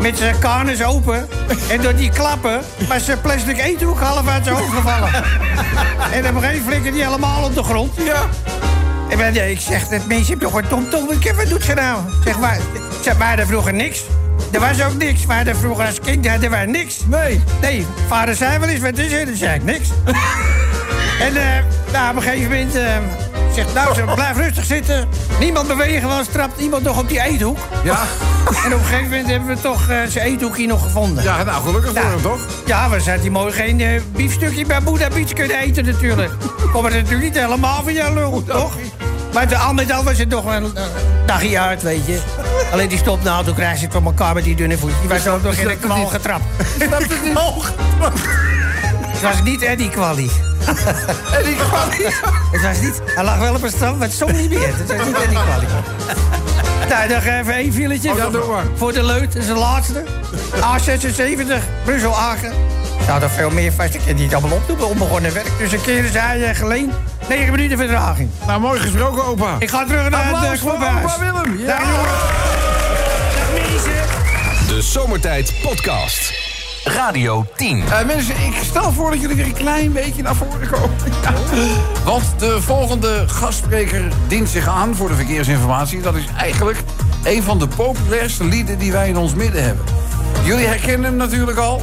Met 0.00 0.18
zijn 0.18 0.38
kanus 0.38 0.82
open. 0.84 1.28
En 1.70 1.80
door 1.80 1.94
die 1.94 2.10
klappen 2.10 2.60
was 2.88 3.04
zijn 3.04 3.20
plastic 3.20 3.58
eethoek 3.58 4.00
half 4.00 4.28
uit 4.28 4.44
zijn 4.44 4.56
hoofd 4.56 4.72
gevallen. 4.72 5.10
en 6.12 6.26
op 6.28 6.34
een 6.34 6.42
gegeven 6.42 6.42
moment 6.42 6.62
flikkerde 6.66 6.90
die 6.92 7.02
helemaal 7.04 7.44
op 7.44 7.54
de 7.54 7.62
grond. 7.62 7.92
Ja. 7.96 8.22
Ik 9.12 9.60
zeg, 9.60 9.88
dat 9.88 10.06
meisje 10.06 10.26
heeft 10.26 10.40
toch 10.40 10.54
een 10.54 10.68
tomtom. 10.68 11.06
Wat 11.36 11.48
doet 11.48 11.64
ze 11.64 11.74
nou? 11.74 12.00
Zeg, 12.24 12.38
maar, 12.38 12.58
zeg, 13.02 13.18
maar 13.18 13.38
er 13.38 13.46
vroeger 13.46 13.74
niks. 13.74 14.04
Er 14.52 14.60
was 14.60 14.84
ook 14.84 14.94
niks. 14.94 15.26
Maar 15.26 15.46
er 15.46 15.56
vroeger 15.56 15.86
als 15.86 16.00
kind 16.00 16.28
hadden 16.28 16.50
wij 16.50 16.66
niks. 16.66 17.00
Nee. 17.06 17.40
Nee, 17.60 17.86
vader 18.08 18.34
zei 18.34 18.58
wel 18.58 18.68
eens, 18.68 18.80
wat 18.80 18.98
is 18.98 19.12
er? 19.12 19.26
Dan 19.26 19.36
zei 19.36 19.54
ik 19.54 19.64
niks. 19.64 19.88
en 21.26 21.36
eh, 21.36 21.64
nou, 21.92 22.10
op 22.10 22.16
een 22.16 22.22
gegeven 22.22 22.50
moment 22.50 22.74
eh, 22.74 22.96
zegt, 23.54 23.74
nou, 23.74 23.94
ze 23.94 24.02
blijf 24.14 24.36
rustig 24.36 24.64
zitten. 24.64 25.08
Niemand 25.40 25.68
bewegen, 25.68 26.08
want 26.08 26.32
trapt 26.32 26.60
iemand 26.60 26.82
nog 26.82 26.98
op 26.98 27.08
die 27.08 27.20
eethoek. 27.22 27.58
Ja. 27.84 27.98
En 28.64 28.74
op 28.74 28.78
een 28.80 28.84
gegeven 28.86 29.08
moment 29.10 29.26
hebben 29.26 29.48
we 29.48 29.60
toch 29.60 29.88
eh, 29.88 29.96
zijn 30.08 30.26
eethoekje 30.26 30.66
nog 30.66 30.82
gevonden. 30.82 31.24
Ja, 31.24 31.42
nou, 31.42 31.62
gelukkig 31.62 31.90
voor 31.92 32.00
Ja. 32.02 32.08
hem, 32.08 32.22
toch? 32.22 32.40
Ja, 32.66 32.90
we 32.90 33.00
zijn 33.00 33.20
die 33.20 33.30
mooi 33.30 33.52
geen 33.52 33.80
eh, 33.80 34.00
biefstukje 34.16 34.66
bij 34.66 34.82
Boeddha 34.82 35.08
Beach 35.08 35.32
kunnen 35.32 35.58
eten 35.58 35.84
natuurlijk. 35.84 36.32
Kom 36.72 36.84
het 36.84 36.94
natuurlijk 36.94 37.22
niet 37.22 37.34
helemaal 37.38 37.82
van 37.82 37.92
jou 37.92 38.14
lul, 38.14 38.42
toch? 38.46 38.72
Maar 39.32 39.48
de, 39.48 39.56
al 39.56 39.72
met 39.74 39.92
al 39.92 40.04
was 40.04 40.18
het 40.18 40.30
toch 40.30 40.44
wel 40.44 40.54
een 40.54 40.72
dagje 41.26 41.58
uit, 41.58 41.82
weet 41.82 42.06
je. 42.06 42.20
Alleen 42.72 42.88
die 42.88 42.98
stopnaald, 42.98 43.44
toen 43.46 43.54
krijg 43.54 43.78
je 43.78 43.84
het 43.84 43.92
van 43.94 44.04
elkaar 44.04 44.34
met 44.34 44.44
die 44.44 44.56
dunne 44.56 44.78
voet. 44.78 44.92
Die 45.00 45.08
was 45.08 45.28
ook 45.28 45.42
nog 45.42 45.54
in 45.54 45.68
de 45.68 45.76
kwal 45.76 46.06
getrapt. 46.06 46.44
Snap 46.80 47.00
het 47.00 47.22
niet? 47.24 47.32
Het 49.12 49.20
was 49.22 49.42
niet 49.42 49.62
Eddie 49.62 49.90
Quali. 50.74 51.36
Eddie 51.38 51.56
Quali? 51.56 52.04
Het 52.52 52.62
was 52.62 52.80
niet... 52.80 53.00
Hij 53.04 53.24
lag 53.24 53.38
wel 53.38 53.54
op 53.54 53.62
een 53.62 53.70
strand, 53.70 53.98
maar 53.98 54.08
het 54.08 54.16
zong 54.16 54.32
niet 54.32 54.50
meer. 54.50 54.76
Het 54.76 54.96
was 54.96 55.06
niet 55.06 55.16
Eddie 55.16 55.38
Quali. 55.38 55.66
Nou, 56.88 57.08
dan 57.08 57.18
even 57.20 57.54
één 57.54 57.72
filetje. 57.72 58.10
Oh, 58.10 58.16
ja, 58.16 58.30
doe 58.30 58.46
maar. 58.46 58.64
Voor 58.76 58.92
de 58.92 59.02
leut, 59.02 59.32
dat 59.32 59.42
is 59.42 59.46
de 59.46 59.54
laatste. 59.54 60.04
A76, 60.54 61.62
Brussel-Agen. 61.84 62.52
Nou, 63.06 63.20
dat 63.20 63.30
veel 63.30 63.50
meer 63.50 63.72
vast. 63.72 63.94
Ik 63.94 64.00
kan 64.06 64.14
niet 64.14 64.34
allemaal 64.34 64.56
opdoen, 64.56 64.88
onbegonnen 64.88 65.34
werk. 65.34 65.50
Dus 65.58 65.72
een 65.72 65.80
keer 65.80 66.04
is 66.04 66.12
hij 66.12 66.42
eh, 66.44 66.56
geleen. 66.56 66.92
9 67.28 67.50
minuten 67.50 67.78
vertraging. 67.78 68.30
Nou, 68.46 68.60
mooi 68.60 68.80
gesproken, 68.80 69.24
opa. 69.24 69.56
Ik 69.58 69.70
ga 69.70 69.84
terug 69.84 70.10
naar 70.10 70.22
Applaus 70.22 70.50
het 70.50 70.60
voor 70.60 70.70
clubhuis. 70.76 71.04
opa 71.04 71.18
Willem. 71.18 71.58
Ja. 71.58 71.66
Dag, 71.66 71.80
jongens. 71.80 72.08
Dag, 73.36 73.52
mensen. 73.52 74.66
De 74.66 74.82
Zomertijd 74.82 75.52
Podcast. 75.62 76.51
Radio 76.84 77.46
10. 77.56 77.84
Eh, 77.84 78.06
mensen, 78.06 78.34
ik 78.34 78.54
stel 78.62 78.92
voor 78.92 79.10
dat 79.10 79.20
jullie 79.20 79.36
weer 79.36 79.44
een 79.44 79.52
klein 79.52 79.92
beetje 79.92 80.22
naar 80.22 80.34
voren 80.34 80.68
komen. 80.70 80.96
Want 82.04 82.24
de 82.38 82.62
volgende 82.62 83.24
gastspreker 83.28 84.08
dient 84.28 84.48
zich 84.48 84.68
aan 84.68 84.94
voor 84.94 85.08
de 85.08 85.14
verkeersinformatie. 85.14 86.00
Dat 86.00 86.14
is 86.14 86.24
eigenlijk 86.38 86.78
een 87.24 87.42
van 87.42 87.58
de 87.58 87.68
populairste 87.68 88.44
lieden 88.44 88.78
die 88.78 88.92
wij 88.92 89.08
in 89.08 89.16
ons 89.16 89.34
midden 89.34 89.64
hebben. 89.64 89.84
Jullie 90.44 90.66
herkennen 90.66 91.04
hem 91.04 91.16
natuurlijk 91.16 91.58
al. 91.58 91.82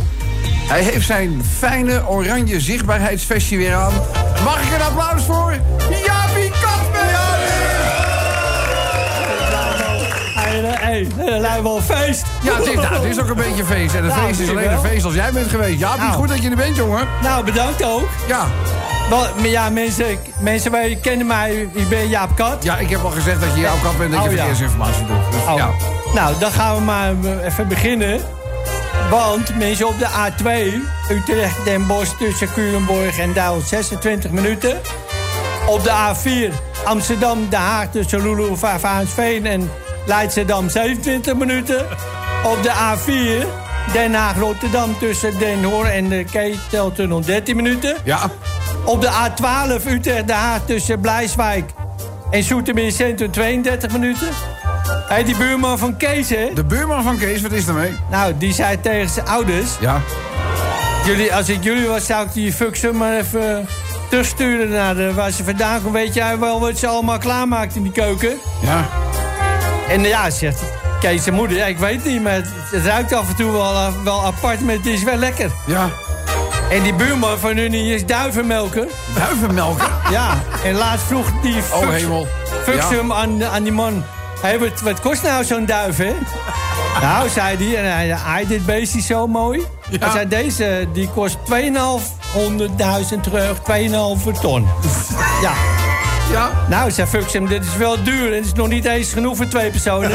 Hij 0.67 0.83
heeft 0.83 1.05
zijn 1.05 1.43
fijne 1.57 2.07
oranje 2.07 2.59
zichtbaarheidsvestje 2.59 3.57
weer 3.57 3.73
aan. 3.73 3.93
Mag 4.43 4.61
ik 4.63 4.73
een 4.73 4.81
applaus 4.81 5.23
voor 5.23 5.53
Jaapie 6.05 6.51
Hé, 10.63 11.07
hey, 11.25 11.39
lijkt 11.39 11.61
wel 11.61 11.81
feest. 11.81 12.23
Ja, 12.41 12.55
het 12.55 12.67
is, 12.67 12.73
nou, 12.75 12.93
het 12.93 13.03
is 13.03 13.19
ook 13.19 13.29
een 13.29 13.35
beetje 13.35 13.59
een 13.61 13.65
feest. 13.67 13.93
En 13.95 14.03
een 14.03 14.09
Nou, 14.09 14.27
feest 14.27 14.39
is 14.39 14.49
alleen 14.49 14.71
een 14.71 14.79
feest 14.79 15.05
als 15.05 15.13
jij 15.13 15.31
bent 15.31 15.49
geweest. 15.49 15.79
Jaapie, 15.79 16.01
Nou. 16.03 16.13
goed 16.13 16.27
dat 16.29 16.41
je 16.43 16.49
er 16.49 16.55
bent, 16.55 16.75
jongen. 16.75 17.07
Nou, 17.21 17.45
bedankt 17.45 17.83
ook. 17.83 18.09
Ja. 18.27 18.45
Wel, 19.09 19.25
ja, 19.41 19.69
mensen, 19.69 20.05
mensen 20.39 20.71
wij 20.71 20.97
kennen 21.01 21.27
mij. 21.27 21.69
Ik 21.73 21.89
ben 21.89 22.07
Jaap 22.09 22.35
Kat. 22.35 22.63
Ja, 22.63 22.77
ik 22.77 22.89
heb 22.89 23.03
al 23.03 23.09
gezegd 23.09 23.41
dat 23.41 23.49
je 23.55 23.61
jouw 23.61 23.75
kat 23.83 23.97
bent 23.97 24.13
en 24.13 24.15
dat 24.15 24.23
je 24.23 24.29
Oh, 24.29 24.35
ja. 24.35 24.37
verkeersinformatie 24.41 25.05
doet. 25.05 25.31
Dus, 25.31 25.41
Oh. 25.41 25.55
ja. 25.57 25.69
Nou, 26.13 26.33
dan 26.39 26.51
gaan 26.51 26.75
we 26.75 26.81
maar 26.81 27.11
eh, 27.23 27.45
even 27.45 27.67
beginnen. 27.67 28.19
Want 29.09 29.57
mensen 29.57 29.87
op 29.87 29.99
de 29.99 30.05
A2, 30.05 30.49
Utrecht, 31.11 31.65
Den 31.65 31.87
Bosch 31.87 32.11
tussen 32.17 32.47
Culemborg 32.53 33.17
en 33.17 33.33
Duil 33.33 33.61
26 33.65 34.31
minuten. 34.31 34.77
Op 35.67 35.83
de 35.83 35.89
A4, 35.91 36.53
Amsterdam, 36.83 37.47
Den 37.49 37.59
Haag 37.59 37.87
tussen 37.91 38.21
Lulu, 38.21 38.57
Vaarveen 38.57 39.45
en 39.45 39.71
Leidschendam 40.09 40.69
27 40.69 41.35
minuten. 41.35 41.85
Op 42.43 42.63
de 42.63 42.69
A4, 42.69 43.45
Den 43.93 44.13
Haag, 44.13 44.37
Rotterdam 44.37 44.97
tussen 44.99 45.39
Den 45.39 45.63
Hoor 45.63 45.85
en 45.85 46.09
de 46.09 46.23
Keteltunnel 46.23 47.21
13 47.21 47.55
minuten. 47.55 47.95
Ja. 48.03 48.19
Op 48.83 49.01
de 49.01 49.07
A12 49.07 49.87
Utrecht 49.87 50.27
Den 50.27 50.35
Haag 50.35 50.59
tussen 50.65 50.99
Blijswijk 50.99 51.71
en 52.31 52.43
Zoetermeer 52.43 52.91
Centrum 52.91 53.31
32 53.31 53.91
minuten. 53.91 54.27
Hé, 55.07 55.23
die 55.23 55.37
buurman 55.37 55.77
van 55.77 55.97
Kees, 55.97 56.29
hè? 56.29 56.49
De 56.53 56.63
buurman 56.63 57.03
van 57.03 57.17
Kees, 57.17 57.41
wat 57.41 57.51
is 57.51 57.67
er 57.67 57.73
mee? 57.73 57.91
Nou, 58.11 58.33
die 58.37 58.53
zei 58.53 58.81
tegen 58.81 59.09
zijn 59.09 59.27
ouders... 59.27 59.69
Ja. 59.79 60.01
Jullie, 61.05 61.35
als 61.35 61.49
ik 61.49 61.63
jullie 61.63 61.87
was, 61.87 62.05
zou 62.05 62.25
ik 62.25 62.33
die 62.33 62.53
fucksen 62.53 62.97
maar 62.97 63.17
even 63.17 63.67
terugsturen 64.09 64.69
naar 64.69 64.95
de, 64.95 65.13
waar 65.13 65.31
ze 65.31 65.43
vandaan 65.43 65.77
komen. 65.77 66.01
Weet 66.01 66.13
jij 66.13 66.39
wel 66.39 66.59
wat 66.59 66.77
ze 66.77 66.87
allemaal 66.87 67.17
klaarmaakt 67.17 67.75
in 67.75 67.83
die 67.83 67.91
keuken? 67.91 68.37
Ja. 68.61 68.87
En 69.89 70.01
ja, 70.03 70.29
zegt 70.29 70.61
Kees 70.99 71.23
zijn 71.23 71.35
moeder, 71.35 71.57
ja, 71.57 71.65
ik 71.65 71.77
weet 71.77 72.05
niet, 72.05 72.21
maar 72.21 72.33
het, 72.33 72.83
ruikt 72.85 73.13
af 73.13 73.29
en 73.29 73.35
toe 73.35 73.51
wel, 73.51 73.73
eh, 73.73 73.87
wel 74.03 74.25
apart, 74.25 74.61
maar 74.61 74.73
het 74.73 74.85
is 74.85 75.03
wel 75.03 75.15
lekker. 75.15 75.51
Ja. 75.65 75.89
En 76.69 76.83
die 76.83 76.93
buurman 76.93 77.39
van 77.39 77.57
hun 77.57 77.73
is 77.73 78.05
duivenmelker. 78.05 78.87
Duivenmelker? 79.15 79.89
Ja, 80.11 80.37
en 80.63 80.73
laatst 80.75 81.05
vroeg 81.05 81.27
die 81.41 81.55
Oh, 81.73 81.89
hemel. 81.89 82.27
fucksum 82.63 83.13
aan, 83.13 83.43
aan 83.45 83.63
die 83.63 83.71
man. 83.71 84.03
Hey, 84.41 84.59
wat, 84.59 84.81
wat 84.81 84.99
kost 84.99 85.23
nou 85.23 85.43
zo'n 85.43 85.65
duif, 85.65 85.97
hè? 85.97 86.13
nou, 87.01 87.29
zei 87.29 87.57
hij, 87.57 87.77
en 87.83 87.93
hij, 87.93 88.07
hij 88.07 88.47
dit 88.47 88.65
beest 88.65 88.95
is 88.95 89.05
zo 89.05 89.27
mooi. 89.27 89.65
Hij 89.99 90.09
zei, 90.11 90.27
deze 90.27 90.87
die 90.93 91.09
kost 91.09 91.37
2.500.000 91.51 93.21
terug, 93.21 93.57
2,5 93.57 94.39
ton. 94.41 94.67
ja. 95.41 95.51
Ja. 96.31 96.49
Nou, 96.67 96.91
zei 96.91 97.07
Fuxum, 97.07 97.47
dit 97.47 97.65
is 97.65 97.77
wel 97.77 98.03
duur 98.03 98.27
en 98.27 98.35
het 98.35 98.45
is 98.45 98.53
nog 98.53 98.67
niet 98.67 98.85
eens 98.85 99.13
genoeg 99.13 99.35
voor 99.37 99.47
twee 99.47 99.69
personen. 99.71 100.09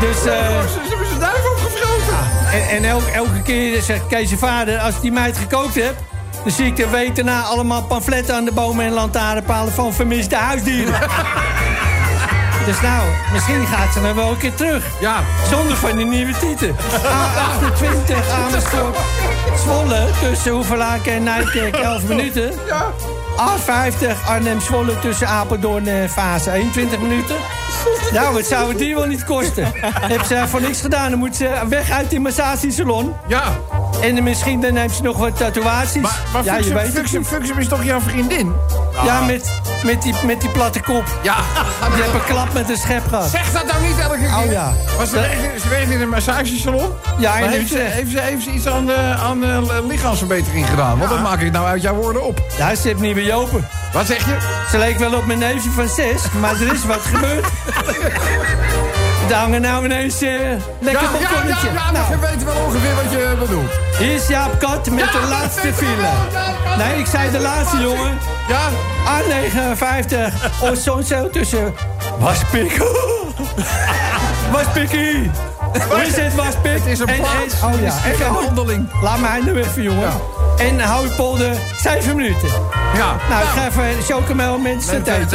dus... 0.00 0.16
eh 0.16 0.24
Ze 0.24 0.78
hebben 0.88 1.06
zijn 1.06 1.20
duif 1.20 1.50
opgevroten. 1.50 2.18
en, 2.52 2.68
en 2.76 2.84
elke, 2.84 3.10
elke 3.10 3.42
keer 3.42 3.82
zegt 3.82 4.06
Kees 4.06 4.28
zijn 4.28 4.40
vader, 4.40 4.78
als 4.78 5.00
die 5.00 5.12
meid 5.12 5.38
gekookt 5.38 5.74
hebt... 5.74 6.00
dan 6.42 6.52
zie 6.52 6.66
ik 6.66 6.76
de 6.76 6.88
week 6.88 7.16
daarna 7.16 7.42
allemaal 7.42 7.82
pamfletten 7.82 8.34
aan 8.34 8.44
de 8.44 8.52
bomen 8.52 8.84
en 8.84 8.92
lantaarnpalen 8.92 9.72
van 9.72 9.94
vermiste 9.94 10.36
huisdieren. 10.36 10.94
dus 12.66 12.80
nou, 12.80 13.02
misschien 13.32 13.66
gaat 13.66 13.92
ze 13.92 14.00
dan 14.02 14.14
wel 14.14 14.30
een 14.30 14.38
keer 14.38 14.54
terug. 14.54 14.84
Ja. 15.00 15.16
Zonder 15.50 15.76
van 15.76 15.96
die 15.96 16.06
nieuwe 16.06 16.32
tieten. 16.38 16.76
A28 16.76 18.14
Amersfoort, 18.46 18.96
Zwolle, 19.62 20.06
tussen 20.20 20.52
Hoevelaken 20.52 21.12
en 21.12 21.22
Nijkerk 21.22 21.76
11 21.76 22.02
minuten. 22.02 22.52
Ja. 22.66 22.92
A50 23.36 24.26
Arnhem-Zwolle 24.26 24.98
tussen 24.98 25.28
Apeldoorn 25.28 25.86
en 25.86 26.10
Fase 26.10 26.50
21 26.52 27.00
minuten. 27.00 27.36
Nou, 28.12 28.34
wat 28.34 28.44
zou 28.46 28.68
het 28.68 28.78
die 28.78 28.94
wel 28.94 29.06
niet 29.06 29.24
kosten? 29.24 29.72
Heb 30.14 30.22
ze 30.22 30.44
voor 30.46 30.60
niks 30.60 30.80
gedaan. 30.80 31.10
Dan 31.10 31.18
moet 31.18 31.36
ze 31.36 31.50
weg 31.68 31.90
uit 31.90 32.10
die 32.10 32.20
massagesalon. 32.20 33.14
Ja. 33.26 33.42
En 34.00 34.22
misschien 34.22 34.60
dan 34.60 34.72
neemt 34.72 34.92
ze 34.92 35.02
nog 35.02 35.16
wat 35.16 35.36
tatoeages. 35.36 35.94
Maar, 35.94 36.20
maar 36.32 36.44
ja, 36.44 36.56
je 36.56 36.74
weet 36.74 36.90
Fuxum, 37.26 37.58
is 37.58 37.68
toch 37.68 37.84
jouw 37.84 38.00
vriendin? 38.00 38.52
Ja, 39.04 39.20
met, 39.20 39.60
met, 39.86 40.02
die, 40.02 40.14
met 40.24 40.40
die 40.40 40.50
platte 40.50 40.80
kop. 40.80 41.04
Ja. 41.22 41.36
Die 41.94 42.02
heb 42.02 42.14
een 42.14 42.24
klap 42.24 42.52
met 42.52 42.70
een 42.70 42.76
schep 42.76 43.06
gehad. 43.08 43.30
Zeg 43.30 43.52
dat 43.52 43.66
nou 43.66 43.82
niet 43.82 43.98
elke 43.98 44.16
keer. 44.16 44.26
Oh 44.26 44.50
ja. 44.50 44.72
Maar 44.96 45.06
ze, 45.06 45.14
werkt, 45.14 45.62
ze 45.62 45.68
werkt 45.68 45.90
in 45.90 46.00
een 46.00 46.08
massagesalon. 46.08 46.90
Ja, 47.18 47.36
in 47.36 47.48
heeft, 47.48 47.68
ze, 47.68 47.78
heeft, 47.78 48.10
ze, 48.10 48.20
heeft 48.20 48.42
ze 48.42 48.50
iets 48.50 48.66
aan, 48.66 48.90
eh, 48.90 49.24
aan 49.24 49.44
eh, 49.44 49.86
lichaamsverbetering 49.86 50.66
gedaan? 50.66 50.98
Want 50.98 51.10
dat 51.10 51.22
maak 51.22 51.40
ik 51.40 51.52
nou 51.52 51.66
uit 51.66 51.82
jouw 51.82 51.94
woorden 51.94 52.24
op. 52.24 52.42
Ja, 52.58 52.74
ze 52.74 52.88
heeft 52.88 53.00
niet 53.00 53.14
meer 53.14 53.24
Jopen. 53.24 53.68
Wat 53.92 54.06
zeg 54.06 54.26
je? 54.26 54.36
Ze 54.70 54.78
leek 54.78 54.98
wel 54.98 55.14
op 55.14 55.26
mijn 55.26 55.38
neefje 55.38 55.70
van 55.70 55.88
zes, 55.88 56.22
maar 56.40 56.60
er 56.60 56.72
is 56.72 56.84
wat 56.84 57.00
gebeurd. 57.00 57.46
Daar 59.28 59.40
hangen 59.40 59.60
nou 59.60 59.84
ineens 59.84 60.22
eh 60.22 60.30
lekker 60.78 61.02
ja, 61.02 61.10
ja, 61.12 61.18
ja, 61.20 61.28
balkonnetje. 61.28 61.66
ja, 61.66 61.90
maar 61.92 62.10
je 62.10 62.18
weet 62.18 62.44
wel 62.44 62.54
ongeveer 62.64 62.94
wat 62.94 63.10
je 63.12 63.34
bedoelt. 63.38 63.70
Hier 63.98 64.14
is 64.14 64.26
Jaap 64.26 64.58
Kat 64.58 64.90
met 64.90 65.12
de 65.12 65.26
laatste 65.30 65.72
file. 65.74 66.08
Nee, 66.78 66.98
ik 66.98 67.06
zei 67.06 67.30
de 67.30 67.38
laatste, 67.40 67.76
jongen. 67.76 68.18
Ja? 68.48 68.68
A59. 69.06 70.34
Oh, 70.62 70.70
zo'n 70.76 71.02
zo 71.02 71.30
tussen... 71.30 71.74
Waspik. 72.18 72.76
Waspikkie. 74.50 75.30
Hoe 75.90 76.02
is 76.06 76.16
het, 76.16 76.34
Waspik? 76.34 76.72
Het 76.72 76.86
is 76.86 76.98
een 76.98 77.08
En- 77.08 77.16
plaats. 77.16 77.60
en- 77.62 77.68
Oh 77.74 77.80
ja, 77.80 77.94
en 78.04 78.26
een 78.26 78.32
handeling. 78.46 78.88
Laat 79.02 79.18
mij 79.20 79.40
nu 79.44 79.58
even, 79.58 79.82
jongen. 79.82 80.12
En 80.58 80.80
hou 80.80 81.08
polder 81.08 81.54
7 81.82 82.16
minuten. 82.16 82.48
Ja. 82.94 83.16
Nou, 83.28 83.42
ik 83.42 83.48
ga 83.48 83.66
even 83.66 84.02
chocomel 84.02 84.58
mensen 84.58 85.02
tijd 85.02 85.30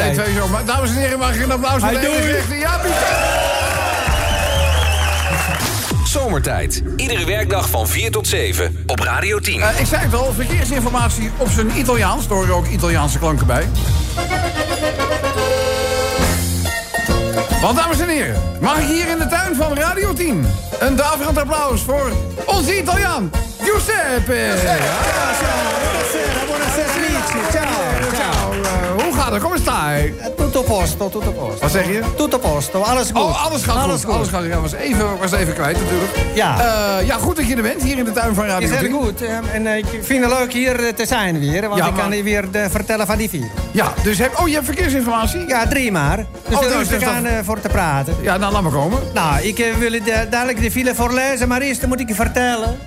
dames 0.65 0.89
en 0.89 0.95
heren, 0.95 1.19
mag 1.19 1.35
ik 1.35 1.41
een 1.43 1.51
applaus 1.51 1.81
voor 1.81 1.89
de 1.91 2.57
Jaapie? 2.59 2.91
Zomertijd. 6.11 6.83
Iedere 6.95 7.25
werkdag 7.25 7.69
van 7.69 7.87
4 7.87 8.11
tot 8.11 8.27
7 8.27 8.83
op 8.85 8.99
Radio 8.99 9.39
10. 9.39 9.61
Eh, 9.61 9.79
ik 9.79 9.85
zei 9.85 10.01
het 10.01 10.13
al, 10.13 10.33
verkeersinformatie 10.33 11.31
op 11.37 11.49
zijn 11.49 11.77
Italiaans. 11.77 12.25
Er 12.25 12.33
horen 12.33 12.55
ook 12.55 12.67
Italiaanse 12.67 13.19
klanken 13.19 13.47
bij. 13.47 13.67
Want 17.61 17.77
dames 17.77 17.99
en 17.99 18.09
heren, 18.09 18.41
mag 18.61 18.79
ik 18.79 18.87
hier 18.87 19.07
in 19.07 19.17
de 19.17 19.27
tuin 19.27 19.55
van 19.55 19.77
Radio 19.77 20.13
10... 20.13 20.45
een 20.79 20.95
daverend 20.95 21.37
applaus 21.37 21.81
voor 21.81 22.11
onze 22.45 22.77
Italiaan, 22.77 23.31
Giuseppe. 23.61 24.53
Ciao, 27.51 27.63
eh, 27.63 28.03
hoe 28.03 28.30
gaat 29.21 29.31
het? 29.31 29.41
Kom 29.41 29.51
eens 29.53 29.63
daar. 29.63 30.01
Tutto 30.37 30.61
posto, 30.61 31.09
tutto 31.09 31.31
posto. 31.31 31.59
Wat 31.59 31.71
zeg 31.71 31.85
je? 31.87 32.01
Tutto 32.17 32.37
posto, 32.37 32.81
alles 32.81 33.07
goed. 33.07 33.21
Oh, 33.21 33.45
alles 33.45 33.63
gaat 33.63 33.75
alles 33.75 34.03
goed. 34.03 34.13
Alles 34.13 34.27
gaat 34.29 34.41
goed. 34.43 34.61
Was 34.61 34.73
even, 34.73 35.17
was 35.19 35.31
even 35.31 35.53
kwijt 35.53 35.77
natuurlijk. 35.81 36.11
Ja. 36.33 36.59
Eh, 36.99 37.05
ja, 37.07 37.15
goed 37.17 37.35
dat 37.35 37.47
je 37.47 37.55
er 37.55 37.61
bent, 37.61 37.81
hier 37.83 37.97
in 37.97 38.03
de 38.03 38.11
tuin 38.11 38.33
van 38.35 38.45
Radio 38.45 38.69
Is 38.69 38.79
10. 38.79 38.87
heel 38.89 39.01
goed. 39.01 39.21
eh, 39.21 39.37
En 39.53 39.67
eh, 39.67 39.77
ik 39.77 39.85
vind 40.01 40.23
het 40.25 40.33
leuk 40.39 40.53
hier 40.53 40.83
eh, 40.85 40.93
te 40.93 41.05
zijn 41.05 41.39
weer. 41.39 41.61
Want 41.69 41.81
Ja, 41.81 41.87
ik 41.87 41.93
kan 41.95 42.11
hier 42.11 42.23
weer 42.23 42.45
eh, 42.51 42.65
vertellen 42.69 43.07
van 43.07 43.17
die 43.17 43.29
vier. 43.29 43.47
Ja, 43.71 43.93
dus 44.03 44.17
heb, 44.17 44.39
oh, 44.39 44.47
je 44.47 44.53
hebt 44.53 44.65
verkeersinformatie? 44.65 45.47
Ja, 45.47 45.67
drie 45.67 45.91
maar. 45.91 46.25
Dus 46.47 46.57
Oh, 46.57 46.63
er 46.63 46.77
dus 46.77 46.89
dat- 46.89 47.01
er 47.01 47.07
aan 47.07 47.25
eh, 47.25 47.33
voor 47.43 47.59
te 47.59 47.69
praten. 47.69 48.15
Ja, 48.21 48.37
nou, 48.37 48.53
laat 48.53 48.61
maar 48.61 48.71
komen. 48.71 48.99
Nou, 49.13 49.41
ik 49.41 49.59
eh, 49.59 49.73
wil 49.75 49.89
de, 49.91 50.27
dadelijk 50.29 50.61
de 50.61 50.71
file 50.71 50.95
voorlezen, 50.95 51.47
maar 51.47 51.61
eerst 51.61 51.85
moet 51.87 51.99
ik 51.99 52.07
je 52.07 52.15
vertellen... 52.15 52.77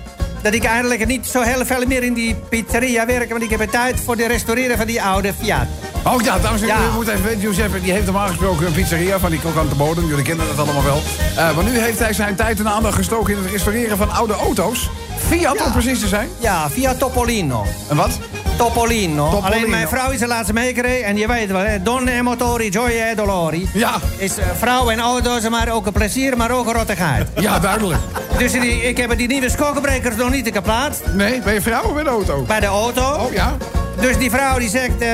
dat 0.41 0.53
ik 0.53 0.63
eigenlijk 0.63 1.05
niet 1.07 1.25
zo 1.27 1.41
heel 1.41 1.65
veel 1.65 1.85
meer 1.87 2.03
in 2.03 2.13
die 2.13 2.35
pizzeria 2.49 3.05
werk... 3.05 3.29
want 3.29 3.43
ik 3.43 3.49
heb 3.49 3.69
tijd 3.71 3.99
voor 3.99 4.15
de 4.15 4.27
restaureren 4.27 4.77
van 4.77 4.85
die 4.85 5.01
oude 5.01 5.33
Fiat. 5.41 5.67
Oh 6.05 6.21
ja, 6.21 6.39
dames 6.39 6.61
en 6.61 6.67
heren, 6.67 6.81
Ja. 6.83 6.89
u 6.89 6.93
moet 6.93 7.07
even 7.07 7.23
weten, 7.23 7.39
Giuseppe, 7.39 7.81
die 7.81 7.91
heeft 7.91 8.05
normaal 8.05 8.27
gesproken 8.27 8.65
een 8.67 8.73
pizzeria 8.73 9.19
van 9.19 9.29
die 9.29 9.39
krokante 9.39 9.75
bodem. 9.75 10.05
Jullie 10.07 10.23
kennen 10.23 10.47
dat 10.47 10.57
allemaal 10.65 10.83
wel. 10.83 11.01
Eh, 11.37 11.55
maar 11.55 11.63
nu 11.63 11.79
heeft 11.79 11.99
hij 11.99 12.13
zijn 12.13 12.35
tijd 12.35 12.59
en 12.59 12.69
aandacht 12.69 12.95
gestoken 12.95 13.33
in 13.37 13.41
het 13.43 13.51
restaureren 13.51 13.97
van 13.97 14.11
oude 14.11 14.33
auto's. 14.33 14.89
Fiat, 15.27 15.61
om 15.65 15.71
precies 15.71 15.99
te 15.99 16.07
zijn. 16.07 16.29
Ja, 16.39 16.69
Fiat 16.69 16.99
Topolino. 16.99 17.65
En 17.89 17.95
wat? 17.95 18.19
Topolino. 18.57 19.29
Topolino. 19.29 19.55
Alleen 19.55 19.69
mijn 19.69 19.87
vrouw 19.87 20.09
is 20.11 20.19
de 20.19 20.27
laatste 20.27 20.53
meegereden. 20.53 21.05
En 21.07 21.17
je 21.17 21.27
weet 21.27 21.51
wel, 21.51 21.61
hè, 21.61 21.81
donne 21.81 22.11
e 22.11 22.21
motori, 22.21 22.71
gioia 22.71 23.09
e 23.09 23.15
dolori. 23.15 23.69
Ja. 23.73 23.95
Is 24.17 24.37
eh, 24.37 24.45
vrouw 24.57 24.89
en 24.89 24.99
auto's 24.99 25.49
maar 25.49 25.69
ook 25.71 25.85
een 25.85 25.93
plezier, 25.93 26.37
maar 26.37 26.51
ook 26.51 26.67
een 26.67 26.73
rottigheid. 26.73 27.27
Ja, 27.39 27.59
duidelijk. 27.59 27.99
Dus 28.37 28.51
die, 28.51 28.81
ik 28.81 28.97
heb 28.97 29.17
die 29.17 29.27
nieuwe 29.27 29.49
skokkenbrekers 29.49 30.15
nog 30.15 30.31
niet 30.31 30.49
geplaatst. 30.53 31.01
Nee, 31.13 31.41
ben 31.41 31.53
je 31.53 31.61
vrouw 31.61 31.83
of 31.83 31.93
bij 31.93 32.03
de 32.03 32.09
auto? 32.09 32.41
Bij 32.41 32.59
de 32.59 32.65
auto. 32.65 33.13
Oh 33.13 33.33
ja. 33.33 33.55
Dus 33.99 34.17
die 34.17 34.29
vrouw 34.31 34.57
die 34.59 34.69
zegt... 34.69 34.97
eh, 34.99 35.09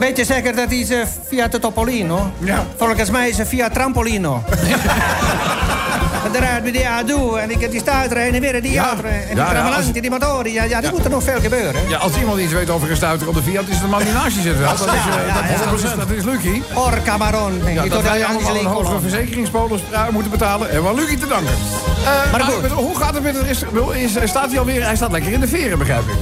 weet 0.00 0.16
je 0.16 0.24
zeker 0.24 0.56
dat 0.56 0.68
die 0.68 0.80
is 0.82 0.90
eh, 0.90 0.98
Fiat 1.28 1.60
Topolino? 1.60 2.30
Ja. 2.38 2.64
Volgens 2.76 3.10
mij 3.10 3.28
is 3.28 3.36
ze 3.36 3.46
Fiat 3.46 3.74
Trampolino. 3.74 4.42
En 6.24 6.32
Daaruit 6.32 6.62
bij 6.62 6.72
die 6.72 6.88
ADO 6.88 7.34
en 7.36 7.50
ik 7.50 7.60
heb 7.60 7.70
die 7.70 7.80
stuiter 7.80 8.16
en 8.16 8.40
weer 8.40 8.62
die 8.62 8.70
Ja. 8.72 8.86
auto. 8.86 9.02
En 9.04 9.20
die 9.28 9.36
Ja, 9.36 9.52
ja, 9.52 9.68
als- 9.68 9.92
die 9.92 10.10
motoren. 10.10 10.52
Ja, 10.52 10.64
ja, 10.64 10.82
er 10.82 10.90
moet 10.90 11.04
er 11.04 11.10
nog 11.10 11.22
veel 11.22 11.40
gebeuren. 11.40 11.80
Ja, 11.88 11.96
als 11.96 12.16
iemand 12.18 12.40
iets 12.40 12.52
weet 12.52 12.70
over 12.70 12.90
een 12.90 12.96
stuiter 12.96 13.28
op 13.28 13.34
de 13.34 13.42
Fiat, 13.42 13.64
is 13.68 13.72
het 13.74 13.80
de 13.80 13.86
man 13.88 14.02
die 14.02 14.12
naast 14.12 14.36
je 14.36 14.42
zit 14.42 14.58
wel. 14.58 14.68
Dat 14.68 14.80
is, 14.80 14.86
eh, 14.86 15.26
Ja, 15.26 15.34
dat, 15.70 15.82
is- 15.82 15.94
dat 15.96 16.10
is, 16.10 16.24
Lucky. 16.24 16.62
Or 16.74 16.92
Cameron. 17.04 17.62
Ja, 17.72 17.82
Ik 17.82 17.90
dat 17.90 18.02
wij 18.02 18.12
die 18.16 18.24
allemaal 18.26 18.56
een 18.56 18.64
hogere 18.66 18.84
komen. 18.84 19.00
verzekeringspolis 19.00 19.80
eh, 19.90 20.08
moeten 20.08 20.30
betalen. 20.30 20.70
En 20.70 20.82
wel 20.82 20.94
Lucky 20.94 21.16
te 21.18 21.26
danken. 21.26 21.52
Eh, 22.04 22.32
maar 22.32 22.70
hoe 22.70 22.96
gaat 22.96 23.14
het 23.14 23.22
met 23.22 23.34
het? 23.36 23.46
Is, 23.94 24.28
staat 24.30 24.48
hij 24.50 24.58
alweer? 24.58 24.84
Hij 24.84 24.96
staat 24.96 25.10
lekker 25.12 25.32
in 25.32 25.40
de 25.40 25.48
veren, 25.48 25.78
begrijp 25.78 26.02
ik. 26.08 26.14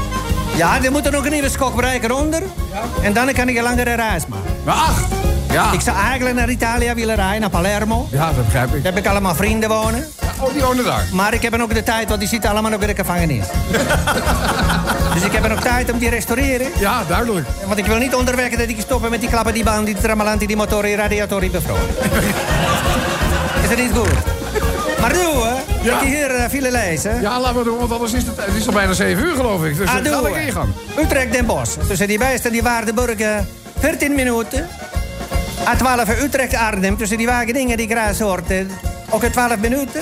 Ja, 0.59 0.83
er 0.85 0.93
moet 0.93 1.07
er 1.07 1.13
nog 1.13 1.25
een 1.25 1.31
nieuwe 1.33 1.49
skokbreker 1.49 2.15
onder. 2.15 2.43
En 3.03 3.13
dan 3.13 3.33
kan 3.33 3.49
ik 3.49 3.57
een 3.57 3.63
langere 3.63 3.95
reis 3.95 4.27
maken. 4.27 4.51
Maar 4.65 4.75
ach, 4.75 5.03
ja. 5.51 5.73
Ik 5.73 5.81
zou 5.81 5.97
eigenlijk 5.97 6.37
naar 6.37 6.51
Italië 6.51 6.93
willen 6.95 7.15
rijden, 7.15 7.41
naar 7.41 7.51
Palermo. 7.51 8.09
Ja, 8.11 8.33
dat 8.33 8.45
begrijp 8.45 8.75
ik. 8.75 8.83
Daar 8.83 8.93
heb 8.93 9.05
ik 9.05 9.11
allemaal 9.11 9.35
vrienden 9.35 9.69
wonen. 9.69 10.07
Oh, 10.41 10.53
die 10.53 10.63
wonen 10.63 10.85
daar. 10.85 11.05
Maar 11.13 11.35
ik 11.35 11.43
heb 11.43 11.53
er 11.53 11.63
ook 11.63 11.75
de 11.75 11.83
tijd, 11.83 12.09
want 12.09 12.21
die 12.21 12.29
zitten 12.29 12.51
allemaal 12.51 12.71
nog 12.71 12.81
in 12.81 12.87
de 12.87 12.95
gevangenis. 12.95 13.47
dus 15.15 15.23
ik 15.23 15.33
heb 15.33 15.43
er 15.43 15.49
nog 15.49 15.61
tijd 15.61 15.93
om 15.93 15.99
die 15.99 16.09
te 16.09 16.15
restaureren. 16.15 16.67
Ja, 16.79 17.05
duidelijk. 17.09 17.47
Want 17.67 17.79
ik 17.79 17.87
wil 17.87 17.99
niet 17.99 18.15
onderweg 18.15 18.51
dat 18.51 18.69
ik 18.69 18.81
stoppen 18.81 19.11
met 19.11 19.21
die 19.21 19.29
klappen, 19.29 19.55
die 19.55 19.65
baan, 19.65 19.85
die 19.85 19.95
trammelanti, 19.95 20.47
die 20.47 20.57
motoren, 20.57 20.85
die 20.85 20.97
radiatoren 20.97 21.51
bevroren. 21.51 21.89
is 23.63 23.69
dat 23.69 23.79
niet 23.79 23.93
goed? 23.95 24.38
Maar 25.01 25.13
doe, 25.13 25.45
hè? 25.45 25.55
Ja. 25.83 26.01
Ik 26.01 26.07
hier 26.07 26.35
uh, 26.37 26.45
file 26.49 26.71
lezen. 26.71 27.21
Ja, 27.21 27.41
laten 27.41 27.59
we 27.59 27.65
doen, 27.65 27.79
want 27.79 27.93
anders 27.93 28.13
is 28.13 28.23
het, 28.23 28.37
het 28.37 28.55
is 28.55 28.67
al 28.67 28.73
bijna 28.73 28.93
7 28.93 29.25
uur, 29.25 29.35
geloof 29.35 29.65
ik. 29.65 29.77
Dus 29.77 29.89
Ah, 29.89 29.95
ga 29.95 30.01
doe, 30.01 30.23
lekker 30.23 30.41
in 30.41 30.47
je 30.47 30.53
gang. 30.53 30.69
Utrecht 30.99 31.33
Den 31.33 31.47
Bosch. 31.47 31.77
Tussen 31.89 32.07
die 32.09 32.19
beesten 32.19 32.53
die 32.53 32.63
Waardenburg 32.63 33.19
eh, 33.19 33.37
14 33.79 34.15
minuten. 34.15 34.69
A12 35.65 36.23
Utrecht 36.23 36.55
Arnhem. 36.55 36.97
Tussen 36.97 37.17
die 37.19 37.27
Wageningen 37.27 37.77
die 37.77 37.89
Gras 37.89 38.19
hoort. 38.21 38.51
eh, 38.51 38.59
ook 39.11 39.23
in 39.23 39.31
12 39.33 39.57
minuten. 39.59 40.01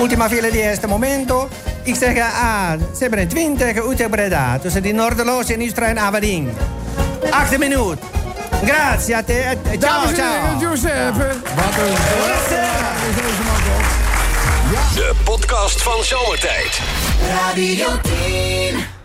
Ultima 0.00 0.28
fila 0.28 0.50
di 0.50 0.60
este 0.62 0.86
momento. 0.86 1.48
Ik 1.82 1.94
zeg 1.94 2.18
A 2.18 2.76
27 2.92 3.84
Utrecht 3.90 4.10
Breda. 4.10 4.58
Tussen 4.58 4.82
die 4.82 4.94
Noorderloos 4.94 5.48
en 5.50 5.60
Istra 5.60 5.86
en 5.86 5.98
Aberdeen. 5.98 6.50
8 7.30 7.58
minuten. 7.58 7.98
Grazie 8.64 9.16
a 9.16 9.22
te. 9.22 9.32
Eh, 9.32 9.48
Ciao, 9.78 9.78
Dames 9.78 10.18
en 10.18 10.24
heren, 10.24 10.58
ciao. 10.58 10.70
Giuseppe. 10.70 11.26
Wat 11.54 11.74
een. 11.78 11.94
De 14.70 15.14
podcast 15.24 15.82
van 15.82 16.04
Zomertijd. 16.04 16.80
Radio 17.28 17.88
10. 18.02 18.99